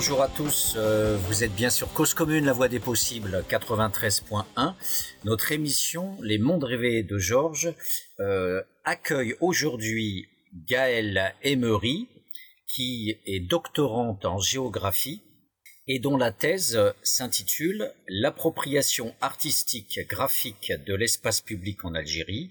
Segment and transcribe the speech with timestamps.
[0.00, 0.76] bonjour à tous.
[0.78, 4.72] Euh, vous êtes bien sur Cause Commune, la voix des possibles, 93.1.
[5.24, 7.74] Notre émission, Les Mondes rêvés de Georges,
[8.18, 10.26] euh, accueille aujourd'hui
[10.66, 12.08] Gaëlle Emery,
[12.66, 15.20] qui est doctorante en géographie
[15.86, 22.50] et dont la thèse s'intitule L'appropriation artistique graphique de l'espace public en Algérie,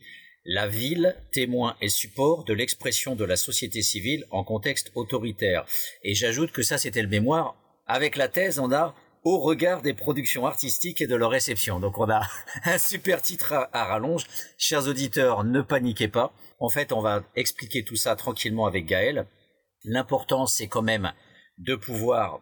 [0.52, 5.64] la ville, témoin et support de l'expression de la société civile en contexte autoritaire.
[6.04, 7.56] Et j'ajoute que ça, c'était le mémoire.
[7.86, 11.80] Avec la thèse, on a au regard des productions artistiques et de leur réception.
[11.80, 12.24] Donc on a
[12.64, 14.26] un super titre à, rallonge.
[14.58, 16.34] Chers auditeurs, ne paniquez pas.
[16.58, 19.28] En fait, on va expliquer tout ça tranquillement avec Gaël.
[19.84, 21.14] L'important, c'est quand même
[21.60, 22.42] de pouvoir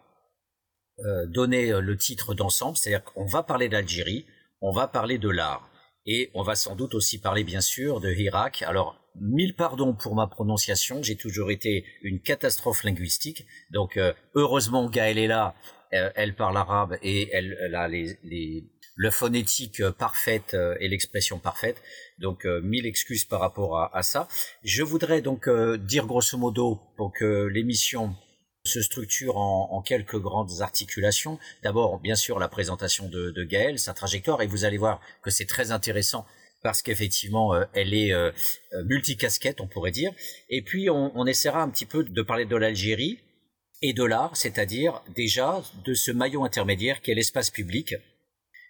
[1.00, 2.78] euh, donner le titre d'ensemble.
[2.78, 4.26] C'est-à-dire qu'on va parler d'Algérie,
[4.62, 5.70] on va parler de l'art.
[6.08, 8.62] Et on va sans doute aussi parler bien sûr de Hirak.
[8.62, 13.46] Alors, mille pardons pour ma prononciation, j'ai toujours été une catastrophe linguistique.
[13.72, 15.54] Donc, euh, heureusement, Gaëlle est là,
[15.94, 18.64] euh, elle parle arabe et elle, a les, les,
[18.96, 21.82] le phonétique parfaite euh, et l'expression parfaite.
[22.20, 24.30] Donc, mille excuses par rapport à, à, ça.
[24.64, 28.16] Je voudrais donc dire grosso modo, pour que l'émission
[28.68, 31.40] se structure en, quelques grandes articulations.
[31.64, 35.32] D'abord, bien sûr, la présentation de, de Gaëlle, sa trajectoire, et vous allez voir que
[35.32, 36.26] c'est très intéressant
[36.64, 38.32] parce qu'effectivement, euh, elle est euh,
[38.74, 40.12] euh, multicasquette, on pourrait dire.
[40.50, 43.20] Et puis, on, essaiera un petit peu de parler de l'Algérie
[43.82, 47.96] et de l'art, c'est-à-dire déjà de ce maillon intermédiaire qui est l'espace public,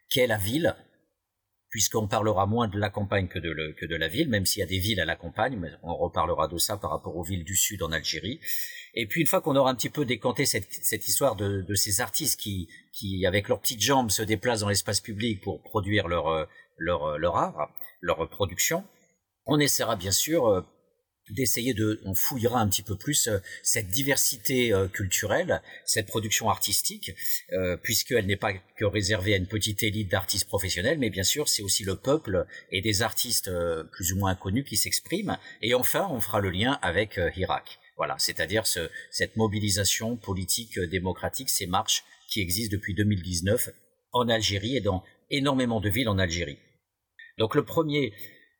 [0.09, 0.75] qui est la ville,
[1.69, 4.63] puisqu'on parlera moins de la campagne que de, que de la ville, même s'il y
[4.63, 7.43] a des villes à la campagne, mais on reparlera de ça par rapport aux villes
[7.43, 8.39] du sud en Algérie.
[8.99, 11.75] Et puis une fois qu'on aura un petit peu décanté cette, cette histoire de, de,
[11.75, 16.07] ces artistes qui, qui, avec leurs petites jambes, se déplacent dans l'espace public pour produire
[16.07, 16.45] leur, euh,
[16.77, 17.69] leur, euh, leur art,
[18.01, 18.83] leur production,
[19.45, 20.61] on essaiera bien sûr euh,
[21.29, 23.29] d'essayer de, on fouillera un petit peu plus
[23.61, 27.11] cette diversité culturelle, cette production artistique,
[27.83, 31.63] puisqu'elle n'est pas que réservée à une petite élite d'artistes professionnels, mais bien sûr c'est
[31.63, 33.51] aussi le peuple et des artistes
[33.91, 35.37] plus ou moins inconnus qui s'expriment.
[35.61, 37.77] Et enfin, on fera le lien avec Hirak.
[37.97, 43.69] Voilà, c'est-à-dire cette mobilisation politique euh, démocratique, ces marches qui existent depuis 2019
[44.13, 46.59] en Algérie et dans énormément de villes en Algérie.
[47.39, 48.13] Donc le premier,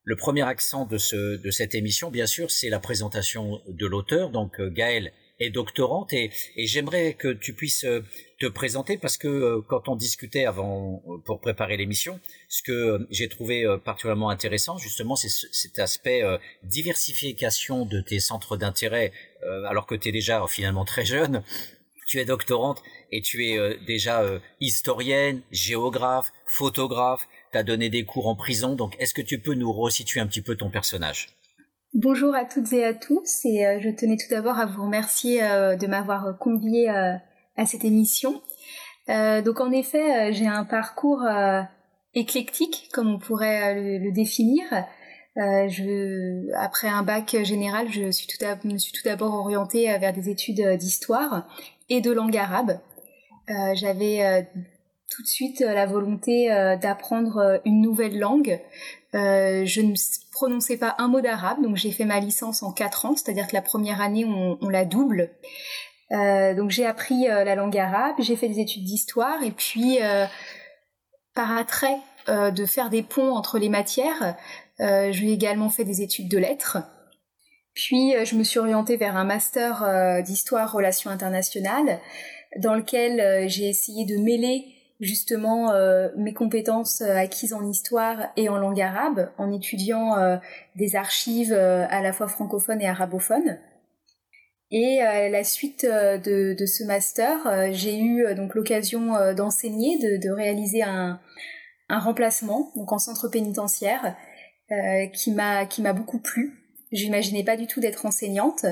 [0.03, 4.31] le premier accent de, ce, de cette émission, bien sûr, c'est la présentation de l'auteur.
[4.31, 8.03] Donc euh, Gaël est doctorante et, et j'aimerais que tu puisses euh,
[8.39, 13.65] te présenter parce que quand on discutait avant pour préparer l'émission, ce que j'ai trouvé
[13.85, 16.23] particulièrement intéressant justement, c'est cet aspect
[16.63, 19.11] diversification de tes centres d'intérêt
[19.67, 21.43] alors que tu es déjà finalement très jeune.
[22.07, 22.81] Tu es doctorante
[23.11, 24.23] et tu es déjà
[24.61, 29.55] historienne, géographe, photographe, tu as donné des cours en prison, donc est-ce que tu peux
[29.55, 31.37] nous resituer un petit peu ton personnage?
[31.93, 35.41] Bonjour à toutes et à tous et euh, je tenais tout d'abord à vous remercier
[35.41, 37.13] euh, de m'avoir convié euh,
[37.55, 38.41] à cette émission.
[39.07, 41.23] donc en effet, j'ai un parcours
[42.13, 44.63] éclectique, comme on pourrait le, définir.
[45.37, 48.27] Je, après un bac général, je me suis
[48.91, 51.47] tout d'abord orientée vers des études d'histoire
[51.89, 52.79] et de langue arabe.
[53.47, 54.47] J'avais
[55.09, 56.47] tout de suite la volonté
[56.81, 58.59] d'apprendre une nouvelle langue.
[59.13, 59.93] je ne
[60.37, 63.55] prononçais pas un mot d'arabe, donc j'ai fait ma licence en quatre ans, c'est-à-dire que
[63.55, 65.31] la première année on, la double.
[66.11, 69.97] Euh, donc j'ai appris euh, la langue arabe, j'ai fait des études d'histoire et puis
[70.01, 70.25] euh,
[71.33, 71.97] par attrait
[72.27, 74.35] de faire des ponts entre les matières,
[74.79, 76.77] j'ai également fait des études de lettres.
[77.73, 81.99] Puis je me suis orientée vers un master d'histoire relations internationales
[82.57, 88.49] dans lequel j'ai essayé de mêler justement euh, mes compétences euh, acquises en histoire et
[88.49, 90.37] en langue arabe en étudiant euh,
[90.75, 93.59] des archives à la fois francophones et arabophones.
[94.69, 100.29] Et à la suite de, de ce master, j'ai eu donc l'occasion d'enseigner, de, de,
[100.29, 101.21] réaliser un,
[101.87, 104.17] un, remplacement donc en centre pénitentiaire
[105.13, 106.59] qui m'a qui m'a beaucoup plu.
[106.91, 108.65] J'imaginais pas du tout d'être enseignante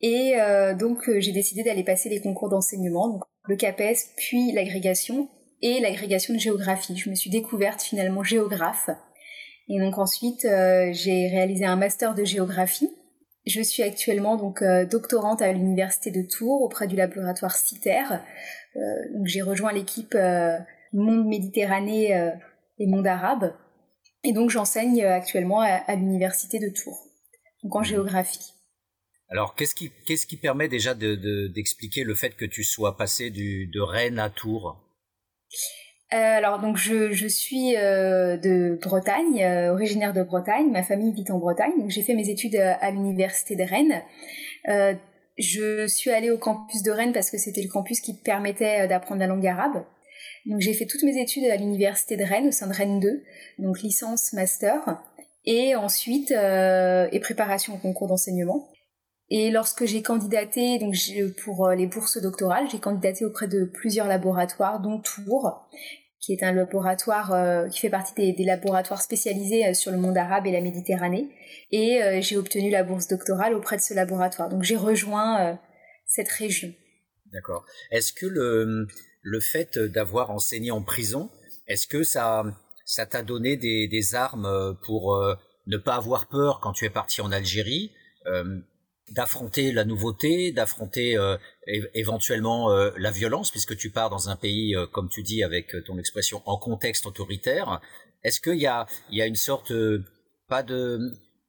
[0.00, 0.34] et
[0.78, 5.28] donc j'ai décidé d'aller passer les concours d'enseignement, donc le CAPES puis l'agrégation
[5.62, 6.96] et l'agrégation de géographie.
[6.96, 8.90] Je me suis découverte finalement géographe.
[9.68, 12.90] Et donc ensuite, euh, j'ai réalisé un master de géographie.
[13.46, 18.20] Je suis actuellement donc euh, doctorante à l'université de Tours auprès du laboratoire CITER.
[18.76, 18.80] Euh,
[19.24, 20.16] j'ai rejoint l'équipe
[20.92, 22.32] Monde Méditerranée
[22.78, 23.52] et Monde Arabe.
[24.28, 27.02] Et donc j'enseigne actuellement à, l'université de Tours,
[27.62, 28.52] donc en géographie.
[29.30, 33.68] Alors, qu'est-ce qui, qu'est-ce qui permet déjà d'expliquer le fait que tu sois passé du,
[33.68, 34.84] de Rennes à Tours?
[36.12, 40.70] Euh, alors donc je, je suis euh, de Bretagne, euh, originaire de Bretagne.
[40.70, 44.02] Ma famille vit en Bretagne, donc j'ai fait mes études à l'université de Rennes.
[45.38, 49.20] je suis allée au campus de Rennes parce que c'était le campus qui permettait d'apprendre
[49.20, 49.86] la langue arabe.
[50.48, 53.22] Donc j'ai fait toutes mes études à l'université de Rennes, au sein de Rennes 2,
[53.58, 54.80] donc licence, master,
[55.44, 58.70] et ensuite euh, et préparation au concours d'enseignement.
[59.28, 60.94] Et lorsque j'ai candidaté donc
[61.44, 65.68] pour euh, les bourses doctorales, j'ai candidaté auprès de plusieurs laboratoires, dont Tours,
[66.18, 70.46] qui est un laboratoire euh, qui fait partie des, laboratoires spécialisés sur le monde arabe
[70.46, 71.28] et la Méditerranée.
[71.72, 74.48] Et j'ai obtenu la bourse doctorale auprès de ce laboratoire.
[74.48, 75.58] Donc j'ai rejoint
[76.06, 76.72] cette région.
[77.30, 77.66] D'accord.
[77.90, 78.86] Est-ce que le,
[79.28, 81.30] le fait d'avoir enseigné en prison,
[81.66, 82.44] est-ce que ça
[82.88, 85.34] ça t'a donné des, armes euh, pour euh,
[85.66, 87.92] ne pas avoir peur quand tu es parti en Algérie,
[88.26, 88.60] euh,
[89.10, 91.16] d'affronter la nouveauté, d'affronter
[91.94, 96.42] éventuellement la violence, puisque tu pars dans un pays, comme tu dis avec ton expression,
[96.44, 97.80] en contexte autoritaire?
[98.22, 99.72] Est-ce qu'il y a, il y a une sorte,
[100.46, 101.00] pas de,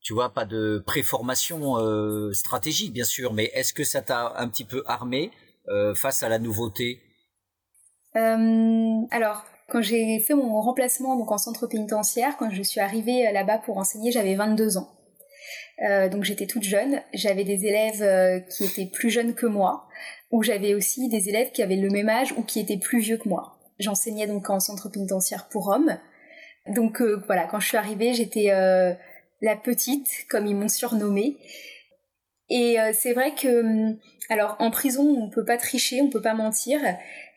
[0.01, 1.75] tu vois, pas de préformation
[2.31, 5.29] stratégique, bien sûr, mais est-ce que ça t'a un petit peu armé
[5.95, 7.01] face à la nouveauté?
[8.15, 13.31] Alors, quand j'ai fait mon remplacement donc en centre pénitentiaire, quand je suis arrivée euh,
[13.31, 14.89] là-bas pour enseigner, j'avais 22 ans.
[15.87, 17.01] Euh, donc j'étais toute jeune.
[17.13, 19.87] J'avais des élèves euh, qui étaient plus jeunes que moi,
[20.31, 23.17] ou j'avais aussi des élèves qui avaient le même âge ou qui étaient plus vieux
[23.17, 23.59] que moi.
[23.79, 25.97] J'enseignais donc en centre pénitentiaire pour hommes.
[26.67, 28.47] Donc voilà, quand je suis arrivée, j'étais
[29.41, 31.37] la petite, comme ils m'ont surnommée.
[32.49, 33.97] Et c'est vrai que, hum,
[34.29, 36.79] alors en prison, on peut pas tricher, on peut pas mentir.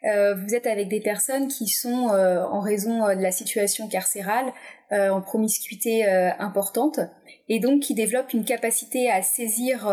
[0.05, 3.89] Euh, vous êtes avec des personnes qui sont, euh, en raison euh, de la situation
[3.89, 4.53] carcérale,
[4.95, 6.05] en promiscuité
[6.39, 7.01] importante,
[7.49, 9.91] et donc qui développent une capacité à saisir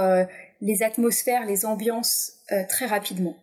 [0.59, 2.33] les atmosphères, les ambiances
[2.67, 3.37] très rapidement.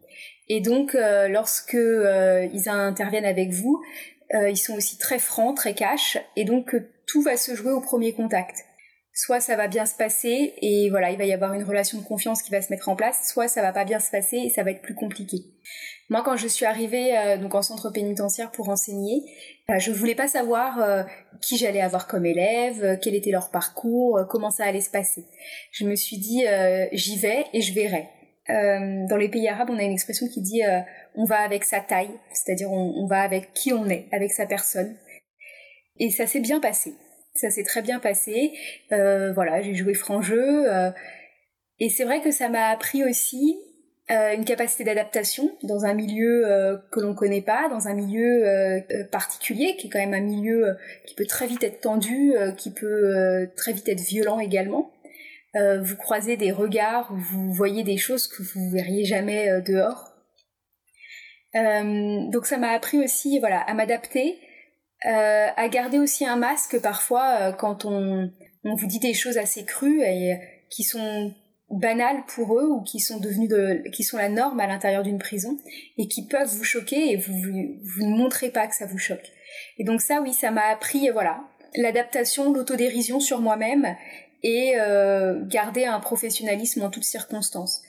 [0.51, 3.83] Et donc, lorsque ils interviennent avec vous,
[4.35, 6.77] ils sont aussi très francs, très cash, et donc
[7.07, 8.67] tout va se jouer au premier contact
[9.17, 12.05] soit ça va bien se passer et voilà, il va y avoir une relation de
[12.05, 14.51] confiance qui va se mettre en place, soit ça va pas bien se passer et
[14.51, 15.39] ça va être plus compliqué.
[16.11, 19.23] Moi, quand je suis arrivée euh, donc en centre pénitentiaire pour enseigner,
[19.67, 21.03] bah, je voulais pas savoir euh,
[21.41, 25.25] qui j'allais avoir comme élève, euh, quel était leur parcours, comment ça allait se passer.
[25.73, 26.45] Je me suis dit,
[26.93, 28.09] j'y vais et je verrai.
[28.49, 30.61] dans les pays arabes, on a une expression qui dit
[31.15, 34.45] on va avec sa taille, c'est-à-dire on, on va avec qui on est, avec sa
[34.45, 34.95] personne.
[35.99, 36.93] Et ça s'est bien passé.
[37.37, 38.53] Ça s'est très bien passé.
[38.91, 40.65] voilà, j'ai joué franc jeu.
[41.79, 43.57] et c'est vrai que ça m'a appris aussi
[44.13, 48.47] euh, une capacité d'adaptation dans un milieu euh, que l'on connaît pas, dans un milieu
[48.47, 48.81] euh,
[49.11, 53.49] particulier qui est quand même un milieu qui peut très vite être tendu, qui peut
[53.57, 54.93] très vite être violent également.
[55.55, 60.13] vous croisez des regards, vous voyez des choses que vous verriez jamais dehors.
[61.55, 64.39] donc ça m'a appris aussi voilà à m'adapter,
[65.05, 68.31] à garder aussi un masque parfois quand on,
[68.65, 70.39] on vous dit des choses assez crues et
[70.71, 71.33] qui sont
[71.71, 75.19] banales pour eux ou qui sont devenus de, qui sont la norme à l'intérieur d'une
[75.19, 75.59] prison
[75.99, 79.33] et qui peuvent vous choquer et vous, vous, ne montrez pas que ça vous choque.
[79.79, 81.41] Et donc ça, oui, ça m'a appris, voilà,
[81.75, 83.97] l'adaptation, l'autodérision sur moi-même
[84.43, 87.83] et euh, garder un professionnalisme en toutes circonstances.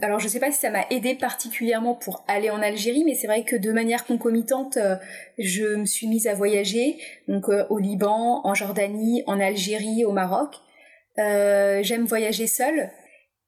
[0.00, 3.28] Alors je sais pas si ça m'a aidé particulièrement pour aller en Algérie, mais c'est
[3.28, 4.96] vrai que de manière concomitante, euh,
[5.38, 6.98] je me suis mise à voyager,
[7.28, 10.56] donc euh, au Liban, en Jordanie, en Algérie, au Maroc.
[11.16, 12.90] J'aime voyager seule,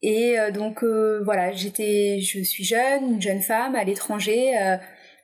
[0.02, 4.56] et euh, donc euh, voilà, j'étais, je suis jeune, une jeune femme à l'étranger.
[4.56, 4.76] Euh.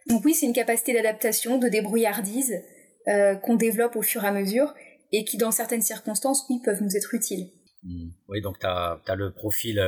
[0.09, 2.63] donc oui, c'est une capacité d'adaptation, de débrouillardise
[3.43, 4.75] qu'on développe au fur et à mesure
[5.11, 7.49] et qui, dans certaines circonstances, oui, peuvent nous être utiles.
[7.83, 8.09] Mmh.
[8.29, 9.81] Oui, donc tu as, le profil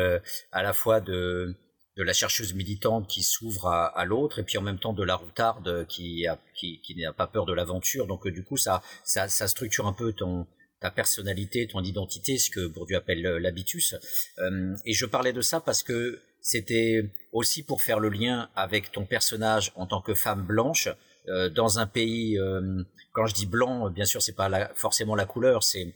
[0.53, 1.55] à la fois de,
[1.97, 5.15] de la chercheuse militante qui s'ouvre à, l'autre et puis en même temps de la
[5.15, 8.07] routarde qui, qui, qui n'a pas peur de l'aventure.
[8.07, 10.47] Donc du coup, ça, ça, structure un peu ton,
[10.81, 13.95] ta personnalité, ton identité, ce que Bourdieu appelle euh, l'habitus.
[14.39, 18.91] Euh, et je parlais de ça parce que c'était aussi pour faire le lien avec
[18.91, 20.89] ton personnage en tant que femme blanche
[21.29, 22.39] euh, dans un pays.
[23.13, 25.95] quand je dis blanc, bien sûr, c'est pas forcément la couleur, c'est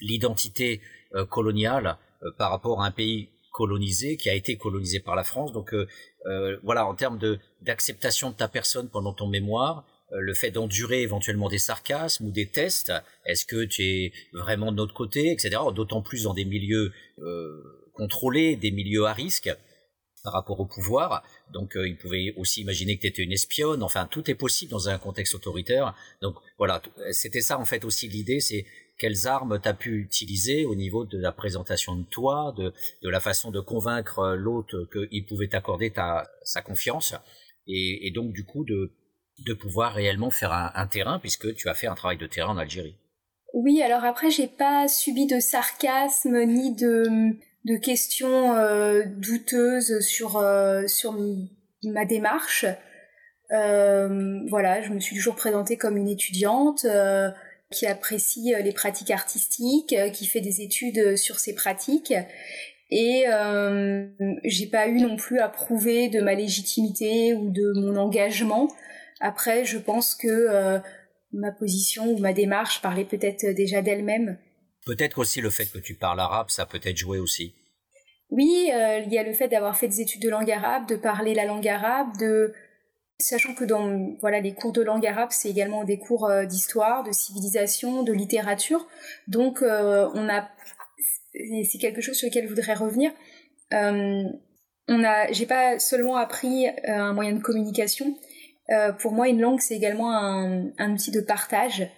[0.00, 0.82] l'identité
[1.30, 1.96] coloniale
[2.38, 5.52] par rapport à un pays colonisé qui a été colonisé par la France.
[5.52, 5.74] Donc
[6.62, 7.18] voilà, en termes
[7.62, 12.30] d'acceptation de ta personne pendant ton mémoire, euh, le fait d'endurer éventuellement des sarcasmes ou
[12.30, 12.92] des tests,
[13.24, 15.56] est-ce que tu es vraiment de notre côté, etc.
[15.74, 19.50] D'autant plus dans des milieux euh, contrôlés, des milieux à risque
[20.22, 21.24] par rapport au pouvoir.
[21.52, 23.82] Donc euh, il pouvait aussi imaginer que tu étais une espionne.
[23.82, 25.94] Enfin, tout est possible dans un contexte autoritaire.
[26.22, 26.80] Donc voilà,
[27.10, 28.64] c'était ça en fait aussi l'idée, c'est
[28.98, 32.72] quelles armes tu as pu utiliser au niveau de la présentation de toi, de,
[33.02, 35.92] de la façon de convaincre l'autre qu'il pouvait t'accorder
[36.42, 37.14] sa confiance.
[37.66, 38.92] Et, et donc du coup de
[39.44, 42.56] de pouvoir réellement faire un, terrain puisque tu as fait un travail de terrain en
[42.56, 42.96] Algérie.
[43.52, 47.36] Oui, alors après j'ai pas subi de sarcasme ni de
[47.66, 48.54] de questions
[49.18, 50.42] douteuses sur
[50.86, 51.18] sur
[51.84, 52.64] ma démarche.
[53.50, 56.86] voilà, je me suis toujours présentée comme une étudiante
[57.72, 62.14] qui apprécie les pratiques artistiques, qui fait des études sur ces pratiques
[62.90, 64.06] et euh,
[64.44, 68.68] j'ai pas eu non plus à prouver de ma légitimité ou de mon engagement.
[69.20, 70.78] Après, je pense que euh,
[71.32, 74.38] ma position ou ma démarche parlait peut-être déjà d'elle-même.
[74.84, 77.54] Peut-être aussi le fait que tu parles arabe, ça peut être joué aussi.
[78.30, 80.96] Oui, euh, il y a le fait d'avoir fait des études de langue arabe, de
[80.96, 82.52] parler la langue arabe, de
[83.18, 87.02] sachant que dans voilà les cours de langue arabe, c'est également des cours euh, d'histoire,
[87.02, 88.86] de civilisation, de littérature.
[89.28, 90.48] Donc euh, on a
[91.70, 93.12] c'est quelque chose sur lequel je voudrais revenir.
[93.72, 94.24] Euh,
[94.88, 98.16] on a, j'ai pas seulement appris euh, un moyen de communication.
[98.70, 101.88] Euh, pour moi, une langue, c'est également un, un, outil de partage.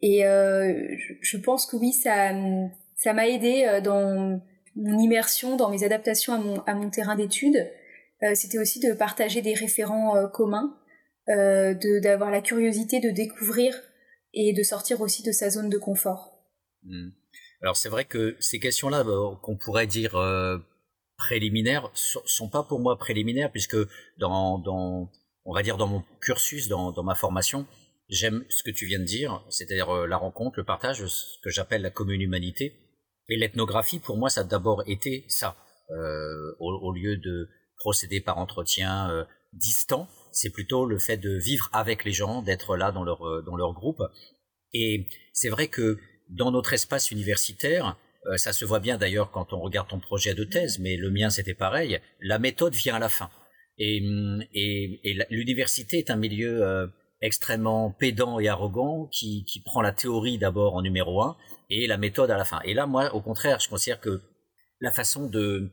[0.00, 2.30] Et euh, je, pense que oui, ça,
[2.96, 4.40] ça m'a aidé dans
[4.76, 7.68] mon immersion, dans mes adaptations à mon, à mon terrain d'études.
[8.22, 10.76] Euh, c'était aussi de partager des référents communs,
[11.28, 13.74] de, d'avoir la curiosité de découvrir
[14.32, 16.38] et de sortir aussi de sa zone de confort.
[16.84, 17.10] Mmh.
[17.62, 20.58] Alors c'est vrai que ces questions-là, bah, qu'on pourrait dire euh,
[21.16, 23.76] préliminaires, sont pas pour moi préliminaires puisque
[24.18, 25.10] dans, dans,
[25.44, 27.66] on va dire dans mon cursus, dans, dans ma formation,
[28.08, 31.50] j'aime ce que tu viens de dire, c'est-à-dire euh, la rencontre, le partage, ce que
[31.50, 32.74] j'appelle la commune humanité.
[33.28, 35.56] Et l'ethnographie, pour moi, ça a d'abord été ça,
[35.90, 37.48] euh, au, lieu de
[37.78, 42.76] procéder par entretien euh, distant, c'est plutôt le fait de vivre avec les gens, d'être
[42.76, 44.02] là dans leur euh, dans leur groupe.
[44.72, 49.52] Et c'est vrai que dans notre espace universitaire, euh, ça se voit bien d'ailleurs quand
[49.52, 52.98] on regarde ton projet de thèse, mais le mien c'était pareil, la méthode vient à
[52.98, 53.30] la fin.
[53.78, 54.02] Et,
[54.52, 56.86] et, et l'université est un milieu euh,
[57.20, 61.36] extrêmement pédant et arrogant qui, qui prend la théorie d'abord en numéro un
[61.70, 62.60] et la méthode à la fin.
[62.64, 64.20] Et là, moi, au contraire, je considère que
[64.80, 65.70] la façon de,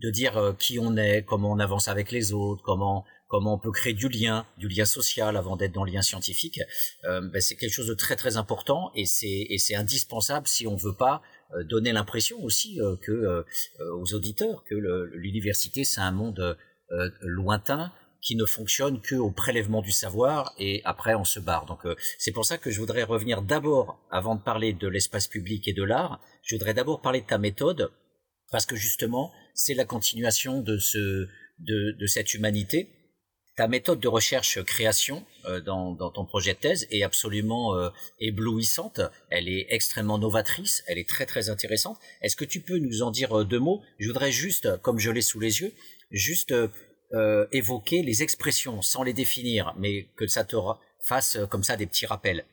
[0.00, 3.58] de dire euh, qui on est, comment on avance avec les autres, comment comment on
[3.58, 6.60] peut créer du lien, du lien social avant d'être dans le lien scientifique,
[7.04, 10.66] euh, ben c'est quelque chose de très très important et c'est et c'est indispensable si
[10.66, 11.22] on veut pas
[11.54, 13.42] euh, donner l'impression aussi euh, que euh,
[13.94, 14.74] aux auditeurs que
[15.14, 16.58] l'université c'est un monde
[17.20, 21.66] lointain qui ne fonctionne que au prélèvement du savoir et après on se barre.
[21.66, 21.80] Donc
[22.18, 25.74] c'est pour ça que je voudrais revenir d'abord avant de parler de l'espace public et
[25.74, 27.90] de l'art, je voudrais d'abord parler de ta méthode
[28.50, 31.26] parce que justement c'est la continuation de ce
[31.58, 32.88] de, de cette humanité
[33.56, 39.00] ta méthode de recherche-création euh, dans, dans, ton projet de thèse est absolument euh, éblouissante.
[39.30, 40.84] Elle est extrêmement novatrice.
[40.86, 41.98] Elle est très très intéressante.
[42.22, 43.82] Est-ce que tu peux nous en dire euh, deux mots?
[43.98, 45.72] Je voudrais juste, comme je l'ai sous les yeux,
[46.12, 50.54] juste euh, évoquer les expressions sans les définir, mais que ça te
[51.00, 52.44] fasse comme ça des petits rappels.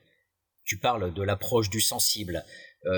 [0.64, 2.44] Tu parles de l'approche du sensible.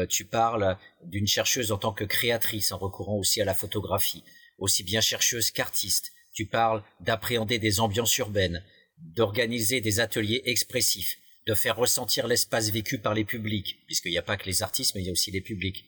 [0.09, 4.23] Tu parles d'une chercheuse en tant que créatrice en recourant aussi à la photographie,
[4.57, 8.63] aussi bien chercheuse qu'artiste tu parles d'appréhender des ambiances urbaines,
[8.99, 11.17] d'organiser des ateliers expressifs,
[11.47, 14.93] de faire ressentir l'espace vécu par les publics, puisqu'il n'y a pas que les artistes,
[14.93, 15.85] mais il y a aussi les publics.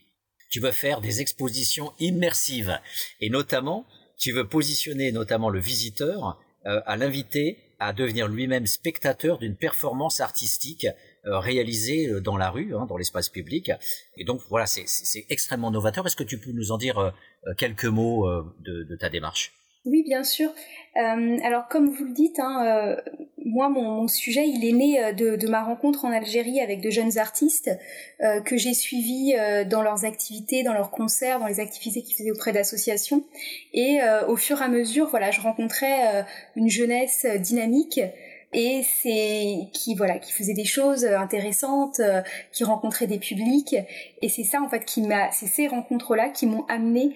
[0.50, 2.80] Tu veux faire des expositions immersives,
[3.22, 3.86] et notamment,
[4.18, 10.20] tu veux positionner notamment le visiteur euh, à l'inviter à devenir lui-même spectateur d'une performance
[10.20, 10.88] artistique
[11.30, 13.72] euh, réalisée euh, dans la rue, hein, dans l'espace public.
[14.18, 16.06] Et donc voilà, c'est extrêmement novateur.
[16.06, 17.14] Est-ce que tu peux nous en dire
[17.58, 18.28] quelques mots
[18.60, 19.54] de, ta démarche?
[19.86, 20.50] Oui, bien sûr.
[20.98, 22.96] Euh, alors, comme vous le dites, hein, euh,
[23.46, 27.18] moi, mon, sujet, il est né euh, de, ma rencontre en Algérie avec de jeunes
[27.18, 27.72] artistes
[28.22, 32.16] euh, que j'ai suivis euh, dans leurs activités, dans leurs concerts, dans les activités qu'ils
[32.16, 33.24] faisaient auprès d'associations.
[33.74, 38.00] Et au fur et à mesure, voilà, je rencontrais une jeunesse dynamique
[38.54, 42.02] et c'est qui voilà qui faisait des choses intéressantes
[42.52, 43.76] qui rencontrait des publics
[44.22, 47.16] et c'est ça en fait qui m'a c'est ces rencontres là qui m'ont amené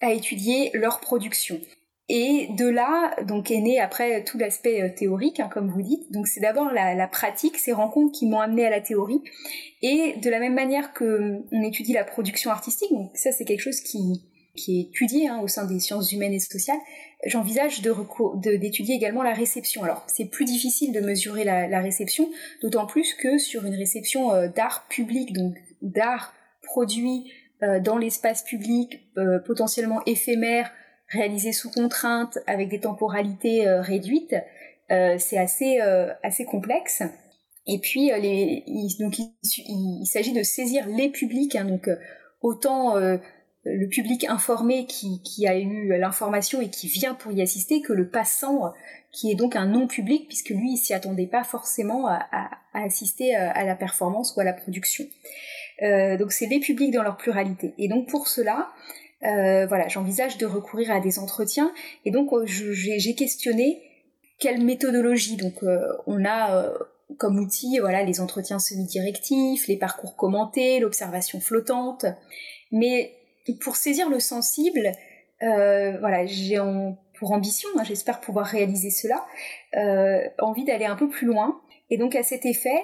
[0.00, 1.60] à étudier leur production
[2.08, 6.12] et de là, donc est né après tout l'aspect euh, théorique, hein, comme vous dites.
[6.12, 9.22] Donc c'est d'abord la, la, pratique, ces rencontres qui m'ont amené à la théorie.
[9.80, 13.60] Et de la même manière que on étudie la production artistique, donc ça c'est quelque
[13.60, 14.22] chose qui,
[14.54, 16.78] qui est étudié hein, au sein des sciences humaines et sociales,
[17.26, 19.82] j'envisage d'étudier également la réception.
[19.82, 22.30] Alors c'est plus difficile de mesurer la, réception,
[22.62, 27.30] d'autant plus que sur une réception euh, d'art public, donc d'art produit
[27.62, 30.70] euh, dans l'espace public, euh, potentiellement éphémère,
[31.08, 34.34] réalisé sous contrainte avec des temporalités euh, réduites,
[34.90, 37.02] euh, c'est assez euh, assez complexe.
[37.66, 41.88] Et puis les, il, donc il, il, s'agit de saisir les publics, hein, donc
[42.42, 42.96] autant
[43.64, 47.92] le public informé qui, qui a eu l'information et qui vient pour y assister que
[47.92, 48.72] le passant
[49.10, 52.20] qui est donc un non public puisque lui il s'y attendait pas forcément à,
[52.74, 55.06] assister à, la performance ou à la production.
[55.82, 57.74] Euh, donc c'est les publics dans leur pluralité.
[57.78, 58.70] Et donc pour cela,
[59.22, 61.72] voilà, j'envisage de recourir à des entretiens.
[62.04, 63.80] Et donc, j'ai questionné
[64.38, 65.36] quelle méthodologie.
[65.36, 65.64] Donc,
[66.06, 66.74] on a
[67.18, 72.06] comme outil, voilà, les entretiens semi-directifs, les parcours commentés, l'observation flottante.
[72.72, 73.12] Mais
[73.52, 74.92] pour saisir le sensible,
[75.42, 76.58] euh, voilà, j'ai
[77.18, 79.24] pour ambition, hein, j'espère pouvoir réaliser cela,
[79.76, 81.60] euh, envie d'aller un peu plus loin.
[81.90, 82.82] Et donc à cet effet,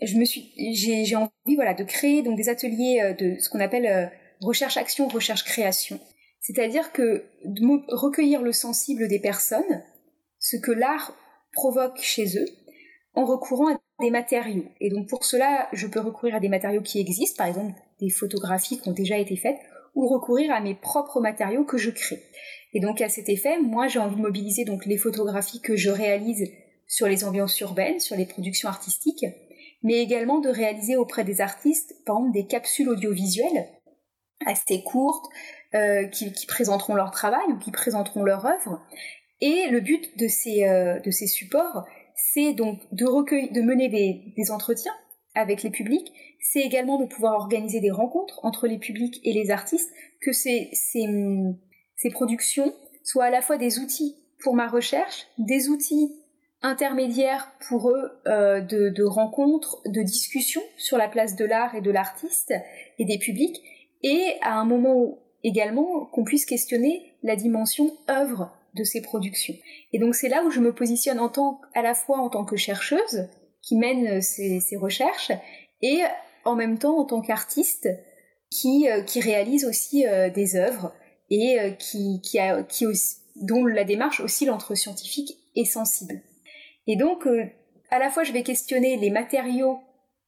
[0.00, 5.98] j'ai envie, voilà, de créer donc des ateliers euh, de ce qu'on appelle recherche-action, recherche-création.
[6.40, 9.82] C'est-à-dire que de recueillir le sensible des personnes,
[10.38, 11.16] ce que l'art
[11.52, 12.46] provoque chez eux,
[13.14, 14.66] en recourant à des matériaux.
[14.80, 18.10] Et donc pour cela, je peux recourir à des matériaux qui existent, par exemple des
[18.10, 19.58] photographies qui ont déjà été faites,
[19.96, 22.22] ou recourir à mes propres matériaux que je crée.
[22.72, 25.90] Et donc à cet effet, moi j'ai envie de mobiliser donc les photographies que je
[25.90, 26.48] réalise
[26.86, 29.26] sur les ambiances urbaines, sur les productions artistiques,
[29.82, 33.66] mais également de réaliser auprès des artistes, par exemple, des capsules audiovisuelles
[34.44, 35.26] assez courtes,
[35.74, 38.80] euh, qui, présenteront leur travail ou qui présenteront leur œuvre.
[39.40, 41.84] Et le but de ces, euh, de ces supports,
[42.14, 43.04] c'est donc de,
[43.52, 44.94] de mener des, entretiens
[45.34, 49.50] avec les publics, c'est également de pouvoir organiser des rencontres entre les publics et les
[49.50, 49.90] artistes,
[50.20, 52.72] que ces, ces, productions
[53.04, 56.12] soient à la fois des outils pour ma recherche, des outils
[56.62, 61.90] intermédiaires pour eux euh, de, rencontres, de discussions sur la place de l'art et de
[61.90, 62.54] l'artiste
[62.98, 63.62] et des publics,
[64.02, 69.54] et à un moment également qu'on puisse questionner la dimension œuvre de ces productions.
[69.92, 72.44] Et donc c'est là où je me positionne en tant, à la fois en tant
[72.44, 73.28] que chercheuse
[73.62, 75.32] qui mène ces, recherches
[75.82, 76.00] et
[76.46, 77.88] en même temps en tant qu'artiste
[78.50, 80.92] qui, euh, qui réalise aussi euh, des œuvres
[81.30, 82.86] et euh, qui, qui a, qui
[83.36, 86.22] dont la démarche oscille entre scientifique et sensible.
[86.86, 87.26] Et donc,
[87.90, 89.80] à la fois, je vais questionner les matériaux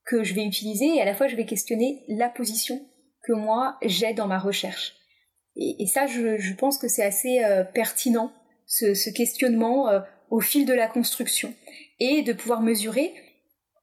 [0.05, 2.85] que je vais utiliser et à la fois, je vais questionner la position
[3.23, 4.95] que moi j'ai dans ma recherche.
[5.57, 7.41] Et, ça, je, pense que c'est assez
[7.73, 8.31] pertinent
[8.67, 9.89] ce, questionnement
[10.31, 11.55] au fil de la construction
[12.01, 13.15] et de pouvoir mesurer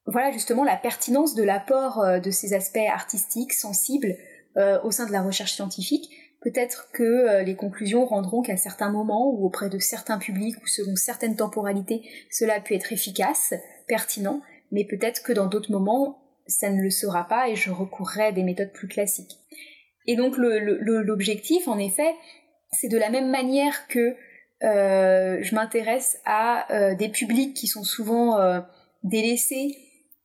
[0.06, 4.16] voilà justement la pertinence de l'apport euh, de ces aspects artistiques sensibles
[4.58, 6.10] euh, au sein de la recherche scientifique.
[6.42, 10.96] Peut-être que les conclusions rendront qu'à certains moments ou auprès de certains publics ou selon
[10.96, 13.56] certaines temporalités, cela peut être efficace,
[13.88, 14.42] pertinent,
[14.72, 18.32] mais peut-être que dans d'autres moments, ça ne le sera pas et je recourrai à
[18.32, 19.40] des méthodes plus classiques.
[20.08, 22.14] Et donc l'objectif, en effet,
[22.72, 24.16] c'est de la même manière que
[24.64, 28.62] euh, je m'intéresse à euh, des publics qui sont souvent euh,
[29.04, 29.76] délaissés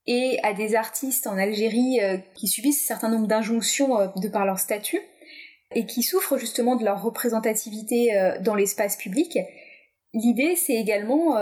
[0.06, 2.00] et à des artistes en Algérie
[2.34, 5.00] qui subissent un certain nombre d'injonctions de par leur statut
[5.74, 8.10] et qui souffrent justement de leur représentativité
[8.40, 9.38] dans l'espace public.
[10.14, 11.36] L'idée, c'est également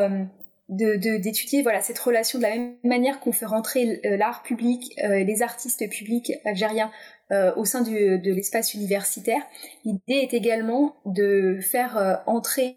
[0.68, 5.88] d'étudier voilà cette relation de la même manière qu'on fait rentrer l'art public, les artistes
[5.88, 6.90] publics algériens
[7.30, 9.42] euh, au sein de l'espace universitaire.
[9.84, 12.74] L'idée est également de faire euh, entrer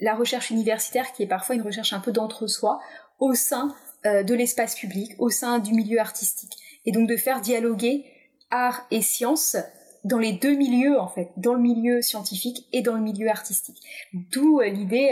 [0.00, 2.80] la recherche universitaire, qui est parfois une recherche un peu d'entre-soi,
[3.18, 6.52] au sein euh, de l'espace public, au sein du milieu artistique.
[6.84, 8.04] Et donc de faire dialoguer
[8.50, 9.56] art et science
[10.04, 13.78] dans les deux milieux, en fait, dans le milieu scientifique et dans le milieu artistique.
[14.12, 15.10] D'où l'idée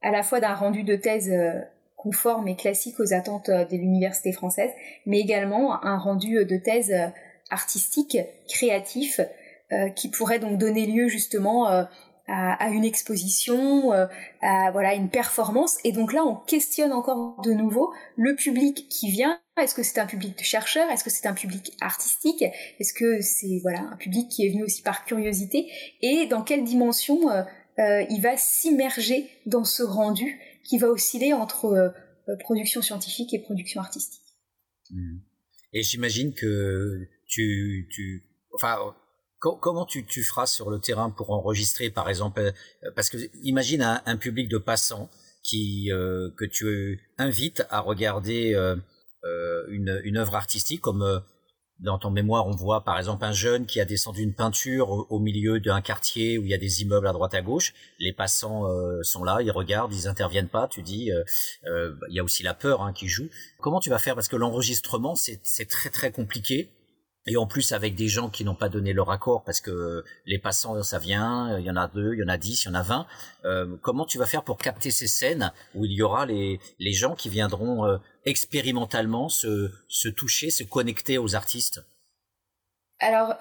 [0.00, 1.30] à la fois d'un rendu de thèse
[1.96, 4.70] conforme et classique aux attentes de l'université française,
[5.06, 6.94] mais également un rendu de thèse
[7.50, 9.20] artistique, créatif,
[9.72, 11.86] euh, qui pourrait donc donner lieu justement
[12.30, 14.06] euh, à, une exposition, euh,
[14.40, 15.76] à voilà une performance.
[15.84, 19.38] Et donc là, on questionne encore de nouveau le public qui vient.
[19.60, 20.90] Est-ce que c'est un public de chercheurs?
[20.90, 22.42] Est-ce que c'est un public artistique?
[22.80, 25.70] Est-ce que c'est voilà un public qui est venu aussi par curiosité?
[26.00, 27.28] Et dans quelle dimension
[27.78, 31.94] il va s'immerger dans ce rendu qui va osciller entre
[32.40, 34.22] production scientifique et production artistique?
[34.90, 35.18] Mmh.
[35.74, 38.94] Et j'imagine que tu, tu, enfin,
[39.52, 43.82] comment tu, tu feras sur le terrain pour enregistrer, par exemple, euh, parce que imagine
[43.82, 45.10] un, public de passants
[45.42, 48.76] qui euh, que tu invites à regarder euh,
[49.68, 51.22] une, une œuvre artistique comme
[51.80, 55.18] dans ton mémoire, on voit par exemple un jeune qui a descendu une peinture au,
[55.18, 57.74] milieu d'un quartier où il y a des immeubles à droite à gauche.
[57.98, 58.62] Les passants
[59.02, 60.68] sont là, ils regardent, ils interviennent pas.
[60.68, 61.10] Tu dis,
[61.66, 63.28] il y a aussi la peur hein, qui joue.
[63.60, 64.14] Comment tu vas faire?
[64.14, 66.70] Parce que l'enregistrement, c'est très très compliqué
[67.26, 70.38] et en plus avec des gens qui n'ont pas donné leur accord parce que les
[70.38, 72.70] passants ça vient, il y en a deux, il y en a dix, il y
[72.70, 73.06] en a vingt.
[73.44, 76.92] Euh, comment tu vas faire pour capter ces scènes où il y aura les, les
[76.92, 81.80] gens qui viendront euh, expérimentalement se, se toucher, se connecter aux artistes?
[83.00, 83.34] Alors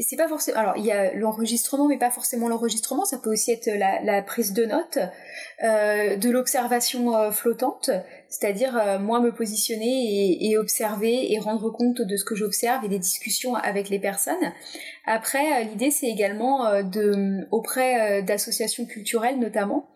[0.00, 3.52] c'est pas forcément alors il y a l'enregistrement mais pas forcément l'enregistrement ça peut aussi
[3.52, 4.98] être la, prise de notes
[5.62, 7.90] euh, de l'observation euh, flottante
[8.28, 12.88] c'est-à-dire euh, moi me positionner et, observer et rendre compte de ce que j'observe et
[12.88, 14.52] des discussions avec les personnes.
[15.04, 19.90] Après l'idée c'est également de auprès d'associations culturelles notamment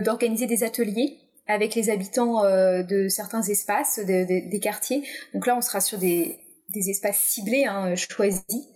[0.00, 1.18] d'organiser des ateliers
[1.48, 5.02] avec les habitants de certains espaces des quartiers.
[5.34, 6.38] Donc là on sera sur des
[6.70, 8.68] des espaces ciblés, hein, choisis,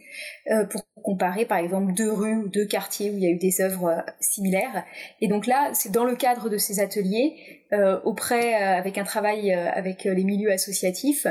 [0.50, 3.38] euh, pour comparer par exemple deux rues ou deux quartiers où il y a eu
[3.38, 4.84] des œuvres euh, similaires.
[5.20, 7.34] Et donc là, c'est dans le cadre de ces ateliers,
[7.72, 11.26] euh, auprès, avec un travail avec les milieux associatifs,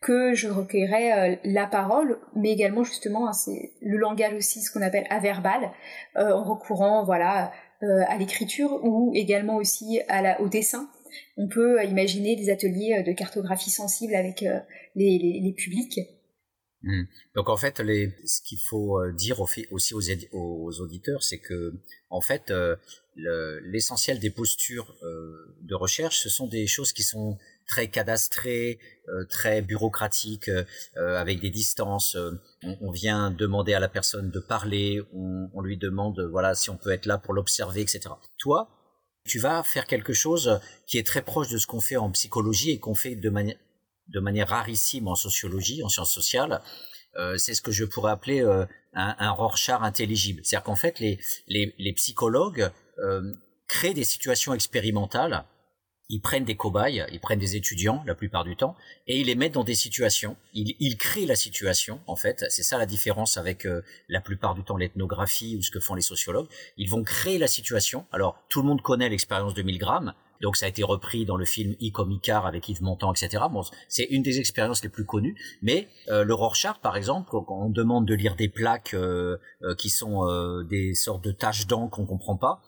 [0.00, 3.32] que je recueillerai la parole, mais également justement, hein,
[3.82, 5.72] le langage aussi, ce qu'on appelle averbal,
[6.14, 10.00] en recourant voilà à l'écriture ou également aussi
[10.38, 10.88] au dessin.
[11.36, 14.44] On peut imaginer des ateliers de cartographie sensible avec
[14.94, 16.00] les publics.
[16.82, 17.02] Hmm.
[17.34, 20.00] Donc en fait, les, ce qu'il faut euh, dire aussi aux,
[20.32, 21.74] aux auditeurs, c'est que
[22.08, 22.76] en fait, euh,
[23.62, 28.80] l'essentiel des postures euh, de recherche, ce sont des choses qui sont très cadastrées,
[29.28, 30.50] très bureaucratiques,
[30.96, 32.16] avec des distances.
[32.64, 36.76] On, vient demander à la personne de parler, on, on, lui demande voilà si on
[36.76, 38.08] peut être là pour l'observer, etc.
[38.38, 38.68] Toi,
[39.24, 42.72] tu vas faire quelque chose qui est très proche de ce qu'on fait en psychologie
[42.72, 43.56] et qu'on fait de manière
[44.12, 46.60] de manière rarissime en sociologie, en sciences sociales,
[47.16, 50.40] euh, c'est ce que je pourrais appeler euh, un, un, Rorschach intelligible.
[50.44, 51.18] C'est-à-dire qu'en fait, les,
[51.48, 53.32] les, les psychologues euh,
[53.70, 55.44] créent des situations expérimentales.
[56.12, 58.74] Ils prennent des cobayes, ils prennent des étudiants la plupart du temps,
[59.06, 60.36] et ils les mettent dans des situations.
[60.54, 62.44] Ils, ils créent la situation, en fait.
[62.48, 65.94] C'est ça la différence avec euh, la plupart du temps l'ethnographie ou ce que font
[65.94, 66.48] les sociologues.
[66.76, 68.06] Ils vont créer la situation.
[68.10, 71.44] Alors, tout le monde connaît l'expérience de Milgram, donc ça a été repris dans le
[71.44, 71.92] film I
[72.28, 73.44] avec Yves Montand, etc.
[73.50, 75.36] Bon, c'est une des expériences les plus connues.
[75.62, 79.74] Mais euh, le Rorschach, par exemple, quand on demande de lire des plaques euh, euh,
[79.74, 80.26] qui sont
[80.68, 82.62] des sortes de taches d'encre qu'on comprend pas,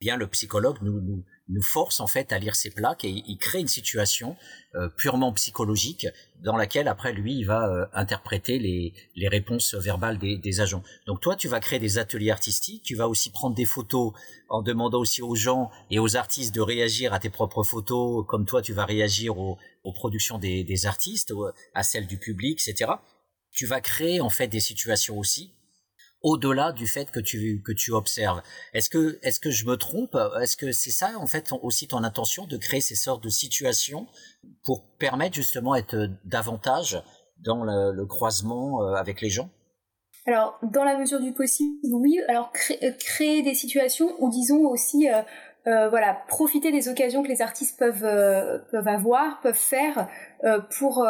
[0.00, 3.22] eh bien le psychologue nous, nous nous force en fait à lire ces plaques et
[3.26, 4.36] il crée une situation
[4.74, 6.06] euh, purement psychologique
[6.42, 10.82] dans laquelle après lui il va euh, interpréter les, les réponses verbales des, des, agents.
[11.06, 14.12] Donc toi tu vas créer des ateliers artistiques, tu vas aussi prendre des photos
[14.48, 18.44] en demandant aussi aux gens et aux artistes de réagir à tes propres photos comme
[18.44, 21.32] toi tu vas réagir aux, aux productions des, des artistes,
[21.74, 22.92] à celles du public, etc.
[23.50, 25.52] Tu vas créer en fait des situations aussi
[26.22, 28.42] au-delà du fait que tu que tu observes.
[28.74, 30.16] Est-ce que est-ce que je me trompe?
[30.40, 34.06] Est-ce que c'est ça en fait aussi ton intention de créer ces sortes de situations
[34.64, 37.02] pour permettre justement être davantage
[37.44, 39.50] dans le, croisement euh, avec les gens?
[40.26, 42.20] Alors dans la mesure du possible, oui.
[42.28, 42.52] Alors
[42.82, 47.78] euh, créer, des situations ou disons aussi euh, voilà profiter des occasions que les artistes
[47.78, 48.00] peuvent
[48.70, 50.08] peuvent avoir, peuvent faire
[50.78, 51.06] pour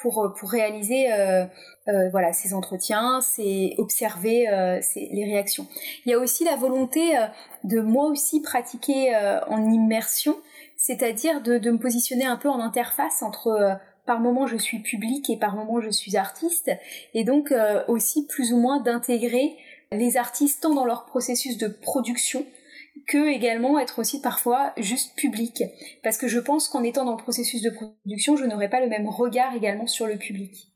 [0.00, 1.08] pour pour réaliser
[1.88, 5.66] euh, voilà ces entretiens, c'est observer euh, les réactions.
[6.06, 7.26] Il y a aussi la volonté euh,
[7.64, 9.14] de moi aussi pratiquer
[9.48, 10.36] en immersion,
[10.76, 15.28] c'est-à-dire de, de, me positionner un peu en interface entre par moment je suis public
[15.30, 16.70] et par moment je suis artiste,
[17.14, 17.54] et donc
[17.88, 19.56] aussi plus ou moins d'intégrer
[19.92, 22.44] les artistes tant dans leur processus de production
[23.06, 25.64] que également être aussi parfois juste public.
[26.02, 28.88] Parce que je pense qu'en étant dans le processus de production, je n'aurai pas le
[28.88, 30.73] même regard également sur le public.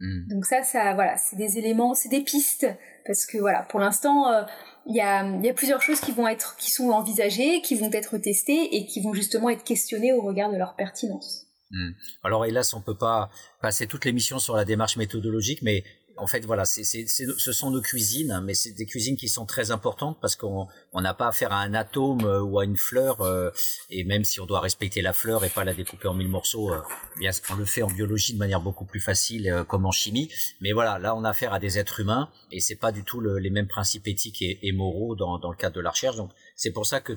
[0.00, 0.28] Mm.
[0.28, 2.66] Donc ça, ça, voilà, c'est des éléments, c'est des pistes,
[3.06, 4.42] parce que voilà, pour l'instant, euh,
[4.86, 7.92] il y, a, y, a, plusieurs choses qui vont être, qui sont envisagées, qui vont
[7.92, 11.46] être testées et qui vont justement être questionnées au regard de leur pertinence.
[11.70, 11.90] Mm.
[12.24, 15.84] Alors hélas, on peut pas passer toute l'émission sur la démarche méthodologique, mais
[16.16, 20.18] en fait, voilà, ce sont nos cuisines, mais c'est des cuisines qui sont très importantes
[20.20, 23.50] parce qu'on n'a pas affaire à un atome euh, ou à une fleur, euh,
[23.88, 26.72] et même si on doit respecter la fleur et pas la découper en mille morceaux,
[26.72, 26.80] euh,
[27.18, 30.30] bien on le fait en biologie de manière beaucoup plus facile, comme en chimie.
[30.60, 33.20] Mais voilà, là, on a affaire à des êtres humains et c'est pas du tout
[33.20, 36.16] les mêmes principes éthiques et, et moraux dans, dans le cadre de la recherche.
[36.16, 37.16] Donc, c'est pour ça que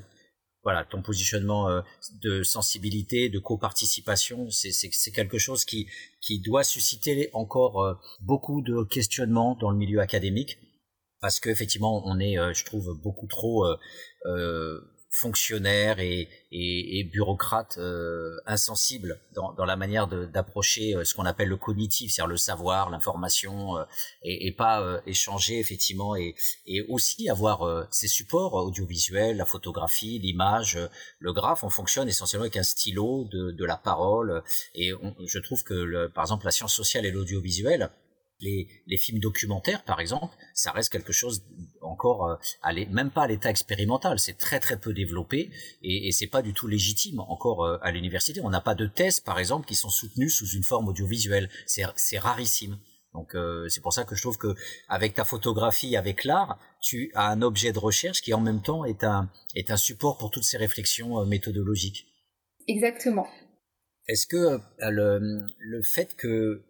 [0.64, 1.82] voilà, ton positionnement euh,
[2.22, 5.88] de sensibilité, de coparticipation, c'est quelque chose qui,
[6.22, 10.58] qui doit susciter encore euh, beaucoup de questionnements dans le milieu académique,
[11.20, 13.66] parce qu'effectivement, on est, euh, je trouve, beaucoup trop
[15.14, 21.26] fonctionnaires et, et, et bureaucrates euh, insensibles dans, dans, la manière d'approcher euh, ce qu'on
[21.26, 23.84] appelle le cognitif, c'est-à-dire le savoir, l'information, euh,
[24.24, 26.34] et, et, pas euh, échanger effectivement, et,
[26.90, 30.80] aussi avoir ces supports audiovisuels, la photographie, l'image,
[31.20, 31.64] le graphe.
[31.64, 34.92] On fonctionne essentiellement avec un stylo, de, de la parole, et
[35.26, 37.92] je trouve que le, par exemple la science sociale et l'audiovisuel
[38.44, 41.44] les, les, films documentaires, par exemple, ça reste quelque chose
[41.82, 44.20] encore, euh, même pas à l'état expérimental.
[44.20, 45.50] C'est très très peu développé
[45.82, 48.42] et, et c'est pas du tout légitime encore euh, à l'université.
[48.42, 51.50] On n'a pas de thèses, par exemple, qui sont soutenues sous une forme audiovisuelle.
[51.66, 52.78] C'est rarissime.
[53.14, 53.38] Donc
[53.70, 54.56] c'est pour ça que je trouve que
[54.90, 58.86] avec ta photographie, avec l'art, tu as un objet de recherche qui en même temps
[58.86, 62.08] est un est un support pour toutes ces réflexions méthodologiques.
[62.68, 63.28] Exactement.
[64.08, 66.64] Est-ce que le, le fait que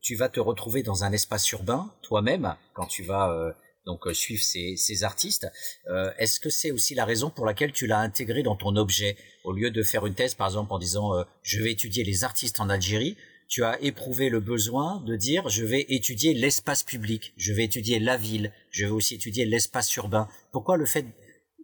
[0.00, 3.54] tu vas te retrouver dans un espace urbain toi-même quand tu vas
[3.86, 5.48] donc euh, suivre ces, ces artistes.
[5.88, 9.16] Euh, Est-ce que c'est aussi la raison pour laquelle tu l'as intégré dans ton objet?
[9.44, 12.24] Au lieu de faire une thèse par exemple en disant euh, je vais étudier les
[12.24, 13.16] artistes en Algérie
[13.48, 17.98] tu as éprouvé le besoin de dire je vais étudier l'espace public, je vais étudier
[17.98, 20.26] la ville, je vais aussi étudier l'espace urbain.
[20.52, 21.04] Pourquoi le fait,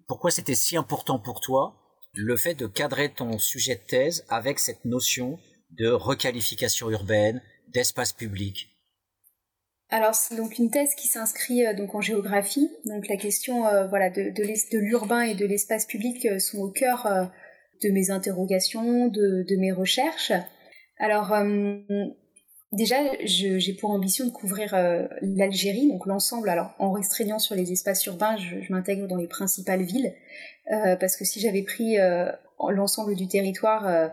[0.07, 1.77] pourquoi c'était si important pour toi
[2.13, 5.39] le fait de cadrer ton sujet de thèse avec cette notion
[5.79, 7.41] de requalification urbaine,
[7.73, 8.79] d'espace public
[9.91, 12.71] alors c'est donc une thèse qui s'inscrit euh, donc en géographie.
[12.85, 17.31] Donc la question euh, voilà de, l'urbain et de l'espace public euh, sont au cœur
[17.83, 20.33] de mes interrogations, de, mes recherches.
[20.99, 21.33] Alors
[22.73, 24.75] déjà j'ai pour ambition de couvrir
[25.23, 26.49] l'Algérie, donc l'ensemble.
[26.49, 30.13] Alors en restreignant sur les espaces urbains, je m'intègre dans les principales villes
[30.67, 31.99] parce que si j'avais pris
[32.69, 34.11] l'ensemble du territoire,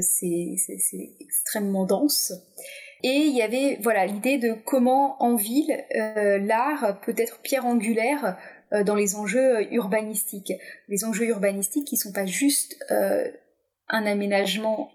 [0.00, 2.32] c'est extrêmement dense.
[3.02, 7.64] Et il y avait voilà l'idée de comment en ville euh, l'art peut être pierre
[7.64, 8.36] angulaire
[8.72, 10.52] euh, dans les enjeux urbanistiques.
[10.88, 13.26] Les enjeux urbanistiques qui sont pas juste euh,
[13.88, 14.92] un aménagement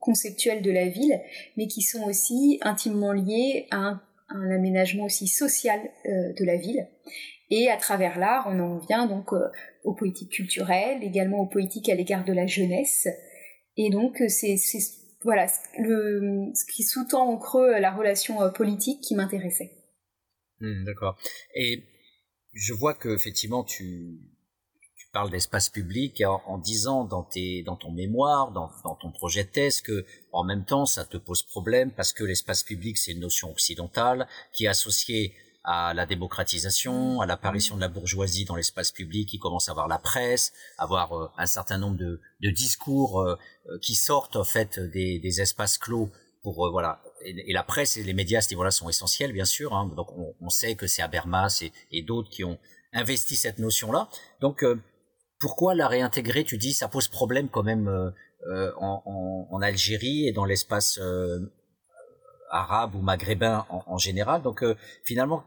[0.00, 1.18] conceptuel de la ville,
[1.56, 6.86] mais qui sont aussi intimement liés à un aménagement aussi social de la ville.
[7.48, 9.32] Et à travers l'art, on en vient donc
[9.84, 13.08] aux politiques culturelles, également aux politiques à l'égard de la jeunesse.
[13.82, 14.58] Et donc c'est
[15.22, 19.70] voilà ce qui sous-tend en creux la relation euh, politique qui m'intéressait.
[20.60, 21.16] Hmm, d'accord.
[21.54, 21.82] Et
[22.52, 24.18] je vois que effectivement tu,
[25.12, 29.48] parles d'espace public en, disant dans tes dans ton mémoire, dans, dans ton projet de
[29.48, 33.20] thèse que en même temps ça te pose problème parce que l'espace public c'est une
[33.20, 38.92] notion occidentale qui est associée à la démocratisation, à l'apparition de la bourgeoisie dans l'espace
[38.92, 43.36] public, qui commence à avoir la presse, avoir euh, un certain nombre de, discours euh,
[43.68, 46.10] euh, qui sortent en fait des, espaces clos
[46.42, 47.02] pour voilà.
[47.24, 49.74] Et, la presse et les médias à ce niveau-là sont essentiels, bien sûr.
[49.74, 49.90] Hein.
[49.94, 52.58] donc on, on, sait que c'est Habermas et, et d'autres qui ont
[52.94, 54.08] investi cette notion-là.
[54.40, 54.64] Donc
[55.38, 57.88] pourquoi la réintégrer Tu dis ça pose problème quand même
[58.48, 60.98] en, en, en, Algérie et dans l'espace
[62.50, 64.42] arabe ou maghrébin en, général.
[64.42, 65.44] Donc euh, finalement,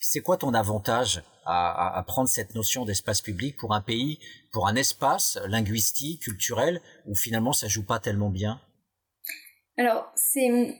[0.00, 4.18] c'est quoi ton avantage à, à, prendre cette notion d'espace public pour un pays,
[4.52, 8.60] pour un espace linguistique, culturel, où finalement ça joue pas tellement bien?
[9.78, 10.76] Alors c'est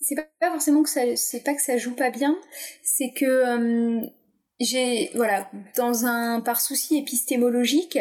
[0.00, 2.38] c'est pas forcément que ça c'est pas que ça joue pas bien,
[2.82, 4.06] c'est que euh,
[4.60, 7.98] j'ai voilà dans un par souci épistémologique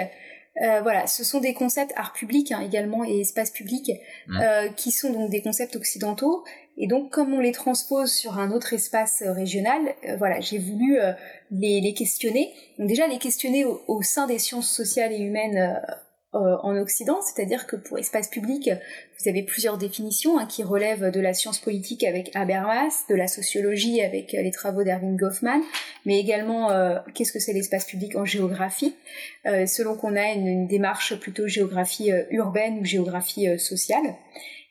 [0.62, 3.92] euh, voilà, ce sont des concepts art public hein, également et espace public
[4.28, 4.38] mmh.
[4.42, 6.44] euh, qui sont donc des concepts occidentaux
[6.78, 10.58] et donc comme on les transpose sur un autre espace euh, régional, euh, voilà, j'ai
[10.58, 11.14] voulu euh,
[11.52, 12.54] les, les, questionner.
[12.78, 15.82] Donc déjà les questionner au, au sein des sciences sociales et humaines
[16.36, 18.70] euh, en Occident, c'est-à-dire que pour espace public,
[19.20, 23.28] vous avez plusieurs définitions hein, qui relèvent de la science politique avec Habermas, de la
[23.28, 25.62] sociologie avec euh, les travaux d'Erwin Goffman,
[26.06, 28.96] mais également euh, qu'est-ce que c'est l'espace public en géographie,
[29.46, 34.16] selon qu'on a une, démarche plutôt géographie urbaine ou géographie sociale.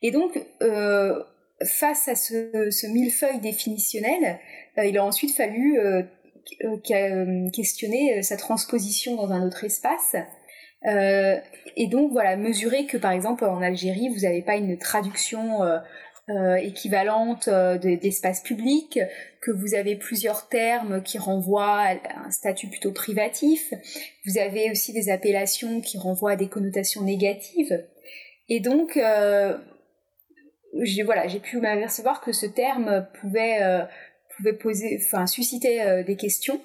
[0.02, 0.38] Et donc,
[1.64, 4.38] face à ce, ce millefeuille définitionnel,
[4.76, 5.78] il a ensuite fallu
[7.52, 10.16] questionner sa transposition dans un autre espace
[10.86, 11.36] euh,
[11.76, 15.78] et donc voilà, mesurer que par exemple en Algérie, vous n'avez pas une traduction euh,
[16.30, 18.98] euh, équivalente d'espace public,
[19.40, 23.74] que vous avez plusieurs termes qui renvoient à un statut plutôt privatif,
[24.26, 27.84] vous avez aussi des appellations qui renvoient à des connotations négatives.
[28.48, 28.98] Et donc,
[30.82, 33.58] j'ai voilà, j'ai pu m'apercevoir que ce terme pouvait
[34.36, 36.60] pouvait poser, enfin susciter des questions.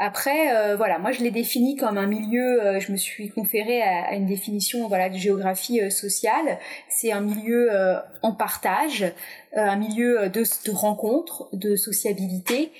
[0.00, 3.82] Après, euh, voilà, moi je l'ai défini comme un milieu, euh, je me suis conférée
[3.82, 6.60] à, une définition voilà, de géographie euh, sociale.
[6.88, 7.68] C'est un milieu
[8.22, 9.12] en partage,
[9.54, 12.72] un milieu de, de rencontres, de sociabilité,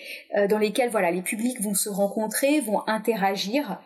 [0.49, 3.81] dans lesquels voilà, les publics vont se rencontrer, vont interagir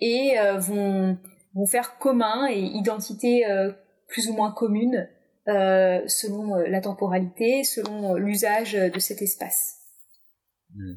[0.00, 1.18] et vont,
[1.54, 3.44] vont faire commun et identité
[4.08, 5.08] plus ou moins commune
[5.46, 9.78] selon la temporalité, selon l'usage de cet espace.
[10.74, 10.94] Mmh.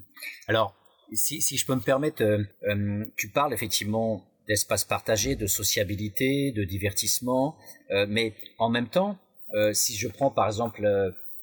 [0.47, 0.76] Alors,
[1.13, 6.51] si, si je peux me permettre, euh, euh, tu parles effectivement d'espace partagé, de sociabilité,
[6.51, 7.57] de divertissement,
[7.91, 9.17] euh, mais en même temps,
[9.53, 10.81] euh, si je prends par exemple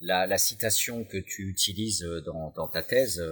[0.01, 3.23] la, la, citation que tu utilises dans, dans ta thèse,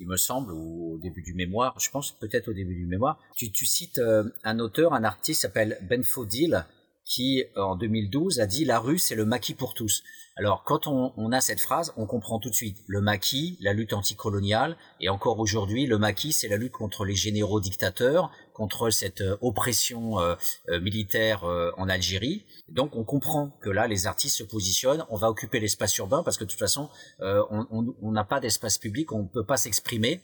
[0.00, 3.18] il me semble, ou au début du mémoire, je pense peut-être au début du mémoire,
[3.34, 4.00] tu, tu cites
[4.44, 6.64] un auteur, un artiste s'appelle Ben Fodil,
[7.08, 10.02] qui, en 2012, a dit la rue, c'est le maquis pour tous.
[10.36, 12.76] Alors, quand on, on, a cette phrase, on comprend tout de suite.
[12.86, 17.16] Le maquis, la lutte anticoloniale, et encore aujourd'hui, le maquis, c'est la lutte contre les
[17.16, 20.34] généraux dictateurs, contre cette euh, oppression euh,
[20.68, 21.44] euh, militaire
[21.76, 22.44] en Algérie.
[22.68, 25.04] Donc, on comprend que là, les artistes se positionnent.
[25.08, 26.90] On va occuper l'espace urbain parce que de toute façon,
[27.20, 30.20] on n'a pas d'espace public, on ne peut pas s'exprimer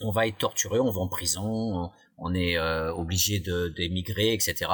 [0.00, 4.70] on va être torturé, on va en prison, on est euh, obligé d'émigrer, etc.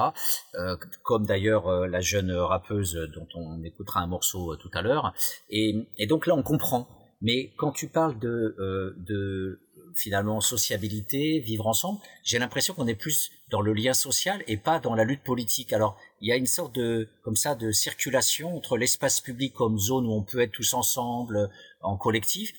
[0.54, 5.14] Euh, comme d'ailleurs euh, la jeune rappeuse dont on écoutera un morceau tout à l'heure.
[5.48, 6.88] Et, donc là, on comprend.
[7.22, 9.60] Mais quand tu parles de, de
[9.94, 14.80] finalement sociabilité, vivre ensemble, j'ai l'impression qu'on est plus dans le lien social et pas
[14.80, 15.72] dans la lutte politique.
[15.72, 19.78] Alors, il y a une sorte de comme ça de circulation entre l'espace public comme
[19.78, 21.48] zone où on peut être tous ensemble
[21.80, 22.52] en collectif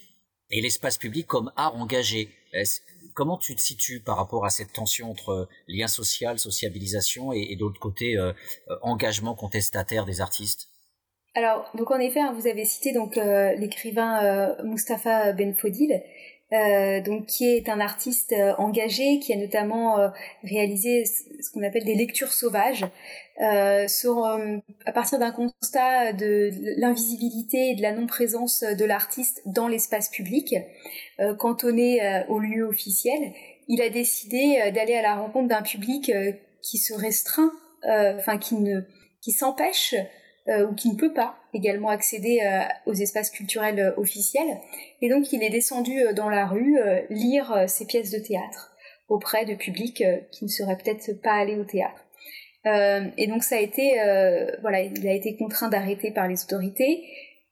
[0.50, 2.37] et l'espace public comme art engagé.
[3.18, 7.80] Comment tu te situes par rapport à cette tension entre lien social, sociabilisation et, d'autre
[7.80, 8.32] côté euh,
[8.70, 10.70] euh, engagement contestataire des artistes?
[11.34, 16.00] Alors, donc en effet, hein, vous avez cité donc euh, l'écrivain Mustapha Benfodil,
[16.52, 20.12] donc qui est un artiste engagé, qui a notamment
[20.44, 22.86] réalisé ce qu'on appelle des lectures sauvages,
[23.88, 24.26] sur,
[24.86, 30.56] à partir d'un constat de l'invisibilité et de la non-présence de l'artiste dans l'espace public.
[31.20, 33.34] Euh, cantonné euh, au lieu officiel,
[33.68, 36.12] il a décidé euh, d'aller à la rencontre d'un public
[36.62, 37.52] qui se restreint,
[37.84, 38.82] enfin qui ne,
[39.22, 39.96] qui s'empêche
[40.50, 42.40] ou qui ne peut pas également accéder
[42.86, 44.58] aux espaces culturels officiels.
[45.02, 46.78] Et donc il est descendu dans la rue
[47.10, 48.72] lire ses pièces de théâtre
[49.10, 52.06] auprès de publics qui ne seraient peut-être pas allés au théâtre.
[53.18, 53.96] et donc ça a été,
[54.62, 57.04] voilà, il a été contraint d'arrêter par les autorités.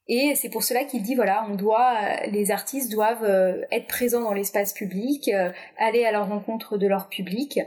[0.08, 1.98] Et c'est pour cela qu'il dit voilà, on doit,
[2.32, 6.88] les artistes doivent euh, être présents dans l'espace public, euh, aller à la rencontre de
[6.88, 7.60] leur public.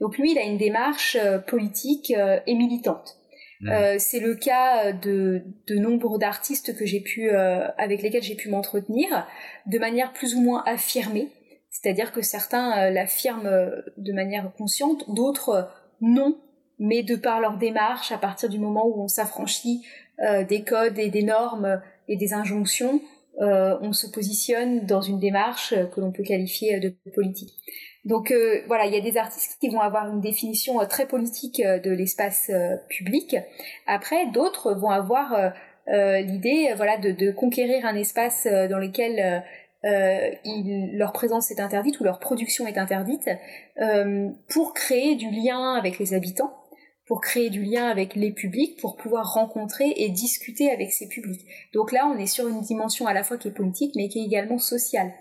[0.00, 3.18] Donc lui, il a une démarche euh, politique et militante.
[3.60, 3.98] Mmh.
[3.98, 9.26] c'est le cas de, de nombre d'artistes que j'ai pu, avec lesquels j'ai pu m'entretenir,
[9.66, 11.28] de manière plus ou moins affirmée.
[11.70, 16.38] C'est-à-dire que certains l'affirment de manière consciente, d'autres non,
[16.78, 19.82] mais de par leur démarche, à partir du moment où on s'affranchit
[20.20, 23.00] euh, des codes et des normes et des injonctions,
[23.40, 27.52] euh, on se positionne dans une démarche que l'on peut qualifier de politique.
[28.06, 31.60] Donc euh, voilà, il y a des artistes qui vont avoir une définition très politique
[31.60, 32.50] de l'espace
[32.88, 33.36] public.
[33.86, 35.52] Après, d'autres vont avoir
[35.88, 39.42] l'idée, voilà, de, conquérir un espace dans lequel
[39.82, 43.28] leur présence est interdite ou leur production est interdite
[44.48, 46.52] pour créer du lien avec les habitants
[47.06, 51.46] pour créer du lien avec les publics, pour pouvoir rencontrer et discuter avec ces publics.
[51.72, 54.18] Donc là, on est sur une dimension à la fois qui est politique, mais qui
[54.18, 55.12] est également sociale.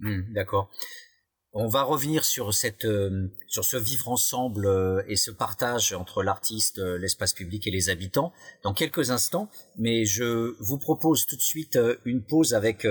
[0.00, 0.70] Hmm, d'accord.
[1.54, 6.22] On va revenir sur cette, euh, sur ce vivre ensemble euh, et ce partage entre
[6.22, 9.50] l'artiste, euh, l'espace public et les habitants dans quelques instants.
[9.76, 12.86] Mais je vous propose tout de suite une pause avec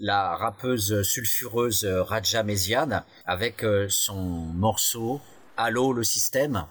[0.00, 5.20] la rappeuse sulfureuse Raja Mesian avec son morceau
[5.56, 6.66] Allô le système.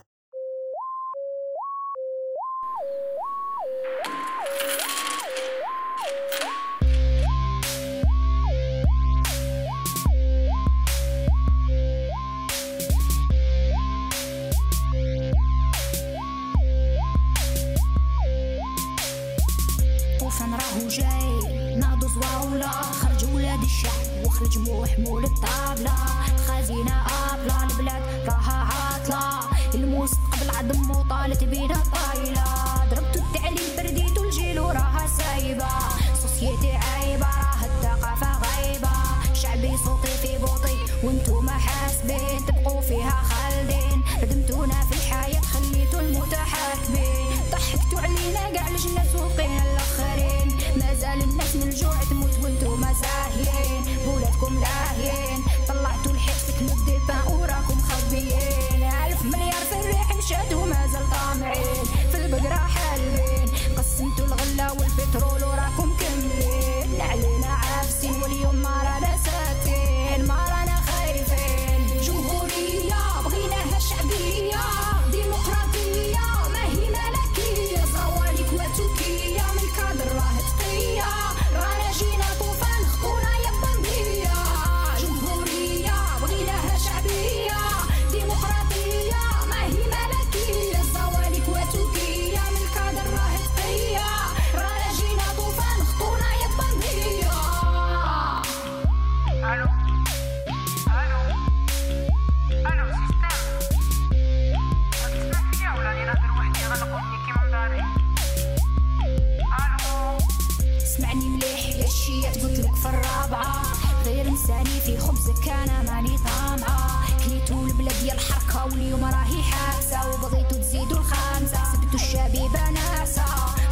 [114.44, 120.98] لساني في خبزك أنا ماني طامعه كليتو البلاد يا الحركة واليوم راهي حابسه وبغيتو تزيدو
[120.98, 123.26] الخامسه سبتو الشبيبة ناسه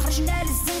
[0.04, 0.77] خرجنا للزين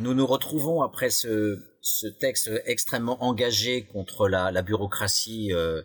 [0.00, 1.58] Nous nous retrouvons après ce,
[2.20, 5.82] texte extrêmement engagé contre la, bureaucratie euh,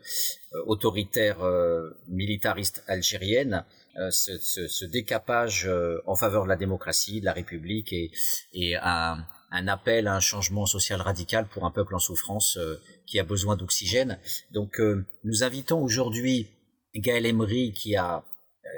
[0.65, 3.63] autoritaire euh, militariste algérienne,
[3.97, 5.69] euh, ce, décapage
[6.05, 9.23] en faveur de la démocratie, de la République et, un,
[9.67, 12.57] appel à un changement social radical pour un peuple en souffrance
[13.05, 14.19] qui a besoin d'oxygène.
[14.51, 14.81] Donc
[15.23, 16.47] nous invitons aujourd'hui
[16.95, 18.23] Gaël Emery qui a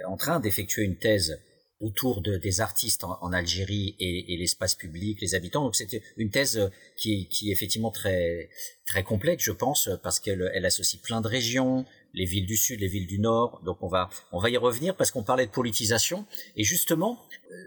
[0.06, 1.40] en train d'effectuer une thèse
[1.86, 5.64] autour de, des artistes en, en Algérie et, et l'espace public, les habitants.
[5.64, 8.50] Donc c'était une thèse qui, qui est effectivement très
[8.86, 12.80] très complète, je pense, parce qu'elle elle associe plein de régions, les villes du sud,
[12.80, 13.62] les villes du nord.
[13.64, 16.26] Donc on va on va y revenir parce qu'on parlait de politisation
[16.56, 17.20] et justement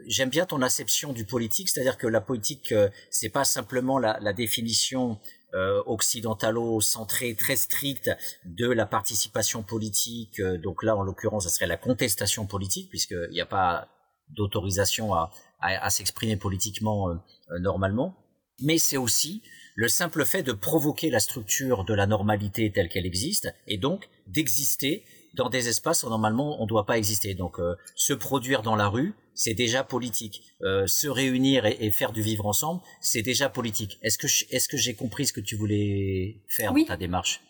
[0.06, 2.74] j'aime bien ton acception du politique, c'est-à-dire que la politique
[3.10, 5.18] c'est pas simplement la, la définition
[5.54, 8.10] euh, occidentalo-centrée très stricte
[8.44, 10.42] de la participation politique.
[10.42, 13.88] donc là, en l'occurrence, ça serait la contestation politique, puisqu'il n'y a pas
[14.30, 18.14] d'autorisation à, à, à s'exprimer politiquement euh, normalement.
[18.60, 19.42] Mais c'est aussi
[19.74, 24.08] le simple fait de provoquer la structure de la normalité telle qu'elle existe, et donc
[24.26, 25.04] d'exister
[25.34, 27.34] dans des espaces où normalement on ne doit pas exister.
[27.34, 30.42] Donc euh, se produire dans la rue, c'est déjà politique.
[30.62, 33.98] Euh, se réunir et, et, faire du vivre ensemble, c'est déjà politique.
[34.02, 36.82] Est-ce que est-ce que j'ai compris ce que tu voulais faire oui.
[36.82, 37.40] dans ta démarche?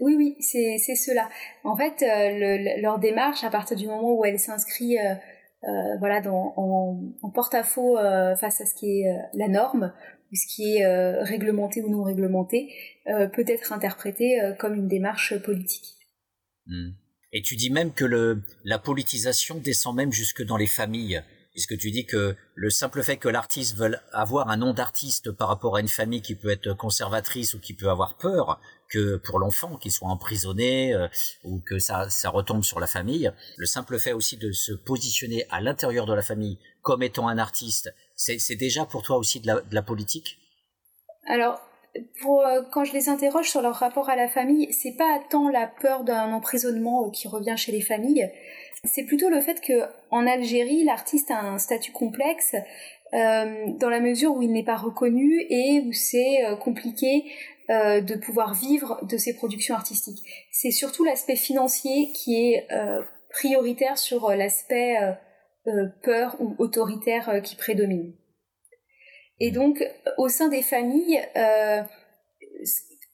[0.00, 1.28] Oui, oui, c'est cela.
[1.64, 5.14] En fait, euh, le, leur démarche, à partir du moment où elle s'inscrit euh, euh,
[5.62, 9.92] voilà, dans, en, porte-à-faux face à ce qui est la norme,
[10.30, 12.72] ou ce qui est réglementé ou non réglementé,
[13.06, 15.96] peut être interprété comme une démarche politique.
[16.66, 16.90] Mmh.
[17.32, 21.76] Et tu dis même que le, la politisation descend même jusque dans les familles, puisque
[21.76, 25.76] tu dis que le simple fait que l'artiste veuille avoir un nom d'artiste par rapport
[25.76, 29.76] à une famille qui peut être conservatrice ou qui peut avoir peur que pour l'enfant
[29.76, 31.08] qu'il soit emprisonné euh,
[31.44, 35.60] ou que ça, retombe sur la famille, le simple fait aussi de se positionner à
[35.60, 39.82] l'intérieur de la famille comme étant un artiste, c'est déjà pour toi aussi de la,
[39.82, 40.38] politique?
[41.26, 41.60] Alors,
[41.96, 45.66] euh, quand je les interroge sur leur rapport à la famille, c'est pas tant la
[45.66, 48.30] peur d'un emprisonnement euh, qui revient chez les familles,
[48.84, 52.54] c'est plutôt le fait que en Algérie, l'artiste a un statut complexe
[53.10, 57.24] dans la mesure où il n'est pas reconnu et où c'est compliqué
[57.70, 60.22] euh, de pouvoir vivre de ses productions artistiques.
[60.50, 62.68] C'est surtout l'aspect financier qui est
[63.30, 64.96] prioritaire sur l'aspect
[66.02, 68.14] peur ou autoritaire qui prédomine.
[69.40, 69.84] Et donc,
[70.16, 71.82] au sein des familles, euh,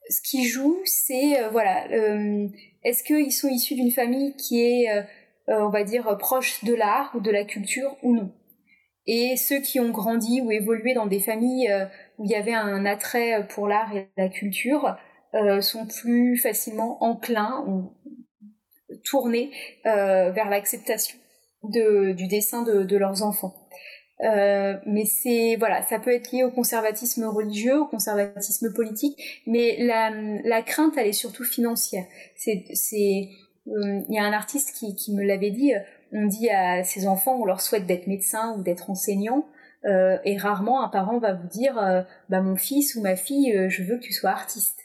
[0.09, 2.49] ce qui joue, c'est euh, voilà, euh,
[2.83, 4.87] est-ce qu'ils sont issus d'une famille qui est,
[5.49, 8.33] on va dire, proche de l'art ou de la culture ou non?
[9.07, 11.71] Et ceux qui ont grandi ou évolué dans des familles
[12.19, 14.97] où il y avait un attrait pour l'art et la culture
[15.61, 17.93] sont plus facilement enclins ou
[19.05, 19.51] tournés
[19.85, 21.19] vers l'acceptation
[21.65, 23.55] de, du dessin de, de leurs enfants.
[24.21, 29.77] Euh, mais c'est voilà, ça peut être lié au conservatisme religieux, au conservatisme politique, mais
[29.81, 30.13] la,
[30.45, 32.05] la crainte elle est surtout financière.
[32.37, 33.29] C'est c'est
[33.67, 35.73] il y a un artiste qui, qui me l'avait dit,
[36.13, 39.47] on dit à ses enfants, on leur souhaite d'être médecin ou d'être enseignant,
[39.87, 43.69] euh, et rarement un parent va vous dire, euh, bah mon fils ou ma fille,
[43.69, 44.81] je veux que tu sois artiste.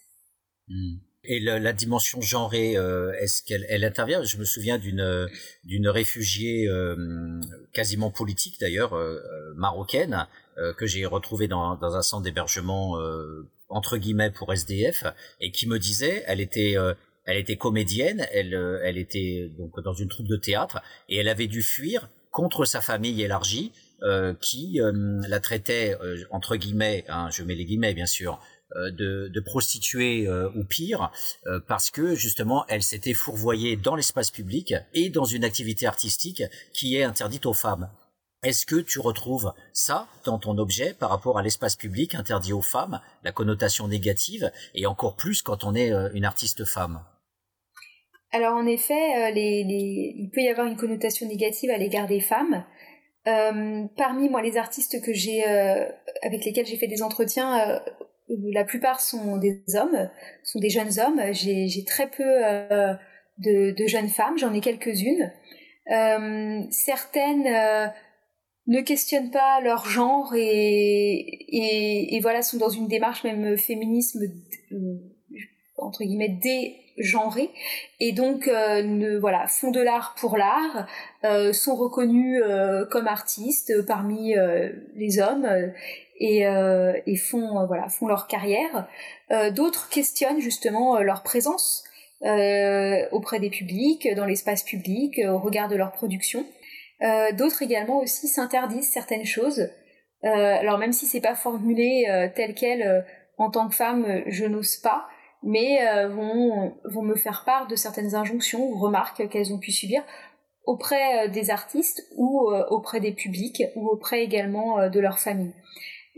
[0.67, 0.97] Mmh.
[1.25, 4.23] Et la dimension genrée, euh, est-ce qu'elle elle intervient?
[4.23, 7.41] Je me souviens d'une réfugiée euh,
[7.73, 9.19] quasiment politique d'ailleurs euh,
[9.55, 10.27] marocaine
[10.77, 12.97] que j'ai retrouvée dans, dans un centre d'hébergement
[13.69, 15.05] entre guillemets pour SDF
[15.39, 16.75] et qui me disait, elle était
[17.23, 21.47] elle était comédienne, elle elle était donc dans une troupe de théâtre et elle avait
[21.47, 23.71] dû fuir contre sa famille élargie
[24.41, 25.97] qui la traitait
[26.31, 28.39] entre guillemets, hein, je mets les guillemets bien sûr,
[28.75, 31.11] euh, de, de prostituées euh, ou pire,
[31.47, 36.43] euh, parce que justement elle s'était fourvoyée dans l'espace public et dans une activité artistique
[36.71, 37.89] qui est interdite aux femmes.
[38.43, 42.61] Est-ce que tu retrouves ça dans ton objet par rapport à l'espace public interdit aux
[42.61, 47.03] femmes, la connotation négative, et encore plus quand on est une artiste femme?
[48.31, 52.63] Alors en effet, il peut y avoir une connotation négative à l'égard des femmes.
[53.25, 57.81] Parmi moi les artistes que j'ai avec lesquels j'ai fait des entretiens
[58.29, 60.09] la plupart sont des hommes,
[60.43, 61.21] sont des jeunes hommes.
[61.33, 62.93] J'ai très peu euh,
[63.37, 65.31] de, jeunes femmes, j'en ai quelques-unes.
[65.91, 67.87] Euh, certaines euh,
[68.67, 74.19] ne questionnent pas leur genre et, et, voilà sont dans une démarche même féminisme
[75.77, 76.37] entre guillemets
[76.99, 77.49] dégenrée
[77.99, 80.87] et donc ne, voilà font de l'art pour l'art,
[81.53, 82.43] sont reconnus
[82.91, 84.35] comme artistes parmi
[84.95, 85.47] les hommes
[86.19, 88.87] et, euh, et font euh, voilà font leur carrière.
[89.31, 91.83] Euh, d'autres questionnent justement leur présence
[92.21, 96.45] auprès des publics, dans l'espace public, au regard de leur production.
[97.37, 99.69] D'autres également aussi s'interdisent certaines choses.
[100.23, 102.03] alors même si c'est pas formulé
[102.35, 103.05] tel quel
[103.37, 105.07] en tant que femme, je n'ose pas,
[105.43, 110.03] mais vont, vont me faire part de certaines injonctions ou remarques qu'elles ont pu subir
[110.65, 115.53] auprès des artistes ou auprès des publics ou auprès également de leur famille.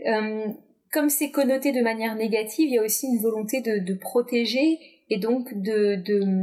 [0.06, 0.48] Euh,
[0.90, 5.18] comme c'est connoté de manière négative, il y a aussi une volonté de, protéger et
[5.18, 5.96] donc de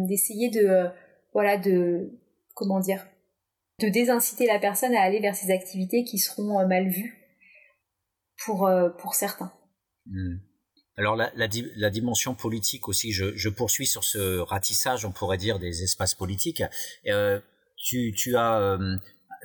[0.07, 0.89] d'essayer de, euh,
[1.33, 2.19] voilà de
[2.55, 3.05] comment dire
[3.79, 7.15] de désinciter la personne à aller vers ces activités qui seront euh, mal vues
[8.45, 9.51] pour pour certains.
[10.05, 10.37] Hmm.
[10.99, 15.57] Alors la, la, dimension politique aussi, je, je, poursuis sur ce ratissage, on pourrait dire,
[15.57, 16.61] des espaces politiques.
[17.77, 18.77] tu, tu as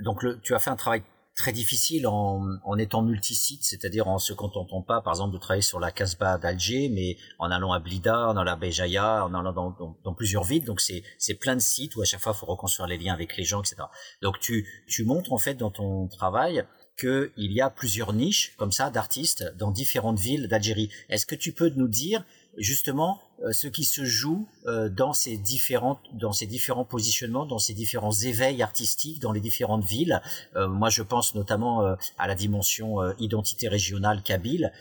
[0.01, 1.03] donc le, tu as fait un travail
[1.37, 5.63] très difficile en, en étant multisite, c'est-à-dire en se contentant pas, par exemple, de travailler
[5.63, 9.53] sur la Casbah d'Alger, mais en allant à Blida, en allant à Béjaïa, en allant
[9.53, 10.65] dans, dans, plusieurs villes.
[10.65, 13.15] Donc c'est c'est plein de sites où à chaque fois il faut reconstruire les liens
[13.15, 13.77] avec les gens, etc.
[14.23, 16.65] Donc tu tu montres en fait dans ton travail
[16.99, 20.91] qu'il y a plusieurs niches comme ça d'artistes dans différentes villes d'Algérie.
[21.09, 22.25] Est-ce que tu peux nous dire
[22.57, 27.59] justement euh, ce qui se joue euh, dans ces différents dans ces différents positionnements, dans
[27.59, 30.23] ces différents éveils artistiques dans les différentes villes?
[30.55, 34.73] Euh, moi, je pense notamment à la dimension identité régionale kabyle.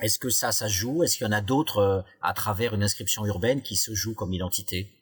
[0.00, 1.02] Est-ce que ça, ça joue?
[1.02, 4.32] Est-ce qu'il y en a d'autres à travers une inscription urbaine qui se joue comme
[4.32, 4.99] identité?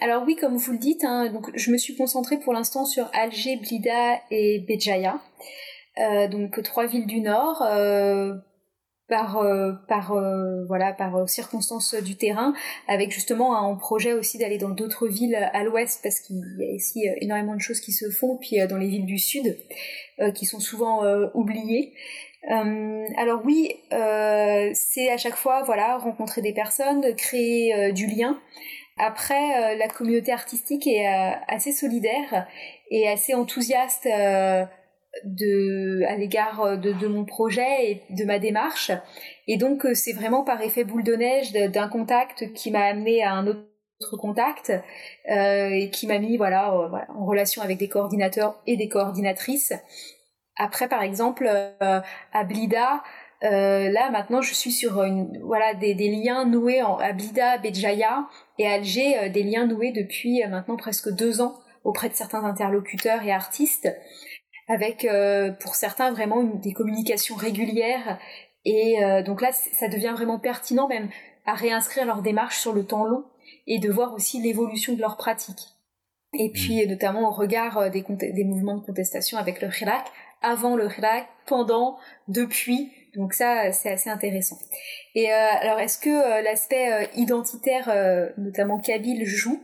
[0.00, 3.10] Alors oui, comme vous le dites, hein, donc je me suis concentrée pour l'instant sur
[3.12, 5.20] Alger, Blida et Béjaïa,
[6.30, 7.62] donc trois villes du Nord
[9.08, 12.52] par euh, par euh, voilà par euh, circonstances du terrain
[12.86, 16.74] avec justement un projet aussi d'aller dans d'autres villes à l'ouest parce qu'il y a
[16.74, 19.56] ici énormément de choses qui se font puis dans les villes du sud
[20.34, 21.94] qui sont souvent oubliées.
[23.16, 28.38] Alors oui c'est à chaque fois voilà rencontrer des personnes créer du lien
[28.98, 31.06] après la communauté artistique est
[31.48, 32.46] assez solidaire
[32.90, 34.08] et assez enthousiaste
[35.24, 38.90] de, à l'égard euh, de, mon projet et de ma démarche.
[39.46, 43.22] Et donc, euh, c'est vraiment par effet boule de neige d'un contact qui m'a amené
[43.22, 44.70] à un autre contact
[45.30, 46.74] euh, et qui m'a mis euh, voilà,
[47.08, 49.72] en relation avec des coordinateurs et des coordinatrices.
[50.56, 53.04] Après, par exemple, à Blida,
[53.44, 57.58] euh, là maintenant je suis sur une, voilà des, des liens noués en, à Blida,
[57.58, 58.26] Béjaïa
[58.58, 63.32] et Alger, des liens noués depuis maintenant presque deux ans auprès de certains interlocuteurs et
[63.32, 63.88] artistes
[64.68, 68.18] avec euh, pour certains vraiment des communications régulières.
[68.64, 71.08] Et euh, donc là, ça devient vraiment pertinent même
[71.46, 73.24] à réinscrire leur démarche sur le temps long
[73.66, 75.60] et de voir aussi l'évolution de leur pratique.
[76.38, 76.90] Et puis mmh.
[76.90, 80.04] notamment au regard euh, des, des mouvements de contestation avec le Hirak,
[80.42, 82.92] avant le Hirak, pendant, depuis.
[83.18, 84.56] Donc ça, c'est assez intéressant.
[85.14, 87.92] Et alors, est-ce que l'aspect identitaire,
[88.38, 89.60] notamment kabyle, joue?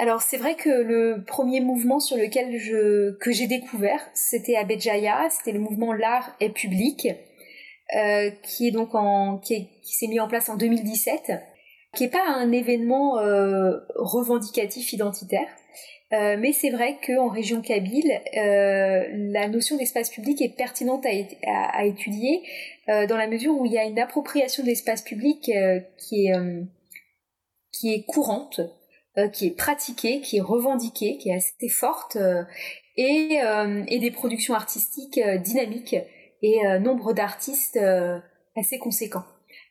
[0.00, 2.56] Alors c'est vrai que le premier mouvement sur lequel
[3.18, 7.08] que j'ai découvert, c'était à Béjaïa, c'était le mouvement l'art est public,
[7.96, 11.32] euh, qui est donc en qui, s'est mis en place en 2017,
[11.94, 15.48] qui est pas un événement euh, revendicatif identitaire,
[16.12, 21.06] euh, mais c'est vrai qu'en région kabyle, la notion d'espace public est pertinente
[21.46, 22.42] à, étudier
[22.86, 25.50] dans la mesure où il y a une appropriation de l'espace public
[25.96, 26.32] qui est
[27.72, 28.60] qui est courante,
[29.32, 32.18] qui est pratiquée, qui est revendiquée, qui est assez forte,
[32.96, 33.38] et,
[33.86, 35.96] et, des productions artistiques dynamiques
[36.42, 37.78] et nombre d'artistes
[38.56, 39.24] assez conséquents.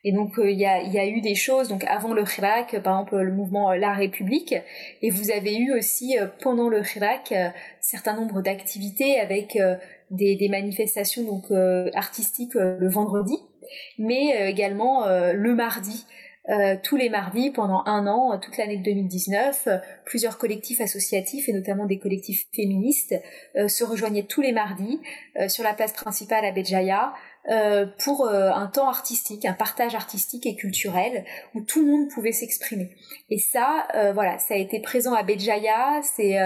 [0.06, 2.80] Et donc euh, il y, a, y, a, eu des choses donc avant le Hirak,
[2.82, 4.56] par exemple le mouvement euh, La République,
[5.02, 9.58] et vous avez eu aussi euh, pendant le Hirak un certain nombre d'activités avec
[10.10, 11.52] des, des, manifestations donc
[11.94, 13.38] artistiques le vendredi,
[13.98, 16.06] mais également le mardi.
[16.84, 19.68] tous les mardis pendant un an, toute l'année de 2019,
[20.06, 23.16] plusieurs collectifs associatifs et notamment des collectifs féministes
[23.56, 25.00] se rejoignaient tous les mardis
[25.48, 27.14] sur la place principale à Béjaïa
[27.48, 31.24] euh, pour euh, un temps artistique, un partage artistique et culturel
[31.56, 32.96] où tout le monde pouvait s'exprimer.
[33.30, 36.38] Et ça, euh, voilà, ça a été présent à Béjaïa, c'est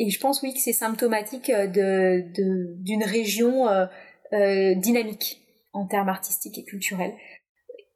[0.00, 2.24] et je pense oui que c'est symptomatique de
[2.82, 3.66] d'une région
[4.76, 7.14] dynamique en termes artistiques et culturels.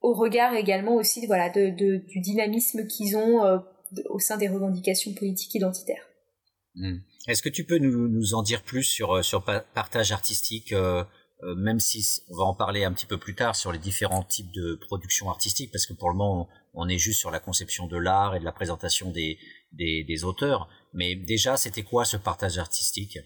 [0.01, 3.62] Au regard également aussi voilà de, du dynamisme qu'ils ont
[4.11, 6.09] au sein des revendications politiques identitaires.
[6.74, 6.99] Hmm.
[7.28, 11.05] Est-ce que tu peux nous, nous, en dire plus sur sur partage artistique euh,
[11.57, 14.53] même si on va en parler un petit peu plus tard sur les différents types
[14.53, 17.97] de production artistique, parce que pour le moment on est juste sur la conception de
[17.97, 19.38] l'art et de la présentation des,
[19.72, 20.68] des, auteurs.
[20.95, 23.18] Mais déjà, c'était quoi ce partage artistique?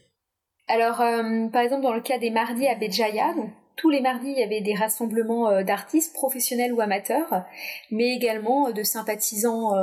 [0.69, 3.35] Alors, euh, par exemple, dans le cas des mardis à Béjaïa,
[3.77, 7.45] tous les mardis, il y avait des rassemblements euh, d'artistes professionnels ou amateurs,
[7.91, 9.77] mais également de sympathisants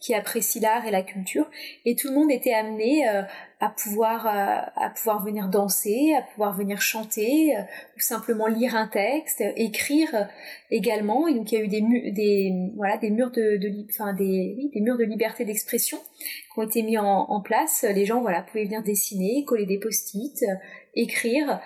[0.00, 1.48] qui apprécient l'art et la culture,
[1.84, 3.22] et tout le monde était amené euh,
[3.60, 7.60] à pouvoir euh, à pouvoir venir danser, à pouvoir venir chanter, euh,
[7.96, 10.28] ou simplement lire un texte, écrire
[10.70, 11.28] également.
[11.28, 11.82] Et donc il y a eu des
[12.12, 16.58] des voilà des murs de, de enfin des oui, des murs de liberté d'expression qui
[16.58, 17.84] ont été mis en, en, place.
[17.94, 20.44] Les gens voilà pouvaient venir dessiner, coller des post-it,
[20.94, 21.60] écrire.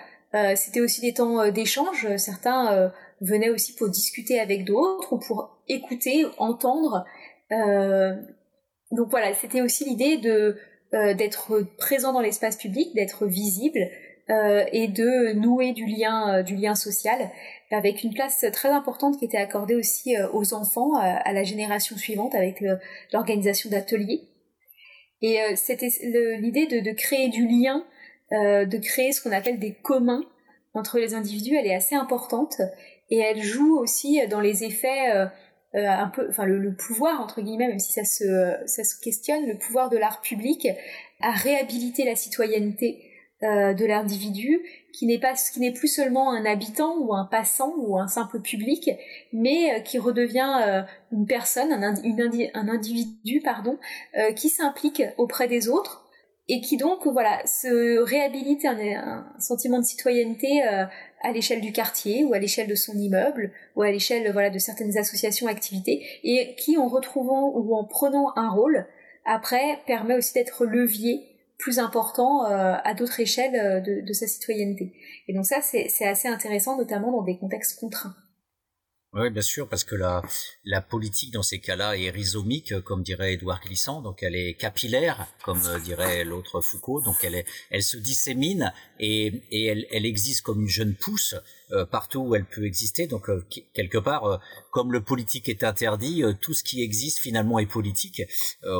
[0.55, 2.13] C'était aussi des temps d'échange.
[2.17, 7.14] Certains venaient aussi pour discuter avec d'autres ou pour écouter, entendre euh,
[7.49, 10.57] donc voilà, c'était aussi l'idée de
[10.93, 13.79] euh, d'être présent dans l'espace public, d'être visible
[14.29, 17.31] euh, et de nouer du lien, du lien social
[17.71, 22.35] avec une place très importante qui était accordée aussi aux enfants, à la génération suivante,
[22.35, 22.63] avec
[23.11, 24.21] l'organisation d'ateliers.
[25.21, 25.89] Et c'était
[26.39, 27.83] l'idée de, de, créer du lien,
[28.31, 30.23] de créer ce qu'on appelle des communs
[30.75, 32.61] entre les individus, elle est assez importante
[33.09, 35.27] et elle joue aussi dans les effets
[35.75, 38.23] euh, un peu, enfin le, pouvoir entre guillemets, même si ça se,
[38.65, 40.67] ça se questionne, le pouvoir de l'art public
[41.19, 43.03] à réhabiliter la citoyenneté
[43.43, 44.61] euh, de l'individu,
[44.93, 48.39] qui n'est pas, qui n'est plus seulement un habitant ou un passant ou un simple
[48.39, 48.89] public,
[49.33, 51.93] mais euh, qui redevient une personne, un,
[52.53, 53.77] un individu, pardon,
[54.35, 56.03] qui s'implique auprès des autres
[56.47, 60.61] et qui donc voilà se réhabilite un, sentiment de citoyenneté
[61.25, 64.59] à l'échelle du quartier ou à l'échelle de son immeuble ou à l'échelle voilà de
[64.59, 68.85] certaines associations activités et qui en retrouvant ou en prenant un rôle
[69.25, 71.23] après permet aussi d'être levier
[71.57, 74.93] plus important euh, à d'autres échelles euh, de, de, sa citoyenneté.
[75.27, 78.15] Et donc ça c'est assez intéressant notamment dans des contextes contraints
[79.15, 80.21] oui, bien sûr, parce que la,
[80.65, 85.25] la politique dans ces cas-là est rhizomique, comme dirait Édouard Glissant, donc elle est capillaire,
[85.43, 90.05] comme euh, dirait l'autre Foucault, donc elle, est, elle se dissémine et, et elle, elle
[90.05, 91.35] existe comme une jeune pousse
[91.71, 93.07] euh, partout où elle peut exister.
[93.07, 94.41] Donc euh, quelque part,
[94.71, 98.21] comme le politique est interdit, tout ce qui existe finalement est politique,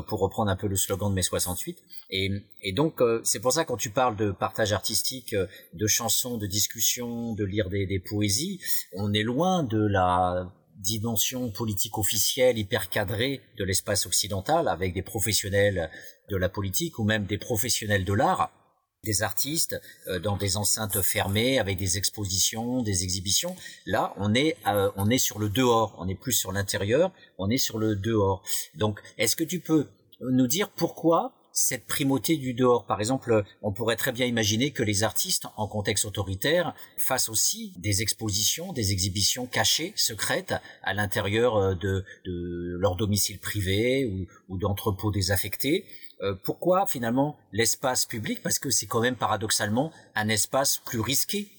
[0.08, 1.82] pour reprendre un peu le slogan de mai 68.
[2.10, 2.30] Et,
[2.62, 5.36] et donc c'est pour ça quand tu parles de partage artistique,
[5.74, 8.60] de chansons, de discussions, de lire des, des poésies,
[8.93, 15.01] on est loin de la dimension politique officielle hyper cadrée de l'espace occidental avec des
[15.01, 15.89] professionnels
[16.30, 18.51] de la politique ou même des professionnels de l'art
[19.06, 23.56] des artistes euh, dans des enceintes fermées avec des expositions, des exhibitions.
[23.86, 27.49] Là, on est euh, on est sur le dehors, on n'est plus sur l'intérieur, on
[27.49, 28.43] est sur le dehors.
[28.74, 29.88] Donc, est-ce que tu peux
[30.20, 32.86] nous dire pourquoi cette primauté du dehors.
[32.86, 37.74] Par exemple, on pourrait très bien imaginer que les artistes, en contexte autoritaire, fassent aussi
[37.78, 40.53] des expositions, des exhibitions cachées, secrètes,
[40.84, 45.86] à l'intérieur euh, de, de, leur domicile privé ou, ou d'entrepôts désaffectés.
[46.22, 48.43] Euh, pourquoi finalement l'espace public?
[48.43, 51.49] Parce que c'est quand même paradoxalement un espace plus risqué.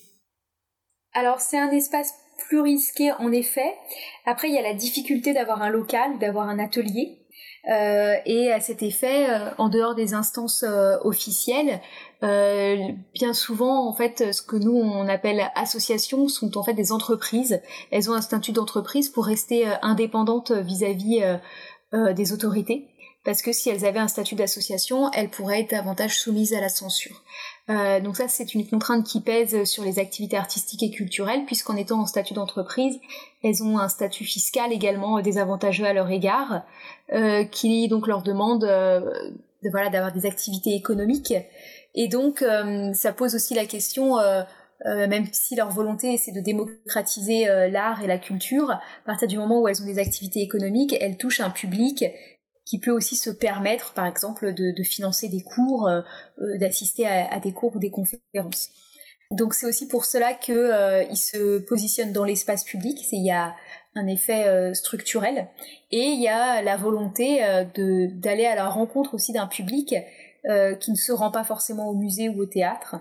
[1.14, 2.12] Alors c'est un espace
[2.48, 3.74] plus risqué en effet.
[4.26, 7.25] Après il y a la difficulté d'avoir un local, d'avoir un atelier.
[7.68, 11.80] Euh, et à cet effet, euh, en dehors des instances euh, officielles,
[12.22, 17.60] bien souvent, en fait, ce que nous on appelle associations sont en fait des entreprises.
[17.90, 21.22] Elles ont un statut d'entreprise pour rester indépendantes vis-à-vis
[21.92, 22.88] des autorités
[23.26, 26.68] parce que si elles avaient un statut d'association, elles pourraient être davantage soumises à la
[26.68, 27.24] censure.
[27.68, 31.74] Euh, donc ça, c'est une contrainte qui pèse sur les activités artistiques et culturelles, puisqu'en
[31.74, 33.00] étant en statut d'entreprise,
[33.42, 36.62] elles ont un statut fiscal également désavantageux à leur égard,
[37.12, 39.00] euh, qui donc leur demande euh,
[39.72, 41.34] voilà d'avoir des activités économiques.
[41.96, 42.44] Et donc,
[42.92, 44.18] ça pose aussi la question.
[44.84, 49.62] Même si leur volonté c'est de démocratiser l'art et la culture, à partir du moment
[49.62, 52.04] où elles ont des activités économiques, elles touchent un public
[52.66, 56.02] qui peut aussi se permettre, par exemple, de, financer des cours, euh,
[56.40, 58.70] euh, d'assister à, des cours ou des conférences.
[59.30, 62.98] Donc c'est aussi pour cela qu'ils euh, se positionnent dans l'espace public.
[63.12, 63.54] Il y a
[63.94, 65.48] un effet structurel
[65.90, 67.40] et il y a la volonté
[67.74, 69.94] d'aller à la rencontre aussi d'un public
[70.44, 72.96] qui ne se rend pas forcément au musée ou au théâtre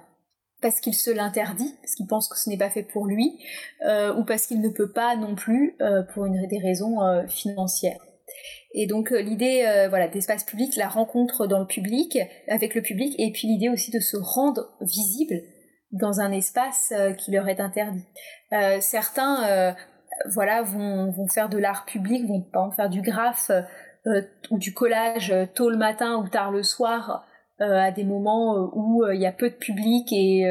[0.61, 3.37] parce qu'il se l'interdit, parce qu'il pense que ce n'est pas fait pour lui,
[3.83, 5.75] ou parce qu'il ne peut pas non plus
[6.13, 7.99] pour des raisons financières.
[8.77, 12.19] Et donc euh, l'idée euh, voilà d'espace public, la rencontre dans le public
[12.49, 15.41] avec le public, et puis l'idée aussi de se rendre visible
[15.91, 18.05] dans un espace euh, qui leur est interdit.
[18.81, 19.75] certains
[20.29, 23.51] voilà vont, vont faire de l'art public, vont par exemple faire du graphe
[24.51, 27.25] ou du collage tôt le matin ou tard le soir
[27.59, 30.45] à des moments où il y a peu de public et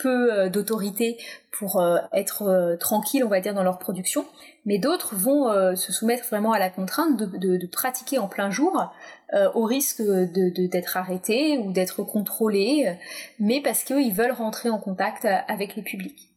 [0.00, 1.18] peu euh, d'autorité
[1.52, 4.26] pour euh, être euh, tranquille, on va dire, dans leur production,
[4.64, 8.92] mais d'autres vont se soumettre vraiment à la contrainte de, pratiquer en plein jour,
[9.54, 12.94] au risque d'être arrêtés ou d'être contrôlés,
[13.38, 16.28] mais parce qu'ils veulent rentrer en contact avec le public.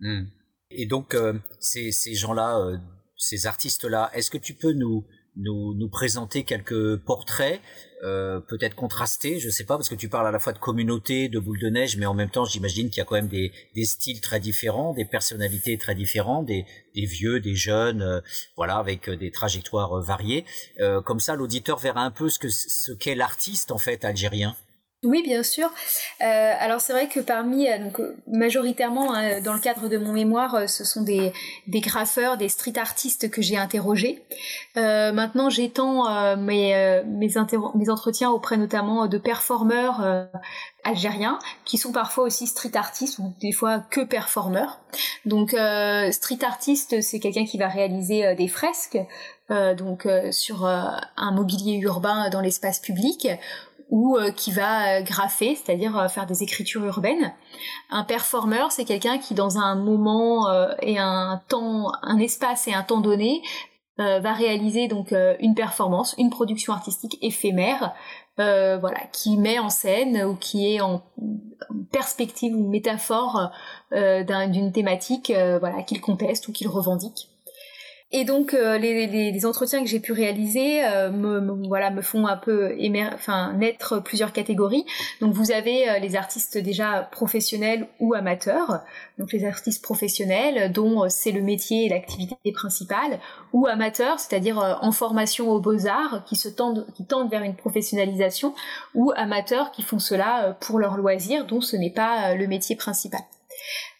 [0.00, 0.24] Hmm.
[0.70, 1.14] Et donc,
[1.60, 2.80] ces gens-là,
[3.16, 5.04] ces artistes-là, est-ce que tu peux nous,
[5.36, 7.60] nous, nous présenter quelques portraits
[8.02, 11.28] euh, peut-être contrastés, je sais pas, parce que tu parles à la fois de communauté,
[11.28, 13.52] de boule de neige, mais en même temps, j'imagine qu'il y a quand même des,
[13.74, 18.20] des, styles très différents, des personnalités très différentes, des, des vieux, des jeunes, euh,
[18.56, 20.44] voilà, avec euh, des trajectoires variées.
[21.04, 24.54] comme ça, l'auditeur verra un peu ce ce qu'est l'artiste en fait algérien.
[25.06, 25.70] Oui, bien sûr.
[26.20, 27.76] Euh, alors c'est vrai que parmi, euh,
[28.26, 31.32] majoritairement hein, dans le cadre de mon mémoire, euh, ce sont des,
[31.68, 34.24] graffeurs, des street artistes que j'ai interrogés.
[34.74, 37.38] maintenant, j'étends mes,
[37.88, 40.28] entretiens auprès notamment de performeurs
[40.82, 44.80] algériens qui sont parfois aussi street artistes ou des fois que performeurs.
[45.24, 48.98] Donc street artiste, c'est quelqu'un qui va réaliser des fresques.
[49.50, 53.28] donc sur un mobilier urbain dans l'espace public
[53.88, 57.32] ou euh, qui va euh, graffer, c'est-à-dire euh, faire des écritures urbaines.
[57.90, 60.48] Un performeur, c'est quelqu'un qui dans un moment
[60.82, 63.42] et un temps, un espace et un temps donné
[63.98, 67.94] va réaliser donc une performance, une production artistique éphémère,
[68.36, 71.02] voilà, qui met en scène ou qui est en
[71.90, 73.50] perspective ou métaphore
[73.90, 77.30] d'une thématique, voilà, qu'il conteste ou qu'il revendique.
[78.18, 82.38] Et donc euh, les, entretiens que j'ai pu réaliser euh, me, voilà me font un
[82.38, 82.74] peu
[83.12, 84.86] enfin naître plusieurs catégories.
[85.20, 88.80] Donc vous avez euh, les artistes déjà professionnels ou amateurs.
[89.18, 93.20] Donc les artistes professionnels dont c'est le métier et l'activité principale
[93.52, 98.54] ou amateurs, c'est-à-dire en formation aux beaux-arts qui tendent vers une professionnalisation
[98.94, 103.20] ou amateurs qui font cela pour leur loisir dont ce n'est pas le métier principal.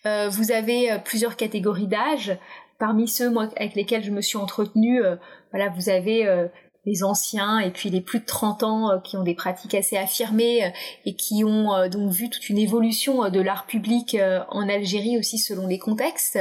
[0.04, 2.38] vous avez plusieurs catégories d'âge,
[2.78, 5.16] parmi ceux moi, avec lesquels je me suis entretenue, euh,
[5.52, 6.46] voilà, vous avez euh,
[6.84, 9.96] les anciens et puis les plus de 30 ans euh, qui ont des pratiques assez
[9.96, 10.72] affirmées
[11.04, 14.16] et qui ont donc vu toute une évolution de l'art public
[14.50, 16.38] en Algérie aussi selon les contextes,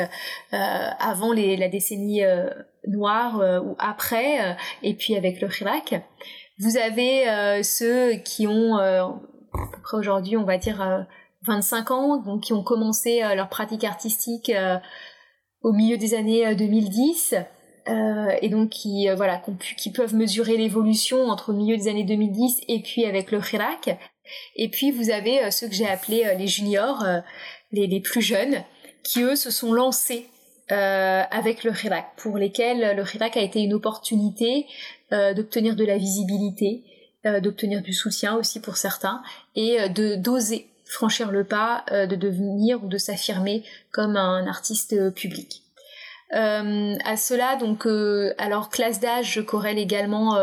[0.52, 2.22] avant les, la décennie
[2.88, 5.96] noire ou après, et puis avec le Hirak.
[6.60, 9.08] Vous avez ceux qui ont, à
[9.54, 11.08] peu près aujourd'hui, on va dire
[11.48, 14.52] 25 ans, donc qui ont commencé leur pratique artistique
[15.66, 19.42] au milieu des années 2010 euh, euh, et donc qui euh, voilà
[19.78, 23.98] qui peuvent mesurer l'évolution entre le milieu des années 2010 et puis avec le Hirak.
[24.56, 27.04] Et puis vous avez ceux que j'ai appelés les juniors,
[27.72, 28.64] les, les, plus jeunes,
[29.04, 30.26] qui eux se sont lancés
[30.70, 34.66] avec le Hirak, pour lesquels le Hirak a été une opportunité
[35.12, 36.82] d'obtenir de la visibilité,
[37.24, 39.22] d'obtenir du soutien aussi pour certains,
[39.56, 45.12] et de d'oser franchir le pas euh, de devenir ou de s'affirmer comme un artiste
[45.12, 45.62] public.
[46.34, 50.36] Euh, à cela, donc, euh, alors classe d'âge, je corrèle également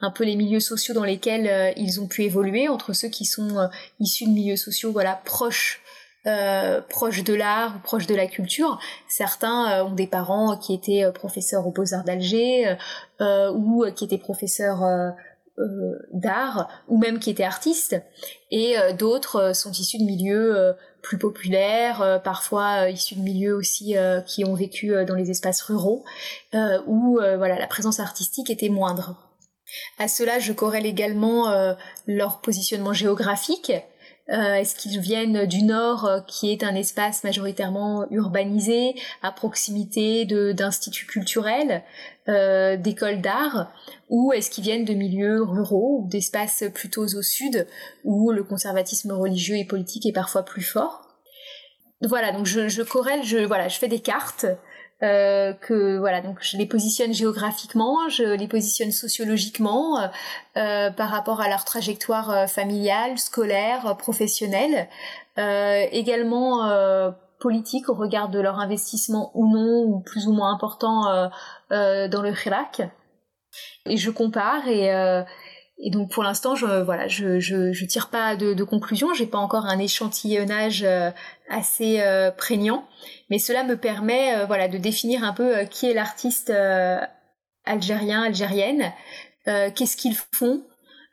[0.00, 3.68] un peu les milieux sociaux dans lesquels ils ont pu évoluer, entre ceux qui sont
[3.98, 5.80] issus de milieux sociaux, voilà, proches
[6.88, 8.78] proches de l'art proches de la culture.
[9.08, 12.76] Certains ont des parents qui étaient professeurs aux Beaux-Arts d'Alger
[13.20, 15.10] ou qui étaient professeurs euh,
[16.12, 17.96] d'art ou même qui étaient artistes
[18.50, 23.96] et euh, d'autres euh, sont issus de milieux plus populaires, parfois issus de milieux aussi
[24.26, 26.04] qui ont vécu dans les espaces ruraux
[26.86, 29.16] où voilà la présence artistique était moindre.
[29.98, 31.74] À cela, je corrèle également
[32.06, 33.72] leur positionnement géographique.
[34.30, 40.24] Euh, est-ce qu'ils viennent du nord, euh, qui est un espace majoritairement urbanisé, à proximité
[40.24, 41.82] d'instituts culturels,
[42.28, 43.72] euh, d'écoles d'art,
[44.08, 47.66] ou est-ce qu'ils viennent de milieux ruraux, d'espaces plutôt au sud,
[48.04, 51.08] où le conservatisme religieux et politique est parfois plus fort.
[52.02, 54.46] Voilà, donc je, je corrèle, je, voilà, je fais des cartes
[55.02, 60.06] euh, que voilà donc je les positionne géographiquement, je les positionne sociologiquement euh,
[60.56, 64.88] euh par rapport à leur trajectoire euh, familiale, scolaire, professionnelle,
[65.36, 66.70] également
[67.42, 71.30] politique au regard de leur investissement ou non ou plus ou moins important
[71.70, 72.82] dans le Hirak.
[73.86, 74.90] Et je compare et
[75.84, 79.12] et donc pour l'instant, je voilà, je, je, tire pas de, de conclusion.
[79.14, 81.10] J'ai pas encore un échantillonnage euh,
[81.48, 82.86] assez euh, prégnant,
[83.30, 86.52] mais cela me permet euh, voilà de définir un peu qui est l'artiste
[87.64, 88.92] algérien, algérienne,
[89.44, 90.62] qu'est-ce qu'ils font,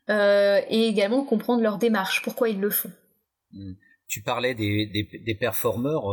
[0.08, 2.92] et également comprendre leur démarche, pourquoi ils le font.
[3.54, 3.74] Mmh.
[4.10, 6.04] Tu parlais des, des, des performeurs,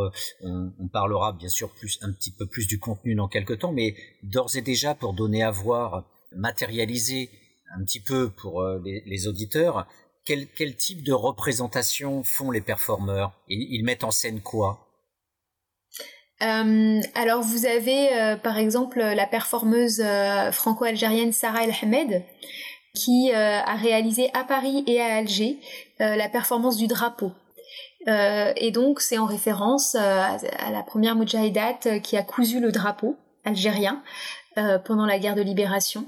[0.43, 3.73] on, on, parlera bien sûr plus un petit peu plus du contenu dans quelques temps,
[3.73, 7.31] mais d'ores et déjà pour donner à voir, matérialiser
[7.75, 9.87] un petit peu pour euh, les, auditeurs,
[10.25, 13.33] quel, type de représentation font les performeurs?
[13.49, 14.81] Ils, mettent en scène quoi?
[16.43, 20.03] Euh, alors vous avez euh, par exemple la performeuse
[20.53, 22.23] franco-algérienne Sarah El Hamed
[22.95, 25.59] qui a réalisé à Paris et à Alger
[25.99, 27.31] la performance du drapeau.
[28.07, 30.39] Et donc c'est en référence à,
[30.71, 34.03] la première Mujahidat qui a cousu le drapeau algérien
[34.85, 36.07] pendant la guerre de libération.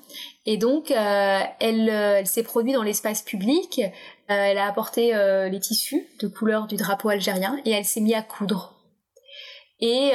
[0.51, 3.83] Et donc, euh, elle, euh, s'est produite dans l'espace public.
[3.83, 3.91] Euh,
[4.29, 5.13] elle a apporté
[5.51, 8.75] les tissus de couleur du drapeau algérien et elle s'est mise à coudre.
[9.81, 10.13] Et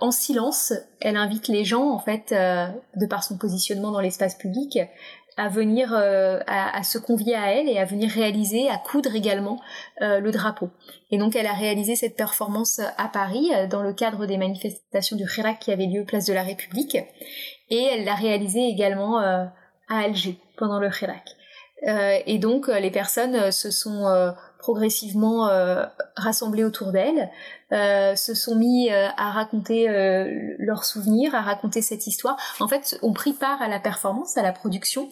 [0.00, 4.78] en silence, elle invite les gens, en fait, de par son positionnement dans l'espace public,
[5.36, 9.60] à venir, à, à, se convier à elle et à venir réaliser, à coudre également
[10.00, 10.70] le drapeau.
[11.10, 15.24] Et donc, elle a réalisé cette performance à Paris dans le cadre des manifestations du
[15.24, 16.96] Hirak qui avaient lieu place de la République.
[17.70, 19.52] Et elle l'a réalisé également à
[19.88, 21.36] Alger pendant le Hirak.
[21.86, 24.04] Euh, et donc euh, les personnes euh, se sont
[24.62, 25.50] progressivement
[26.16, 27.28] rassemblées autour d'elle,
[27.70, 29.86] se sont mis à raconter
[30.58, 32.36] leurs souvenirs, à raconter cette histoire.
[32.60, 35.08] En fait, ont pris part à la performance, à la production,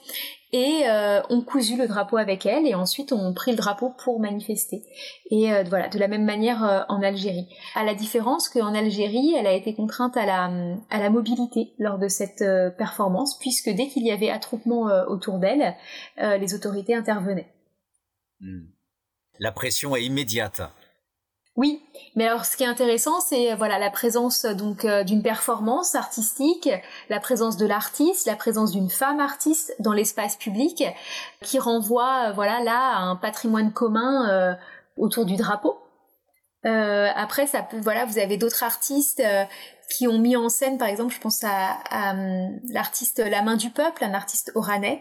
[0.53, 4.19] et euh, ont cousu le drapeau avec elle et ensuite ont pris le drapeau pour
[4.19, 4.83] manifester.
[5.31, 7.49] Et euh, voilà, de la même manière euh, en Algérie.
[7.75, 10.51] À la différence qu'en Algérie, elle a été contrainte à la,
[10.91, 12.45] à la mobilité lors de cette
[12.77, 15.77] performance, puisque dès qu'il y avait attroupement autour d'elle,
[16.19, 17.53] les autorités intervenaient.
[18.41, 18.67] Hmm.
[19.41, 20.61] La pression est immédiate.
[21.57, 21.83] Oui,
[22.15, 26.69] mais alors ce qui est intéressant, c'est voilà la présence donc euh, d'une performance artistique,
[27.09, 30.85] la présence de l'artiste, la présence d'une femme artiste dans l'espace public,
[31.43, 34.55] qui renvoie euh, voilà là à un patrimoine commun euh,
[34.99, 35.79] autour du drapeau.
[36.63, 39.23] après, ça voilà, vous avez d'autres artistes
[39.89, 42.15] qui ont mis en scène, par exemple, je pense à,
[42.69, 45.01] l'artiste La Main du Peuple, un artiste oranais,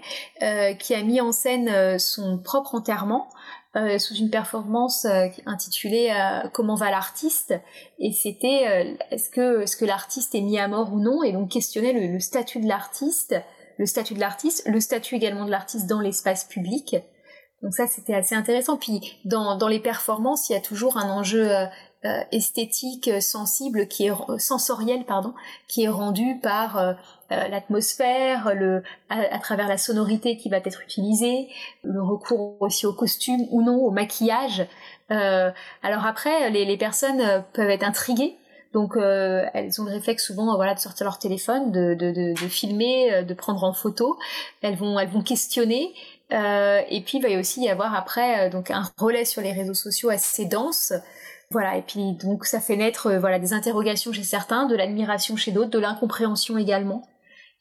[0.80, 3.30] qui a mis en scène son propre enterrement
[3.76, 7.54] euh, sous une performance euh, intitulée euh, Comment va l'artiste?
[8.00, 11.22] Et c'était est-ce que est-ce que l'artiste est mis à mort ou non?
[11.22, 13.36] Et donc questionner le, statut de l'artiste,
[13.78, 16.96] le statut de l'artiste, le statut également de l'artiste dans l'espace public.
[17.62, 18.76] Donc ça c'était assez intéressant.
[18.76, 21.52] Puis dans dans les performances il y a toujours un enjeu
[22.32, 25.34] esthétique sensible qui est sensoriel pardon
[25.68, 26.96] qui est rendu par
[27.32, 31.48] euh, l'atmosphère, le à, travers la sonorité qui va être utilisée,
[31.84, 34.66] le recours aussi au costume ou non, au maquillage.
[35.12, 35.52] Euh,
[35.84, 38.36] alors après, les, les, personnes euh, peuvent être intriguées.
[38.72, 42.48] Donc elles ont le réflexe souvent voilà de sortir leur téléphone, de, de, de, de
[42.48, 44.20] filmer, de prendre en photo.
[44.62, 45.92] Elles vont elles vont questionner
[46.32, 49.74] euh, et puis il va aussi y avoir après donc un relais sur les réseaux
[49.74, 50.94] sociaux assez dense.
[51.50, 55.52] Voilà, et puis donc ça fait naître voilà des interrogations chez certains, de l'admiration chez
[55.52, 57.08] d'autres, de l'incompréhension également.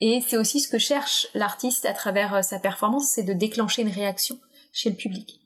[0.00, 3.82] Et c'est aussi ce que cherche l'artiste à travers euh, sa performance, c'est de déclencher
[3.82, 4.38] une réaction
[4.72, 5.40] chez le public.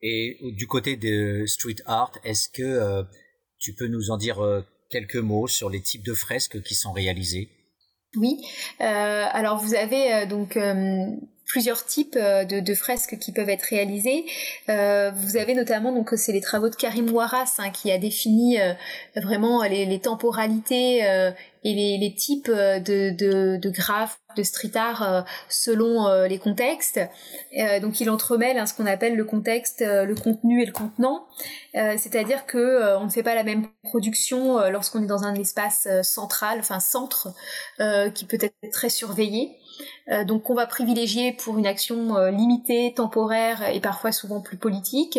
[0.00, 3.02] Et du côté de street art, est-ce que euh,
[3.58, 6.92] tu peux nous en dire euh, quelques mots sur les types de fresques qui sont
[6.92, 7.50] réalisées?
[8.16, 8.40] Oui,
[8.78, 10.56] alors vous avez donc
[11.48, 14.24] plusieurs types de, fresques qui peuvent être réalisées.
[14.68, 18.58] vous avez notamment donc c'est les travaux de Karim Ouaras hein, qui a défini
[19.16, 21.02] vraiment les, les temporalités
[21.64, 26.28] et les, les types euh, de, de, de graphes, de street art euh, selon euh,
[26.28, 27.00] les contextes.
[27.82, 31.26] donc il entremêle hein, ce qu'on appelle le contexte, le contenu et le contenant.
[31.74, 36.58] C'est-à-dire que on ne fait pas la même production lorsqu'on est dans un espace central,
[36.58, 37.28] enfin centre,
[38.14, 39.56] qui peut être très surveillé.
[40.26, 45.18] Donc qu'on va privilégier pour une action limitée, temporaire et parfois souvent plus politique.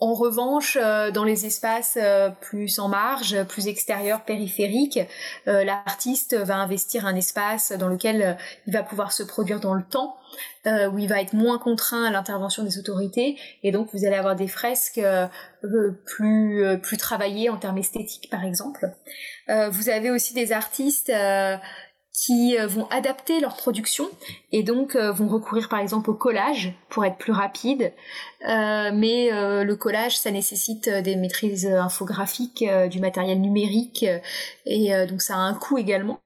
[0.00, 4.98] En revanche, euh, dans les espaces euh, plus en marge, plus extérieurs, périphériques,
[5.46, 9.82] euh, l'artiste va investir un espace dans lequel il va pouvoir se produire dans le
[9.82, 10.16] temps,
[10.64, 14.36] où il va être moins contraint à l'intervention des autorités, et donc vous allez avoir
[14.36, 15.00] des fresques
[16.04, 18.92] plus plus travaillées en termes esthétiques, par exemple.
[19.48, 21.10] vous avez aussi des artistes
[22.12, 24.08] qui euh, vont adapter leur production
[24.52, 27.92] et donc euh, vont recourir par exemple au collage pour être plus rapide.
[28.48, 34.04] Euh, mais le collage, ça nécessite des maîtrises infographiques, du matériel numérique
[34.66, 36.20] et donc ça a un coût également.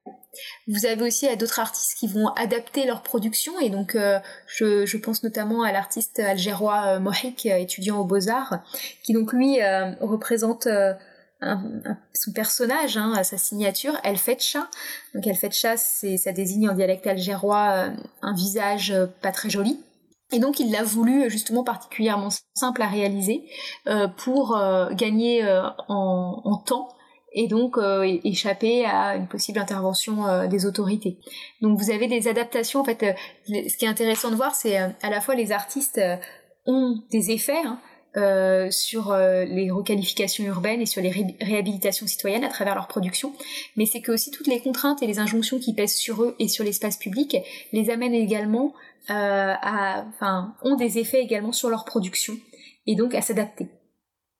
[0.67, 3.97] Vous avez aussi d'autres artistes qui vont adapter leur production et donc
[4.47, 8.59] je, je, pense notamment à l'artiste algérois Mohik, étudiant aux Beaux-Arts,
[9.03, 9.59] qui donc lui
[9.99, 10.67] représente
[11.41, 14.67] son personnage, hein, sa signature, Elle fait chat.
[15.13, 17.89] Donc chat, c'est ça désigne en dialecte algérois euh,
[18.21, 19.79] un visage euh, pas très joli.
[20.31, 23.45] Et donc il l'a voulu justement particulièrement simple à réaliser
[23.87, 24.59] euh, pour
[24.91, 25.47] gagner
[25.87, 26.89] en, temps
[27.31, 27.77] et donc
[28.23, 31.19] échapper à une possible intervention des autorités.
[31.61, 32.81] Donc vous avez des adaptations.
[32.81, 33.15] En fait,
[33.47, 36.01] ce qui est intéressant de voir, c'est à la fois les artistes
[36.65, 37.61] ont des effets.
[37.63, 37.79] Hein,
[38.17, 41.09] euh, sur euh, les requalifications urbaines et sur les
[41.41, 43.33] réhabilitations citoyennes à travers leur production,
[43.75, 46.47] mais c'est que aussi toutes les contraintes et les injonctions qui pèsent sur eux et
[46.47, 47.35] sur l'espace public
[47.73, 48.73] les amènent également
[49.09, 52.37] euh, à, enfin, ont des effets également sur leur production
[52.87, 53.67] et donc à s'adapter.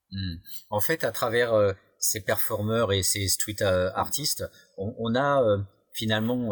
[0.09, 0.35] Hmm.
[0.69, 1.51] En fait, à travers
[1.99, 4.45] ces performeurs et ces street artistes,
[4.77, 5.43] on, a
[5.91, 6.49] finalement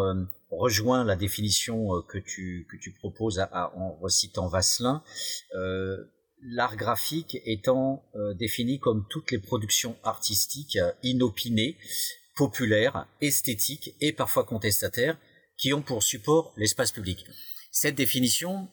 [0.49, 5.03] rejoint la définition que tu que tu proposes en recitant Vasselin
[6.45, 11.77] l'art graphique étant euh, défini comme toutes les productions artistiques euh, inopinées,
[12.35, 15.17] populaires, esthétiques et parfois contestataires
[15.57, 17.25] qui ont pour support l'espace public.
[17.71, 18.67] Cette définition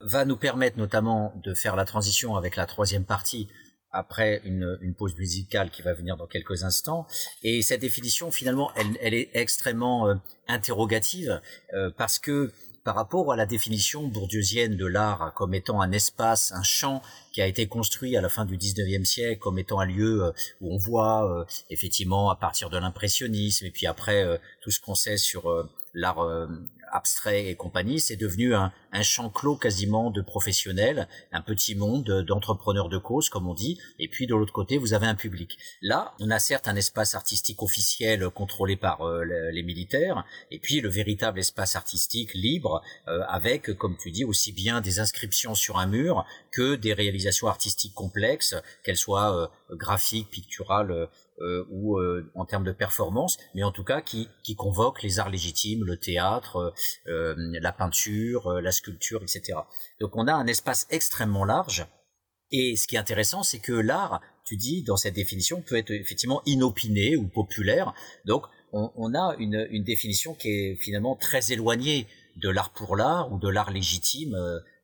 [0.00, 3.48] va nous permettre notamment de faire la transition avec la troisième partie
[3.90, 7.06] après une, pause musicale qui va venir dans quelques instants.
[7.42, 10.14] Et cette définition, finalement, elle, est extrêmement euh,
[10.48, 11.40] interrogative
[11.96, 12.52] parce que
[12.84, 17.40] par rapport à la définition bourdieusienne de l'art comme étant un espace, un champ qui
[17.40, 20.72] a été construit à la fin du 19e siècle comme étant un lieu euh, où
[20.72, 24.94] on voit euh, effectivement à partir de l'impressionnisme et puis après euh, tout ce qu'on
[24.94, 26.18] sait sur l'art
[26.94, 32.24] abstrait et compagnie, c'est devenu un, un, champ clos quasiment de professionnels, un petit monde
[32.26, 35.58] d'entrepreneurs de cause, comme on dit, et puis de l'autre côté, vous avez un public.
[35.82, 40.80] Là, on a certes un espace artistique officiel contrôlé par euh, les militaires, et puis
[40.80, 45.78] le véritable espace artistique libre, euh, avec, comme tu dis, aussi bien des inscriptions sur
[45.78, 51.08] un mur que des réalisations artistiques complexes, qu'elles soient euh, graphiques, picturales,
[51.40, 55.18] euh, ou euh, en termes de performance, mais en tout cas qui, qui convoque les
[55.18, 56.72] arts légitimes, le théâtre,
[57.08, 59.58] euh, la peinture, la sculpture, etc.
[59.98, 61.86] Donc on a un espace extrêmement large.
[62.52, 65.90] Et ce qui est intéressant, c'est que l'art, tu dis, dans cette définition, peut être
[65.90, 67.94] effectivement inopiné ou populaire.
[68.26, 72.06] Donc on, on a une, une définition qui est finalement très éloignée
[72.36, 74.36] de l'art pour l'art ou de l'art légitime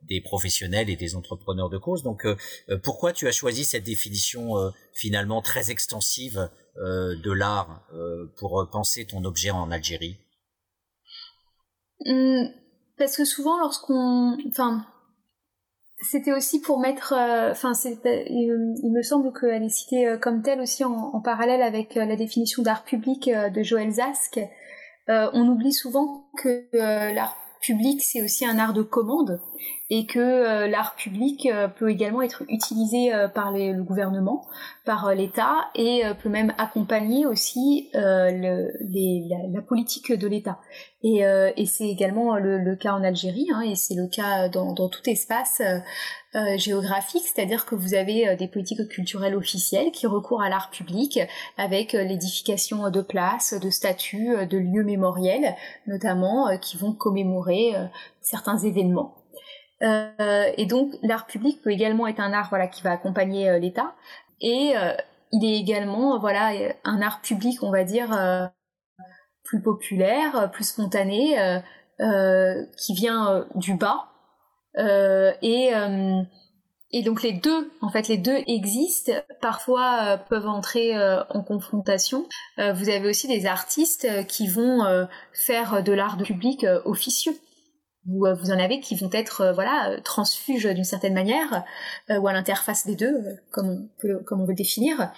[0.03, 2.03] des professionnels et des entrepreneurs de cause.
[2.03, 2.37] Donc, euh,
[2.69, 7.83] euh, pourquoi tu as choisi cette définition euh, finalement très extensive de l'art
[8.39, 10.17] pour penser ton objet en Algérie?
[12.07, 12.45] Mmh,
[12.97, 14.87] Parce que souvent, lorsqu'on, enfin,
[16.01, 17.13] c'était aussi pour mettre,
[17.51, 22.63] enfin, il, me semble qu'elle est citée comme telle aussi en, parallèle avec la définition
[22.63, 24.41] d'art public de Joël Zask.
[25.09, 29.41] on oublie souvent que l'art public, c'est aussi un art de commande
[29.91, 34.47] et que euh, l'art public euh, peut également être utilisé euh, par le gouvernement,
[34.85, 40.59] par l'État et peut même accompagner aussi le, les, la, politique de l'État.
[41.03, 44.89] Et, et c'est également le, cas en Algérie hein, et c'est le cas dans, dans
[44.89, 45.63] tout espace
[46.57, 51.21] géographique, c'est-à-dire que vous avez des politiques culturelles officielles qui recourent à l'art public
[51.57, 55.55] avec l'édification de places, de statues, de lieux mémoriels
[55.87, 57.75] notamment qui vont commémorer
[58.21, 59.20] certains événements.
[59.83, 63.59] Euh, et donc l'art public peut également être un art voilà qui va accompagner euh,
[63.59, 63.95] l'État
[64.43, 64.93] et euh,
[65.33, 66.53] il est également voilà
[66.85, 68.11] un art public on va dire
[69.45, 71.37] plus populaire, plus spontané,
[71.99, 74.09] qui vient du bas
[74.77, 75.71] et
[76.93, 80.93] et donc les deux, en fait, les deux existent, parfois peuvent entrer
[81.29, 82.27] en confrontation.
[82.57, 87.37] vous avez aussi des artistes qui vont faire de l'art public officieux.
[88.09, 91.65] Euh, vous, en avez qui vont être euh, voilà euh, transfuges d'une certaine manière
[92.09, 93.15] ou à l'interface des deux
[93.51, 95.13] comme on peut comme on veut définir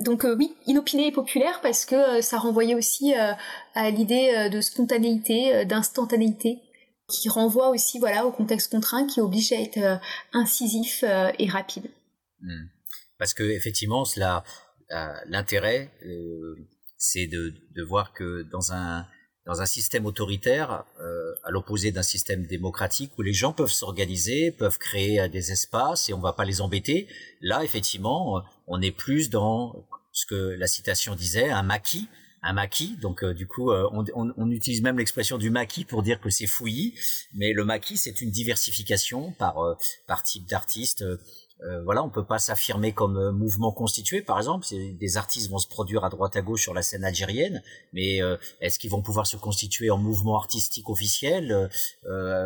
[0.00, 6.58] donc oui, inopiné et populaire parce que ça renvoyait aussi à l'idée de spontanéité, d'instantanéité,
[7.08, 10.00] qui renvoie aussi voilà au contexte contraint qui oblige à être
[10.32, 11.04] incisif
[11.38, 11.88] et rapide.
[12.40, 12.64] Hmm.
[13.16, 14.02] Parce que effectivement,
[15.26, 15.92] l'intérêt,
[16.96, 19.06] c'est de, de, voir que dans un
[19.46, 24.50] dans un système autoritaire, euh, à l'opposé d'un système démocratique où les gens peuvent s'organiser,
[24.50, 27.08] peuvent créer euh, des espaces et on va pas les embêter.
[27.42, 32.08] Là, effectivement, on est plus dans ce que la citation disait, un maquis,
[32.42, 32.96] un maquis.
[33.02, 36.30] Donc, euh, du coup, on, on, on, utilise même l'expression du maquis pour dire que
[36.30, 36.94] c'est fouillis.
[37.34, 39.76] Mais le maquis, c'est une diversification par
[40.06, 41.04] par type d'artiste
[41.66, 44.66] euh, voilà, on peut pas s'affirmer comme euh, mouvement constitué, par exemple.
[44.70, 47.62] Des artistes vont se produire à droite à gauche sur la scène algérienne,
[47.94, 51.70] mais euh, est-ce qu'ils vont pouvoir se constituer en mouvement artistique officiel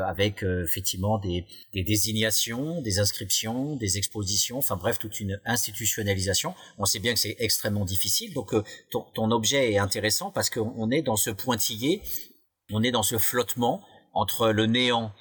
[0.07, 6.55] avec effectivement des, désignations, des inscriptions, des expositions, enfin bref, toute une institutionnalisation?
[6.79, 8.33] On sait bien que c'est extrêmement difficile.
[8.35, 8.55] Donc
[8.91, 12.03] ton, ton objet est intéressant parce qu'on est dans ce pointillé,
[12.73, 15.13] on est dans ce flottement entre le néant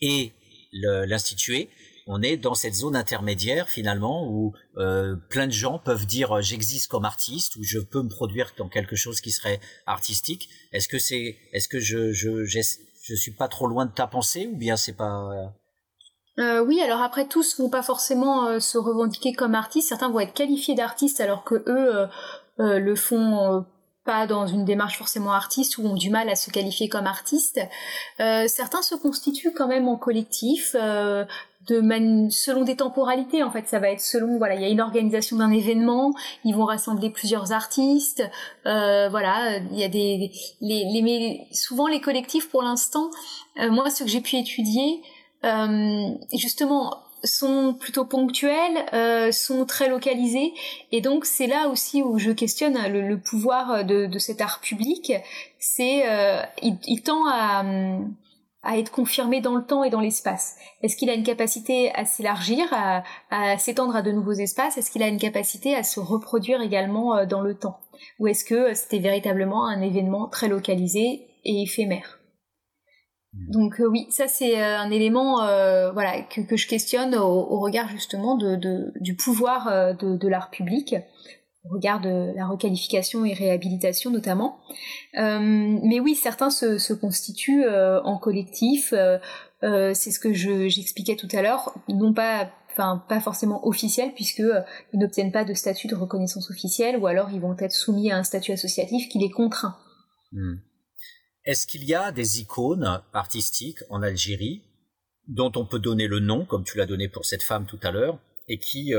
[0.00, 0.32] et
[0.72, 1.70] l'institué
[2.08, 6.40] on est dans cette zone intermédiaire finalement où euh, plein de gens peuvent dire euh,
[6.40, 10.48] j'existe comme artiste ou je peux me produire dans quelque chose qui serait artistique.
[10.72, 14.48] Est-ce que c'est, est-ce que je, je, je suis pas trop loin de ta pensée
[14.50, 15.52] ou bien c'est pas
[16.38, 19.88] euh, oui, alors après tous vont pas forcément se revendiquer comme artistes.
[19.88, 22.08] Certains vont être qualifiés d'artistes alors que eux
[22.58, 23.66] le font
[24.04, 27.60] pas dans une démarche forcément artiste ou ont du mal à se qualifier comme artistes.
[28.18, 30.76] certains se constituent quand même en collectif,
[31.68, 34.80] de selon des temporalités en fait ça va être selon voilà il y a une
[34.80, 36.12] organisation d'un événement
[36.44, 38.22] ils vont rassembler plusieurs artistes
[38.66, 43.10] euh, voilà il y a des les, les souvent les collectifs pour l'instant
[43.60, 45.02] euh, moi ce que j'ai pu étudier
[45.44, 50.52] euh, justement sont plutôt ponctuels, euh, sont très localisés,
[50.92, 54.60] et donc c'est là aussi où je questionne le, le pouvoir de, de, cet art
[54.60, 55.12] public.
[55.58, 57.64] C'est euh, il, il, tend à,
[58.62, 60.56] à être confirmé dans le temps et dans l'espace.
[60.82, 62.66] Est-ce qu'il a une capacité à s'élargir,
[63.30, 64.76] à, s'étendre à de nouveaux espaces?
[64.76, 67.80] Est-ce qu'il a une capacité à se reproduire également euh, dans le temps?
[68.18, 72.16] Ou est-ce que euh, c'était véritablement un événement très localisé et éphémère?
[73.34, 73.50] Mmh.
[73.52, 75.36] donc euh, oui, ça c'est un élément
[75.92, 78.56] voilà que, je questionne au, regard justement de,
[79.00, 80.94] du pouvoir de l'art public
[81.64, 84.60] regard de la requalification et réhabilitation notamment.
[85.18, 88.92] Euh, mais oui, certains se, constituent euh, en collectif.
[88.92, 94.44] Euh, c'est ce que j'expliquais tout à l'heure, non pas enfin pas forcément officiel puisque
[94.94, 98.22] n'obtiennent pas de statut de reconnaissance officielle ou alors ils vont être soumis à un
[98.22, 99.76] statut associatif qui les contraint.
[100.30, 100.58] Hmm.
[101.44, 104.62] Est-ce qu'il y a des icônes artistiques en Algérie
[105.26, 107.90] dont on peut donner le nom, comme tu l'as donné pour cette femme tout à
[107.90, 108.94] l'heure, et qui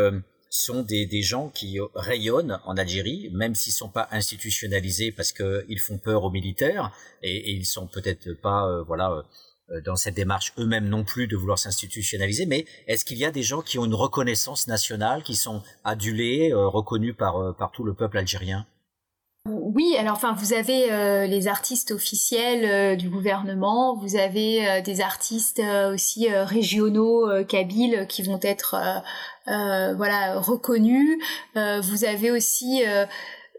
[0.50, 5.80] sont des, des gens qui rayonnent en Algérie, même s'ils sont pas institutionnalisés parce qu'ils
[5.80, 6.92] font peur aux militaires
[7.22, 9.24] et, et ils sont peut-être pas euh, voilà
[9.70, 13.32] euh, dans cette démarche eux-mêmes non plus de vouloir s'institutionnaliser, mais est-ce qu'il y a
[13.32, 17.84] des gens qui ont une reconnaissance nationale, qui sont adulés, euh, reconnus par, par tout
[17.84, 18.66] le peuple algérien?
[19.50, 24.82] Oui, alors enfin vous avez euh, les artistes officiels euh, du gouvernement, vous avez euh,
[24.82, 28.76] des artistes aussi régionaux kabyles qui vont être
[29.46, 31.18] voilà reconnus.
[31.56, 32.84] vous avez aussi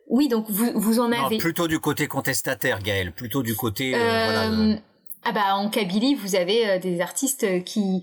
[0.08, 5.32] oui donc vous vous en avez plutôt du côté contestataire Gaël, plutôt du côté Ah
[5.32, 8.02] bah en Kabylie, vous avez des artistes qui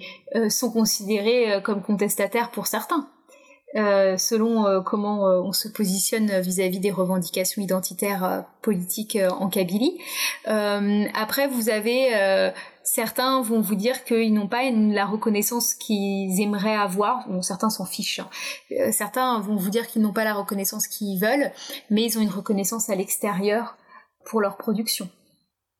[0.49, 3.09] sont considérés comme contestataires pour certains.
[3.75, 9.99] Euh, selon euh, comment euh, on se positionne vis-à-vis des revendications identitaires politiques en Kabylie.
[10.45, 12.53] après, vous avez
[12.83, 17.27] certains vont vous dire qu'ils n'ont pas la reconnaissance qu'ils aimeraient avoir.
[17.27, 18.19] Bon, certains s'en fichent.
[18.19, 18.91] Hein.
[18.91, 21.51] certains vont vous dire qu'ils n'ont pas la reconnaissance qu'ils veulent,
[21.89, 23.77] mais ils ont une reconnaissance à l'extérieur
[24.25, 25.09] pour leur production.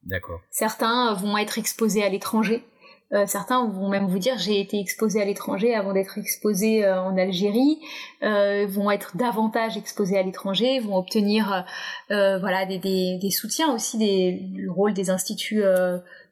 [0.04, 0.40] D'accord.
[0.50, 2.64] Certains vont être exposés à l'étranger.
[3.14, 7.00] Euh, certains vont même vous dire j'ai été exposé à l'étranger avant d'être exposé euh,
[7.00, 7.78] en Algérie,
[8.22, 11.64] euh, vont être davantage exposés à l'étranger, vont obtenir
[12.10, 15.62] voilà des, des, soutiens aussi des, du rôle des instituts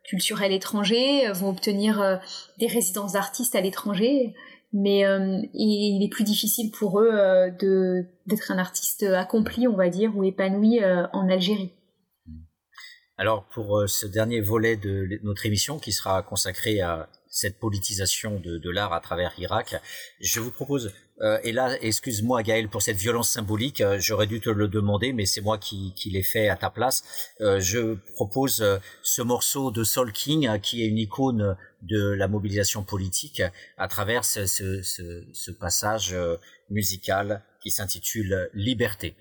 [0.04, 2.20] culturels étrangers, vont obtenir
[2.58, 4.34] des résidences d'artistes à l'étranger.
[4.72, 5.04] Mais
[5.54, 7.12] il est plus difficile pour eux
[7.58, 10.80] de d'être un artiste accompli, on va dire, ou épanoui
[11.12, 11.72] en Algérie.
[13.18, 18.40] Alors pour euh, ce dernier volet de notre émission qui sera consacré à cette politisation
[18.40, 19.76] de, l'art à travers Irak.
[20.20, 24.40] Je vous propose, euh, et là, excuse-moi Gaël pour cette violence symbolique, euh, j'aurais dû
[24.40, 27.04] te le demander, mais c'est moi qui, qui l'ai fait à ta place.
[27.42, 28.64] Euh, je propose
[29.02, 33.42] ce morceau de Soul King, qui est une icône de la mobilisation politique,
[33.76, 36.16] à travers ce, ce, ce passage
[36.70, 39.14] musical qui s'intitule Liberté.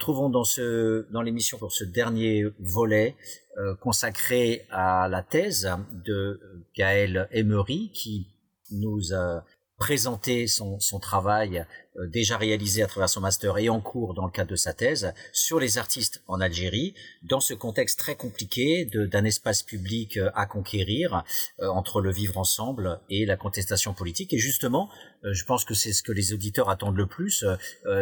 [0.00, 3.16] Retrouvons dans ce dans l'émission pour ce dernier volet
[3.58, 6.40] euh, consacré à la thèse de
[6.74, 8.26] Gaël Emery qui
[8.70, 9.44] nous a
[9.76, 11.64] présenté son, travail euh,
[12.08, 15.12] déjà réalisé à travers son master et en cours dans le cadre de sa thèse
[15.32, 20.46] sur les artistes en Algérie dans ce contexte très compliqué d'un espace public euh, à
[20.46, 21.24] conquérir
[21.60, 24.32] euh, entre le vivre ensemble et la contestation politique.
[24.32, 24.90] Et justement
[25.22, 27.44] je pense que c'est ce que les auditeurs attendent le plus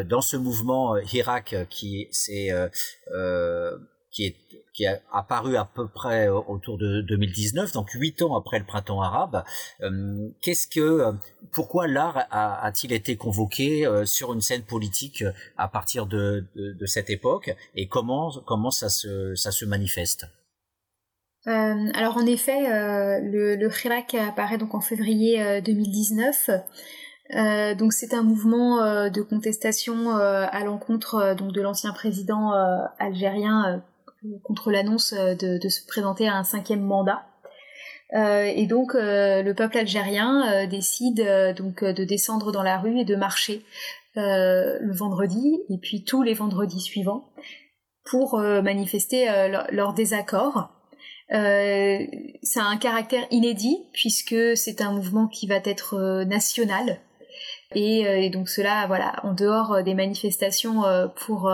[0.04, 2.50] dans ce mouvement Hirak qui c'est
[4.10, 4.36] qui est
[4.72, 9.02] qui est apparu à peu près autour de 2019, donc huit ans après le printemps
[9.02, 9.44] arabe.
[9.82, 11.12] Euh, qu'est-ce que, euh,
[11.52, 15.24] pourquoi l'art a-t-il été convoqué euh, sur une scène politique
[15.56, 16.46] à partir de,
[16.86, 20.26] cette époque et comment comment ça se ça se manifeste?
[21.44, 22.68] Alors en effet,
[23.20, 26.50] le, le Hirak apparaît donc en février 2019.
[27.34, 32.52] Euh, donc c'est un mouvement euh, de contestation euh, à l'encontre donc de l'ancien président
[32.98, 33.82] algérien
[34.42, 37.26] contre l'annonce euh, de, se présenter à un cinquième mandat.
[38.14, 41.22] Euh, et donc euh, le peuple algérien décide
[41.56, 43.64] donc de descendre dans la rue et de marcher
[44.16, 47.30] le vendredi et puis tous les vendredis suivants
[48.04, 49.26] pour manifester
[49.70, 50.70] leur, désaccord.
[51.30, 56.98] ça a un caractère inédit puisque c'est un mouvement qui va être national
[57.76, 61.50] euh, et, donc cela, voilà, en dehors euh, des manifestations euh, pour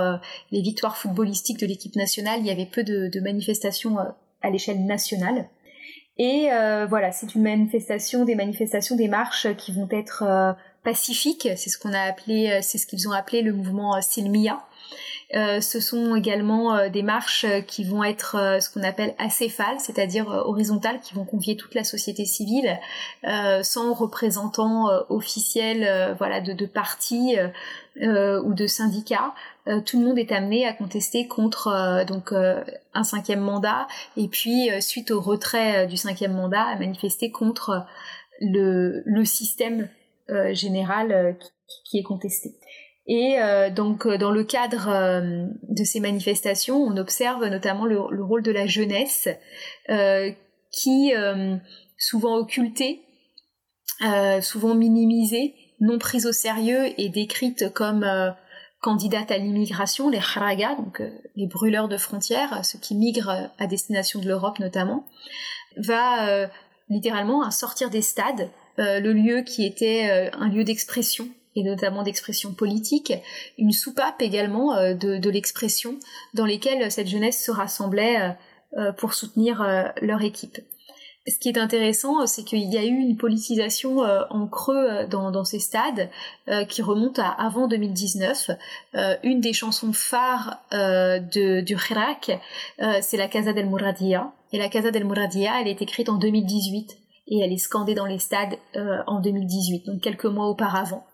[0.53, 3.97] les victoires footballistiques de l'équipe nationale, il y avait peu de, manifestations
[4.43, 5.49] à l'échelle nationale.
[6.17, 6.49] Et
[6.89, 11.49] voilà, c'est une manifestation, des manifestations, des marches qui vont être pacifiques.
[11.57, 14.65] C'est ce qu'on a appelé, c'est ce qu'ils ont appelé le mouvement Silmia.
[15.35, 19.81] Euh, ce sont également euh, des marches euh, qui vont être ce qu'on appelle acéphales,
[19.81, 22.79] c'est-à-dire horizontales, qui vont convier toute la société civile,
[23.63, 27.37] sans représentants officiels, voilà, de, de partis
[27.97, 29.35] ou de syndicats.
[29.87, 33.87] tout le monde est amené à contester contre donc un cinquième mandat,
[34.17, 37.85] et puis suite au retrait du cinquième mandat, à manifester contre
[38.41, 39.89] le système
[40.53, 41.37] général
[41.85, 42.55] qui est contesté.
[43.07, 47.99] Et euh, donc euh, dans le cadre euh, de ces manifestations, on observe notamment le,
[48.23, 49.29] rôle de la jeunesse
[50.71, 51.13] qui,
[51.97, 53.03] souvent occultée,
[54.41, 58.05] souvent minimisée, non prise au sérieux et décrite comme
[58.81, 61.01] candidate à l'immigration, les haragas, donc
[61.37, 65.07] les brûleurs de frontières, ceux qui migrent à destination de l'Europe notamment,
[65.77, 66.49] va
[66.89, 73.13] littéralement sortir des stades, le lieu qui était un lieu d'expression et notamment d'expression politique,
[73.59, 75.99] une soupape également euh, de, l'expression
[76.35, 78.31] dans lesquelles cette jeunesse se rassemblait euh,
[78.77, 79.65] euh, pour soutenir
[80.03, 80.59] leur équipe.
[81.27, 85.59] Ce qui est intéressant, c'est qu'il y a eu une politisation en creux dans, ces
[85.59, 86.11] stades
[86.69, 88.51] qui remonte à avant 2019.
[89.23, 92.39] une des chansons phares de, du Hirak,
[93.01, 94.33] c'est la Casa del Mouradia.
[94.53, 98.07] Et la Casa del Mouradia, elle est écrite en 2018 et elle est scandée dans
[98.07, 101.07] les stades euh, en 2018, donc quelques mois auparavant.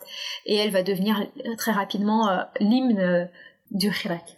[0.46, 3.28] Et elle va devenir euh, très rapidement euh, l'hymne
[3.70, 4.36] du Hirak.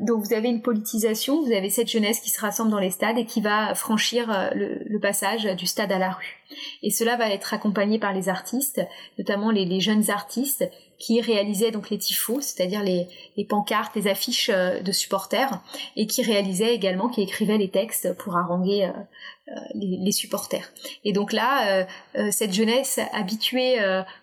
[0.00, 3.18] Donc vous avez une politisation, vous avez cette jeunesse qui se rassemble dans les stades
[3.18, 6.40] et qui va franchir le, passage du stade à la rue.
[6.82, 8.80] Et cela va être accompagné par les artistes,
[9.18, 10.64] notamment les, jeunes artistes
[10.98, 13.06] qui réalisaient donc les tifos, c'est-à-dire les,
[13.44, 15.60] pancartes, les affiches de supporters,
[15.94, 18.90] et qui réalisaient également, qui écrivaient les textes pour haranguer
[19.48, 20.70] euh, les, supporters.
[21.04, 23.78] Et donc là, euh, euh, cette jeunesse habituée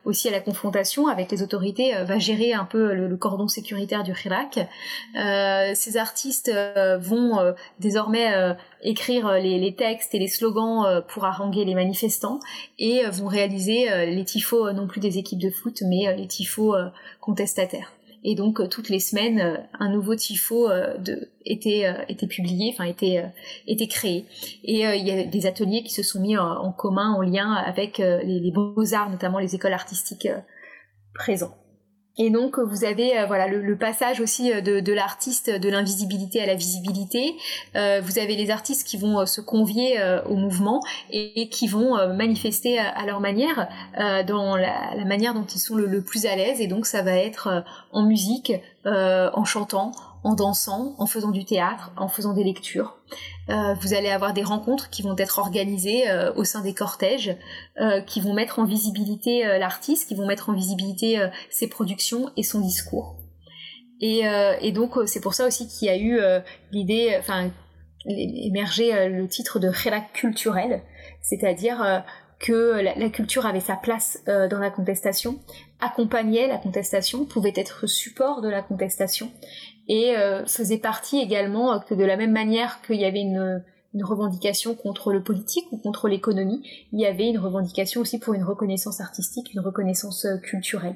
[0.05, 4.11] aussi à la confrontation avec les autorités va gérer un peu le, cordon sécuritaire du
[4.11, 4.59] Hirak.
[5.75, 6.49] ces artistes
[7.01, 12.39] vont désormais écrire les, textes et les slogans pour haranguer les manifestants
[12.77, 16.75] et vont réaliser les tifos non plus des équipes de foot mais les tifos
[17.19, 17.91] contestataires
[18.23, 20.97] et donc euh, toutes les semaines euh, un nouveau tifo euh,
[21.45, 23.23] était était publié, enfin était
[23.67, 24.25] était créé.
[24.63, 27.97] Et il y a des ateliers qui se sont mis en, commun, en lien avec
[27.97, 30.27] les, les beaux arts, notamment les écoles artistiques
[31.15, 31.55] présents.
[32.17, 36.45] Et donc vous avez euh, voilà le, passage aussi euh, de, l'artiste de l'invisibilité à
[36.45, 37.35] la visibilité.
[37.75, 40.81] Euh, vous avez les artistes qui vont se convier au mouvement
[41.11, 43.67] et, qui vont manifester à, leur manière,
[44.27, 46.59] dans la, manière dont ils sont le, plus à l'aise.
[46.61, 48.51] Et donc ça va être en musique,
[48.85, 49.91] en chantant,
[50.23, 52.97] en dansant, en faisant du théâtre, en faisant des lectures.
[53.49, 57.35] Euh, vous allez avoir des rencontres qui vont être organisées euh, au sein des cortèges,
[57.79, 61.19] euh, qui vont mettre en visibilité l'artiste, qui vont mettre en visibilité
[61.49, 63.17] ses productions et son discours.
[64.01, 64.23] Et,
[64.71, 66.19] donc c'est pour ça aussi qu'il y a eu
[66.71, 67.51] l'idée, enfin
[68.05, 70.83] émergé le titre de Hirak culturel,
[71.21, 72.03] c'est-à-dire
[72.39, 75.39] que la, culture avait sa place dans la contestation,
[75.81, 79.31] accompagnait la contestation, pouvait être support de la contestation,
[79.89, 80.13] et
[80.45, 83.63] faisait partie également que de la même manière qu'il y avait une
[83.93, 86.61] une revendication contre le politique ou contre l'économie,
[86.91, 90.95] il y avait une revendication aussi pour une reconnaissance artistique, une reconnaissance euh, culturelle.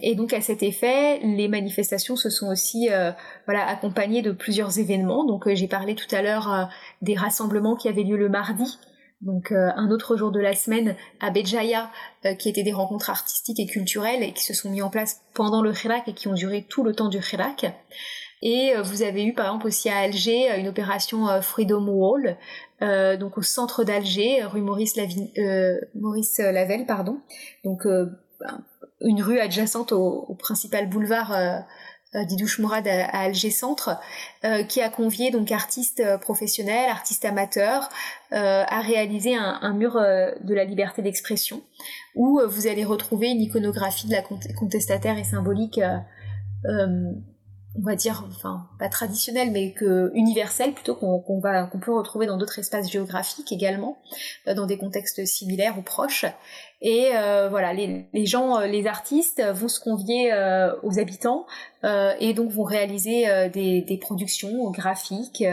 [0.00, 3.12] Et donc à cet effet, les manifestations se sont aussi euh,
[3.46, 5.24] voilà accompagnées de plusieurs événements.
[5.24, 6.68] Donc euh, j'ai parlé tout à l'heure
[7.00, 8.78] des rassemblements qui avaient lieu le mardi,
[9.24, 11.90] donc un autre jour de la semaine à Béjaïa,
[12.38, 15.62] qui étaient des rencontres artistiques et culturelles et qui se sont mis en place pendant
[15.62, 17.66] le Hirak et qui ont duré tout le temps du Hirak.
[18.44, 21.88] Et euh, vous avez eu par exemple aussi à Alger euh, une opération euh, Freedom
[21.88, 22.36] Wall,
[23.18, 24.94] donc au centre d'Alger, rue Maurice,
[25.94, 27.18] Maurice Lavelle, pardon.
[27.64, 28.62] Donc ben,
[29.00, 31.34] une rue adjacente au, principal boulevard
[32.14, 33.98] d'Idouche Mourad à, Alger Centre,
[34.68, 37.88] qui a convié donc artistes professionnels, artistes amateurs,
[38.34, 41.62] à réaliser un, mur de la liberté d'expression,
[42.14, 45.80] où vous allez retrouver une iconographie de la contestataire et symbolique
[47.76, 51.40] on va dire, enfin pas traditionnel, mais que universel plutôt qu'on
[51.80, 53.98] peut retrouver dans d'autres espaces géographiques également,
[54.46, 56.24] euh, dans des contextes similaires ou proches.
[56.80, 60.32] Et euh, voilà, les, gens, euh, les artistes vont se convier
[60.82, 61.46] aux habitants
[62.20, 65.44] et donc vont réaliser des, productions graphiques.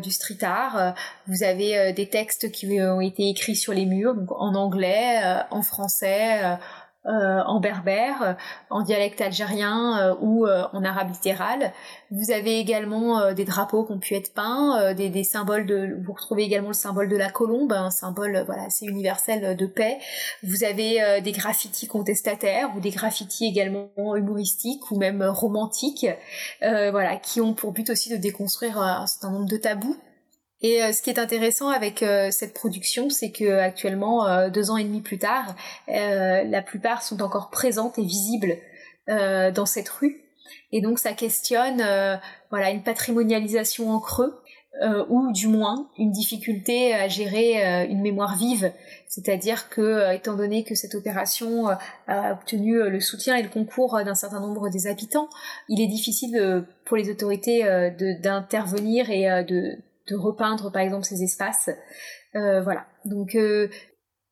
[0.00, 0.94] Du street art,
[1.26, 5.62] vous avez des textes qui ont été écrits sur les murs, donc en anglais, en
[5.62, 6.56] français,
[7.04, 8.36] euh, en berbère,
[8.70, 11.72] en dialecte algérien euh, ou euh, en arabe littéral.
[12.12, 15.96] Vous avez également des drapeaux qui ont pu être peints, des, symboles de.
[16.04, 19.98] Vous retrouvez également le symbole de la colombe, un symbole voilà assez universel de paix.
[20.44, 26.06] Vous avez des graffitis contestataires ou des graffitis également humoristiques ou même romantiques,
[26.60, 29.96] voilà, qui ont pour but aussi de déconstruire un certain nombre de tabous
[30.62, 34.70] et euh, ce qui est intéressant avec euh, cette production, c'est que actuellement, euh, deux
[34.70, 35.56] ans et demi plus tard,
[35.88, 38.56] la plupart sont encore présentes et visibles
[39.08, 40.22] dans cette rue.
[40.70, 41.82] Et donc ça questionne
[42.50, 44.40] voilà une patrimonialisation en creux
[45.08, 48.72] ou du moins une difficulté à gérer une mémoire vive.
[49.08, 51.66] C'est-à-dire que, étant donné que cette opération
[52.06, 55.28] a obtenu le soutien et le concours d'un certain nombre des habitants,
[55.68, 57.62] il est difficile pour les autorités
[58.22, 59.78] d'intervenir et de
[60.08, 61.70] de repeindre par exemple ces espaces.
[62.34, 62.86] Euh, voilà.
[63.04, 63.68] Donc euh,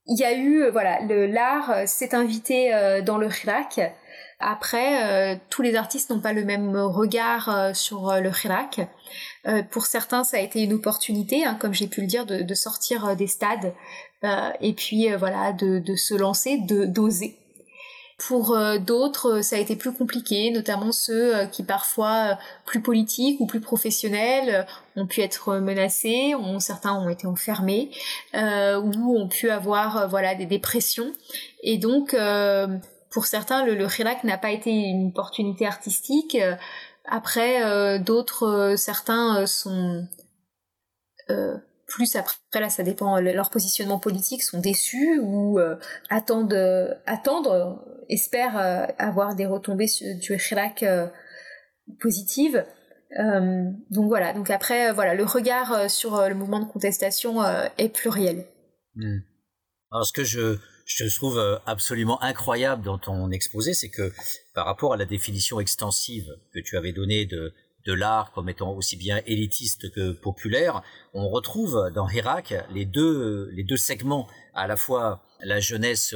[0.07, 2.73] il y a eu euh, voilà le l'art s'est invité
[3.05, 3.81] dans le Hirak.
[4.43, 8.81] Après, tous les artistes n'ont pas le même regard sur le Hirak.
[9.71, 12.55] pour certains, ça a été une opportunité, hein, comme j'ai pu le dire, de, de
[12.55, 13.75] sortir des stades
[14.63, 17.40] et puis voilà de, de se lancer, de d'oser.
[18.27, 22.35] Pour euh, d'autres, ça a été plus compliqué, notamment ceux euh, qui parfois euh,
[22.67, 27.91] plus politiques ou plus professionnels ont pu être menacés, certains ont été enfermés
[28.35, 31.13] ou ont pu avoir voilà des dépressions.
[31.63, 32.15] Et donc,
[33.11, 33.87] pour certains, le, le
[34.25, 36.37] n'a pas été une opportunité artistique.
[37.07, 40.07] Après, d'autres, certains sont
[41.87, 45.59] plus après là ça dépend leur positionnement politique sont déçus ou
[46.11, 49.87] attendent attendre espère euh, avoir des retombées
[50.20, 51.07] du Chirac euh,
[52.01, 52.65] positives.
[53.19, 57.43] Euh, donc voilà, donc après, voilà, le regard sur le mouvement de contestation
[57.78, 58.47] est pluriel.
[58.95, 59.19] Hmm.
[59.91, 64.12] Alors ce que je, je trouve absolument incroyable dans ton exposé, c'est que
[64.55, 67.53] par rapport à la définition extensive que tu avais donnée de,
[67.87, 70.82] de l'art comme étant aussi bien élitiste que populaire,
[71.12, 76.15] on retrouve dans Hirak les deux, les deux segments, à la fois la jeunesse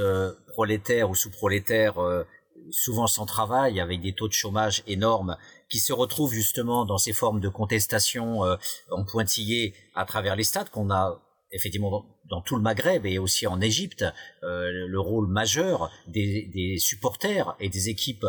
[0.55, 2.25] prolétaires ou sous-prolétaires euh,
[2.71, 5.37] souvent sans travail, avec des taux de chômage énormes,
[5.69, 8.57] qui se retrouvent justement dans ces formes de contestation euh,
[8.91, 11.21] en pointillé à travers les stades qu'on a
[11.51, 14.05] effectivement dans, tout le Maghreb et aussi en Égypte,
[14.43, 18.27] euh, le rôle majeur des, supporters et des équipes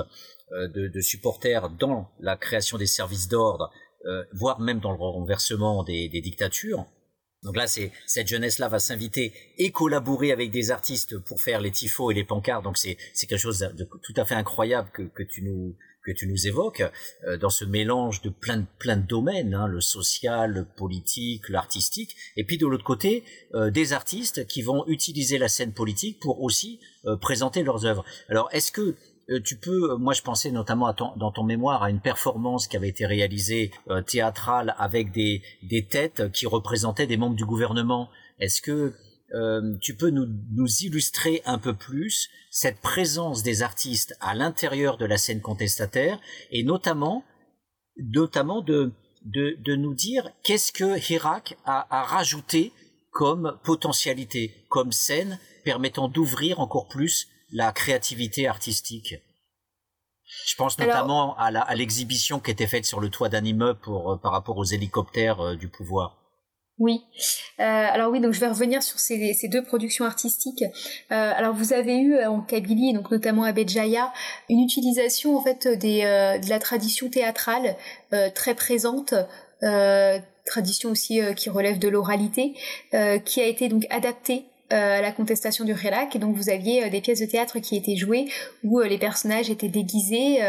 [0.51, 3.71] de, supporters dans la création des services d'ordre,
[4.31, 6.85] voire même dans le renversement des dictatures.
[7.45, 11.71] Donc là, c'est cette jeunesse-là va s'inviter et collaborer avec des artistes pour faire les
[11.71, 12.63] tifos et les pancartes.
[12.63, 12.97] Donc c'est
[13.27, 16.83] quelque chose de tout à fait incroyable que, que tu nous que tu nous évoques
[17.25, 21.49] euh, dans ce mélange de plein de plein de domaines, hein, le social, le politique,
[21.49, 23.23] l'artistique, et puis de l'autre côté
[23.55, 28.05] euh, des artistes qui vont utiliser la scène politique pour aussi euh, présenter leurs œuvres.
[28.29, 28.95] Alors est-ce que
[29.43, 32.89] tu peux, euh, moi je pensais notamment dans ton mémoire à une performance qui avait
[32.89, 38.09] été réalisée euh, théâtrale avec des, des têtes qui représentaient des membres du gouvernement.
[38.39, 38.93] Est-ce que
[39.81, 45.05] tu peux nous, nous illustrer un peu plus cette présence des artistes à l'intérieur de
[45.05, 46.21] la scène contestataire
[46.51, 47.25] et notamment,
[47.97, 48.93] notamment de,
[49.25, 52.71] de, de nous dire qu'est-ce que Hirak a, a rajouté
[53.09, 59.15] comme potentialité, comme scène permettant d'ouvrir encore plus la créativité artistique
[60.45, 64.17] je pense notamment à l'exhibition qui était faite sur le toit d'un immeuble pour, euh,
[64.17, 66.17] par rapport aux hélicoptères euh, du pouvoir.
[66.77, 67.05] Oui.
[67.59, 70.63] Euh, alors oui, donc je vais revenir sur ces, ces deux productions artistiques.
[70.63, 74.11] Euh, alors vous avez eu en Kabylie, donc notamment à Béjaïa,
[74.49, 77.77] une utilisation en fait des, de la tradition théâtrale
[78.33, 79.13] très présente,
[80.45, 82.53] tradition aussi qui relève de l'oralité,
[83.23, 84.43] qui a été donc adaptée
[84.73, 87.77] euh, la contestation du Hirak et donc vous aviez euh, des pièces de théâtre qui
[87.77, 88.25] étaient jouées
[88.63, 90.39] où euh, les personnages étaient déguisés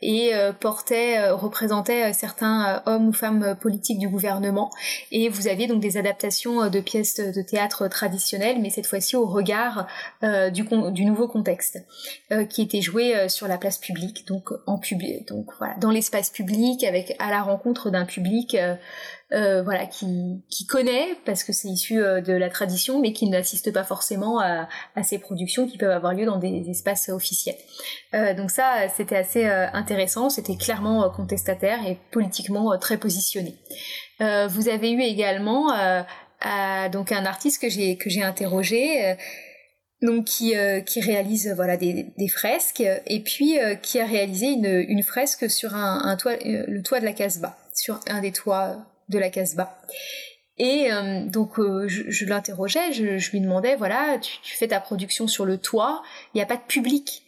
[0.00, 4.70] et portaient, représentaient certains hommes ou femmes politiques du gouvernement.
[5.10, 9.26] Et vous aviez donc des adaptations de pièces de théâtre traditionnelles mais cette fois-ci au
[9.26, 9.88] regard
[10.22, 11.84] du, nouveau contexte
[12.48, 16.84] qui étaient jouées sur la place publique donc en public donc voilà dans l'espace public
[16.84, 18.56] avec à la rencontre d'un public
[19.32, 23.28] euh, voilà, qui, qui connaît parce que c'est issu euh, de la tradition, mais qui
[23.28, 27.58] n'assiste pas forcément à, à, ces productions qui peuvent avoir lieu dans des espaces officiels.
[28.14, 33.54] Euh, donc ça, c'était assez euh, intéressant, c'était clairement contestataire et politiquement très positionné.
[34.20, 35.68] vous avez eu également
[36.90, 39.16] donc un artiste que j'ai que j'ai interrogé
[40.02, 40.54] donc qui,
[40.86, 45.74] qui réalise voilà des, des, fresques et puis qui a réalisé une, une fresque sur
[45.74, 49.78] un, un toit le toit de la Casbah sur un des toits de la Casbah.
[50.58, 55.44] Et euh, donc euh, je, l'interrogeais, je, lui demandais, voilà, tu, fais ta production sur
[55.44, 56.02] le toit,
[56.34, 57.22] il n'y a pas de public,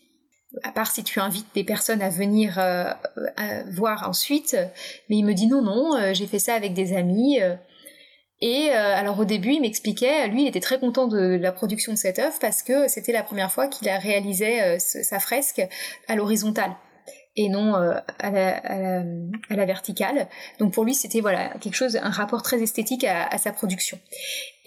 [0.65, 2.93] à part si tu invites des personnes à venir euh,
[3.71, 4.57] voir ensuite.
[5.09, 7.39] Mais il me dit non, non, j'ai fait ça avec des amis.
[8.41, 11.99] et alors au début, il m'expliquait, lui, il était très content de, la production de
[11.99, 15.63] cette œuvre parce que c'était la première fois qu'il a réalisé sa fresque
[16.09, 16.73] à l'horizontale
[17.37, 20.29] et non euh, à, la, verticale.
[20.59, 23.99] Donc pour lui, c'était voilà quelque chose, un rapport très esthétique à, sa production.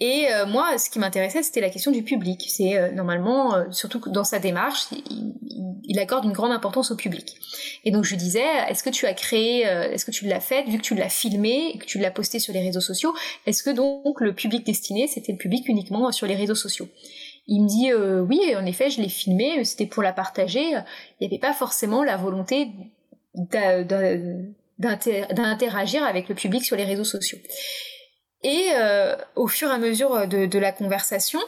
[0.00, 2.44] Et euh, moi, ce qui m'intéressait, c'était la question du public.
[2.48, 7.36] C'est euh, normalement, surtout dans sa démarche, il, accorde une grande importance au public.
[7.84, 10.64] Et donc je lui disais, est-ce que tu as créé, est-ce que tu l'as fait,
[10.64, 13.14] vu que tu l'as filmé que tu l'as posté sur les réseaux sociaux,
[13.46, 16.88] est-ce que donc le public destiné, c'était le public uniquement sur les réseaux sociaux?
[17.46, 20.70] Il me dit euh, oui, en effet, je l'ai filmé, c'était pour la partager.
[20.70, 20.84] Il
[21.20, 22.68] n'y avait pas forcément la volonté
[23.34, 27.38] d'interagir avec le public sur les réseaux sociaux.
[28.42, 31.40] Et euh, au fur et à mesure de, la conversation,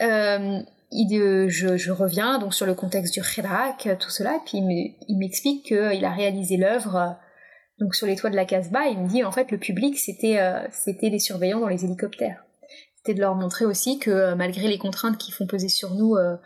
[0.00, 0.58] euh,
[0.92, 6.10] je, reviens donc sur le contexte du Hirak, tout cela, puis il m'explique qu'il a
[6.10, 7.16] réalisé l'œuvre
[7.92, 8.86] sur les toits de la Casbah.
[8.86, 10.70] Il me dit en fait le public c'était
[11.02, 12.45] les surveillants dans les hélicoptères
[13.14, 16.36] de leur montrer aussi que euh, malgré les contraintes qui font peser sur nous euh,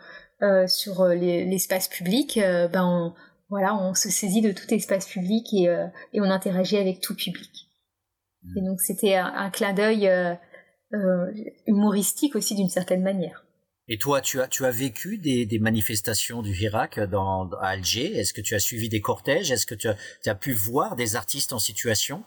[0.41, 3.13] euh, sur l'espace public, ben on,
[3.49, 5.65] voilà, on se saisit de tout espace public et,
[6.13, 7.69] et on interagit avec tout public.
[8.41, 8.57] Mmh.
[8.57, 10.09] Et donc c'était un, clin d'œil
[11.67, 13.45] humoristique aussi d'une certaine manière.
[13.87, 18.17] Et toi, tu as, tu as vécu des, des manifestations du Irak dans, à Alger?
[18.17, 19.51] Est-ce que tu as suivi des cortèges?
[19.51, 22.23] Est-ce que tu as, tu as, pu voir des artistes en situation?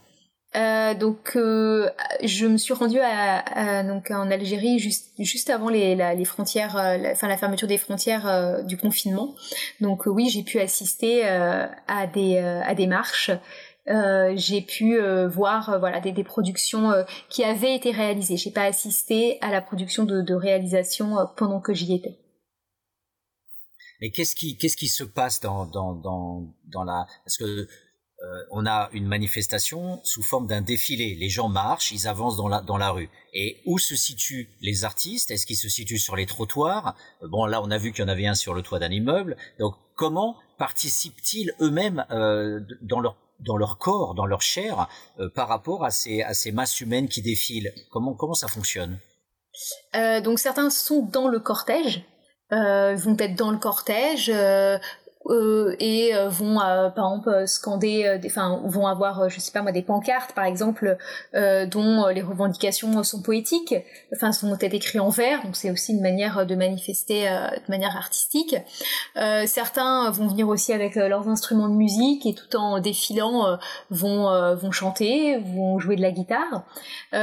[0.56, 1.90] Euh, donc, euh,
[2.22, 6.96] je me suis rendue à, donc en Algérie juste juste avant les, les frontières, euh,
[6.96, 9.34] la, enfin la fermeture des frontières du confinement.
[9.80, 13.32] Donc oui, j'ai pu assister à des à des marches.
[13.86, 16.92] j'ai pu voir voilà des, des productions
[17.28, 18.36] qui avaient été réalisées.
[18.36, 22.18] J'ai pas assisté à la production de, de réalisation pendant que j'y étais.
[24.00, 27.66] Et qu'est-ce qui qu'est-ce qui se passe dans dans dans dans la parce que
[28.22, 31.14] euh, on a une manifestation sous forme d'un défilé.
[31.14, 33.10] Les gens marchent, ils avancent dans la, dans la rue.
[33.32, 35.30] Et où se situent les artistes?
[35.30, 36.96] Est-ce qu'ils se situent sur les trottoirs?
[37.22, 38.90] Euh, Bon, là, on a vu qu'il y en avait un sur le toit d'un
[38.90, 39.36] immeuble.
[39.58, 44.88] Donc, comment participent-ils eux-mêmes euh, dans leur dans leur corps, dans leur chair,
[45.34, 47.74] par rapport à ces, à ces masses humaines qui défilent?
[47.90, 49.00] Comment, comment ça fonctionne?
[49.92, 52.04] Donc certains sont dans le cortège,
[52.50, 54.78] vont être dans le cortège, euh,
[55.30, 59.82] et euh, vont euh, par exemple scander enfin vont avoir je sais pas moi des
[59.82, 60.98] pancartes par exemple
[61.32, 63.74] dont les revendications sont poétiques
[64.14, 67.96] enfin sont peut-être écrites en vers donc c'est aussi une manière de manifester de manière
[67.96, 68.56] artistique.
[69.46, 73.58] Certains vont venir aussi avec leurs instruments de musique et tout en défilant
[73.90, 76.64] vont vont chanter vont jouer de la guitare.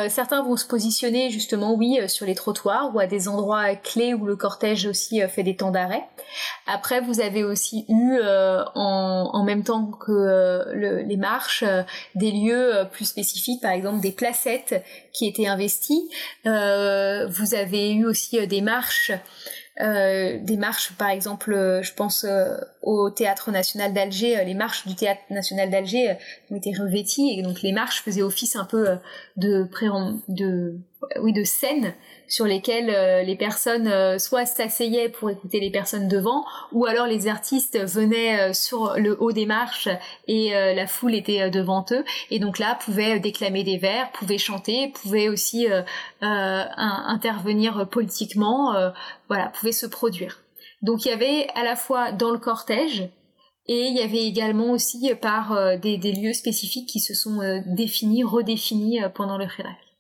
[0.10, 4.26] Certains vont se positionner justement oui sur les trottoirs ou à des endroits clés où
[4.26, 6.04] le cortège aussi fait des temps d'arrêt
[6.72, 11.84] après vous avez aussi euh, en, même temps que euh, les marches euh,
[12.16, 14.82] des lieux plus spécifiques, par exemple des placettes
[15.12, 16.10] qui étaient investies.
[16.46, 19.12] vous avez eu aussi des marches.
[19.80, 22.26] des marches, par exemple, je pense
[22.82, 26.16] au Théâtre National d'Alger, les marches du Théâtre National d'Alger
[26.52, 28.88] ont été revêties et donc les marches faisaient office un peu
[29.38, 29.88] de, pré
[30.30, 30.76] de
[31.22, 31.94] oui, de scènes
[32.32, 37.06] sur lesquelles euh, les personnes euh, soit s'asseyaient pour écouter les personnes devant, ou alors
[37.06, 39.90] les artistes venaient sur le haut des marches
[40.28, 44.94] et la foule était devant eux, et donc là pouvaient déclamer des vers, pouvaient chanter,
[45.02, 45.68] pouvaient aussi
[46.22, 48.74] intervenir politiquement,
[49.28, 50.44] voilà, pouvaient se produire.
[50.82, 53.10] Donc il y avait à la fois dans le cortège
[53.68, 59.00] et il y avait également aussi par des, lieux spécifiques qui se sont définis, redéfinis
[59.14, 59.91] pendant le Hirak.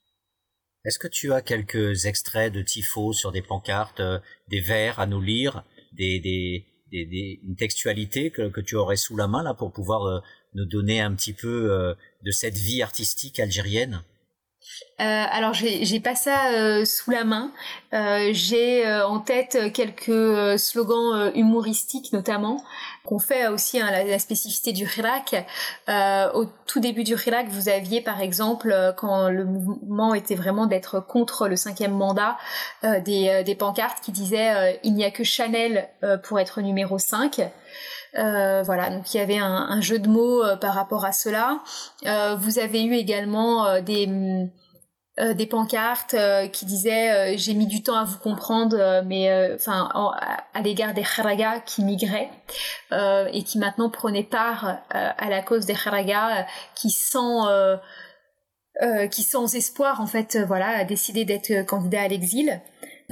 [0.84, 5.06] Est-ce que tu as quelques extraits de Tifo sur des pancartes, euh, des vers à
[5.06, 5.64] nous lire,
[5.94, 10.06] des, des, des, une textualité que, que, tu aurais sous la main là pour pouvoir
[10.06, 10.20] euh,
[10.56, 11.94] nous donner un petit peu euh,
[12.24, 14.02] de cette vie artistique algérienne?
[15.00, 17.52] Euh, alors j'ai pas ça euh, sous la main.
[17.94, 22.64] Euh, j'ai en tête quelques slogans humoristiques notamment
[23.04, 25.36] qu'on fait aussi hein, la, spécificité du Hirak.
[26.36, 31.00] au tout début du Hirak, vous aviez par exemple quand le mouvement était vraiment d'être
[31.00, 32.38] contre le cinquième mandat
[32.84, 35.90] des, des pancartes qui disaient il n'y a que Chanel
[36.24, 37.42] pour être numéro 5.
[38.14, 41.60] Voilà, donc il y avait un, un jeu de mots par rapport à cela.
[42.38, 44.50] vous avez eu également des
[45.20, 49.52] euh, des pancartes euh, qui disaient euh, j'ai mis du temps à vous comprendre mais
[49.54, 49.90] enfin
[50.54, 52.30] à, l'égard des kharagas qui migraient
[52.92, 57.46] et qui maintenant prenaient part à la cause des kharagas qui sans
[59.12, 62.62] qui sans espoir en fait voilà a décidé d'être candidat à l'exil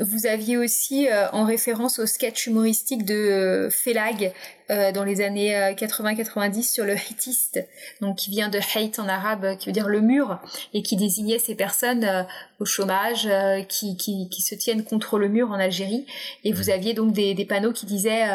[0.01, 4.33] vous aviez aussi, euh, en référence au sketch humoristique de euh, Felag
[4.69, 7.65] euh, dans les années 80-90 sur le hittiste,
[8.01, 10.39] donc qui vient de hate en arabe, qui veut dire le mur,
[10.73, 12.27] et qui désignait ces personnes
[12.59, 13.27] au chômage
[13.67, 16.05] qui, qui, qui, se tiennent contre le mur en Algérie.
[16.43, 18.25] Et vous aviez donc des, des panneaux qui disaient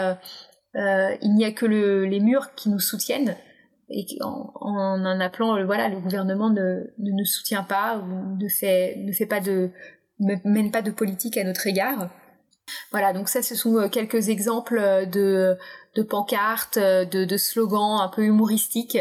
[0.75, 3.37] il n'y a que le, les murs qui nous soutiennent
[3.91, 8.97] et en, en, appelant voilà le gouvernement ne, ne nous soutient pas ou ne fait
[8.97, 9.71] ne fait pas de
[10.19, 12.11] mène pas de politique à notre égard.
[12.91, 15.59] Voilà, donc ça, ce sont euh, quelques exemples euh, de,
[15.95, 18.99] de pancartes, euh, de, slogans un peu humoristiques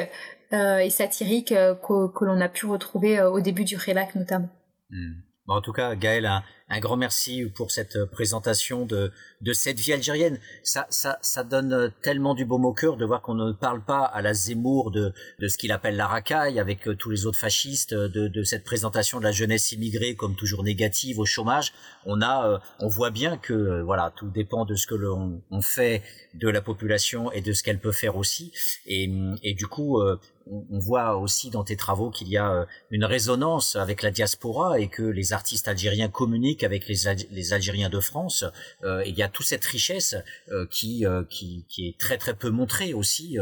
[0.52, 4.50] et satiriques que, l'on a pu retrouver au début du Relac notamment.
[4.92, 5.14] Hmm.
[5.48, 6.44] en tout cas, Gaël, un,
[6.74, 10.40] un grand merci pour cette présentation de, de cette vie algérienne.
[10.64, 14.04] Ça, ça, ça donne tellement du baume au cœur de voir qu'on ne parle pas
[14.04, 17.38] à la Zemmour de, de ce qu'il appelle la racaille avec euh, tous les autres
[17.38, 21.74] fascistes, de, de cette présentation de la jeunesse immigrée comme toujours négative au chômage.
[22.06, 25.42] On a, euh, on voit bien que euh, voilà, tout dépend de ce que l'on
[25.52, 26.02] on fait
[26.34, 28.52] de la population et de ce qu'elle peut faire aussi.
[28.88, 29.12] Et,
[29.44, 34.02] et du coup, on voit aussi dans tes travaux qu'il y a une résonance avec
[34.02, 38.46] la diaspora et que les artistes algériens communiquent avec les, Algériens de France.
[38.84, 40.16] Euh, il y a toute cette richesse
[40.50, 43.38] euh, qui, euh, qui est très très peu montrée aussi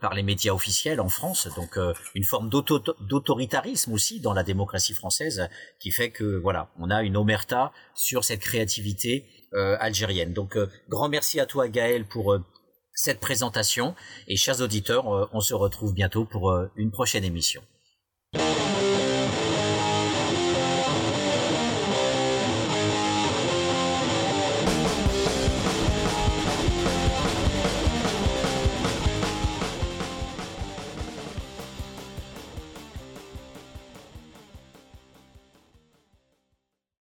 [0.00, 1.48] par les médias officiels en France.
[1.56, 1.78] Donc
[2.14, 5.48] une forme d'autoritarisme aussi dans la démocratie française
[5.80, 10.32] qui fait que voilà, on a une omerta sur cette créativité algérienne.
[10.32, 10.56] Donc
[10.88, 12.36] grand merci à toi Gaël pour
[12.94, 13.94] cette présentation
[14.28, 17.62] et chers auditeurs, on se retrouve bientôt pour une prochaine émission.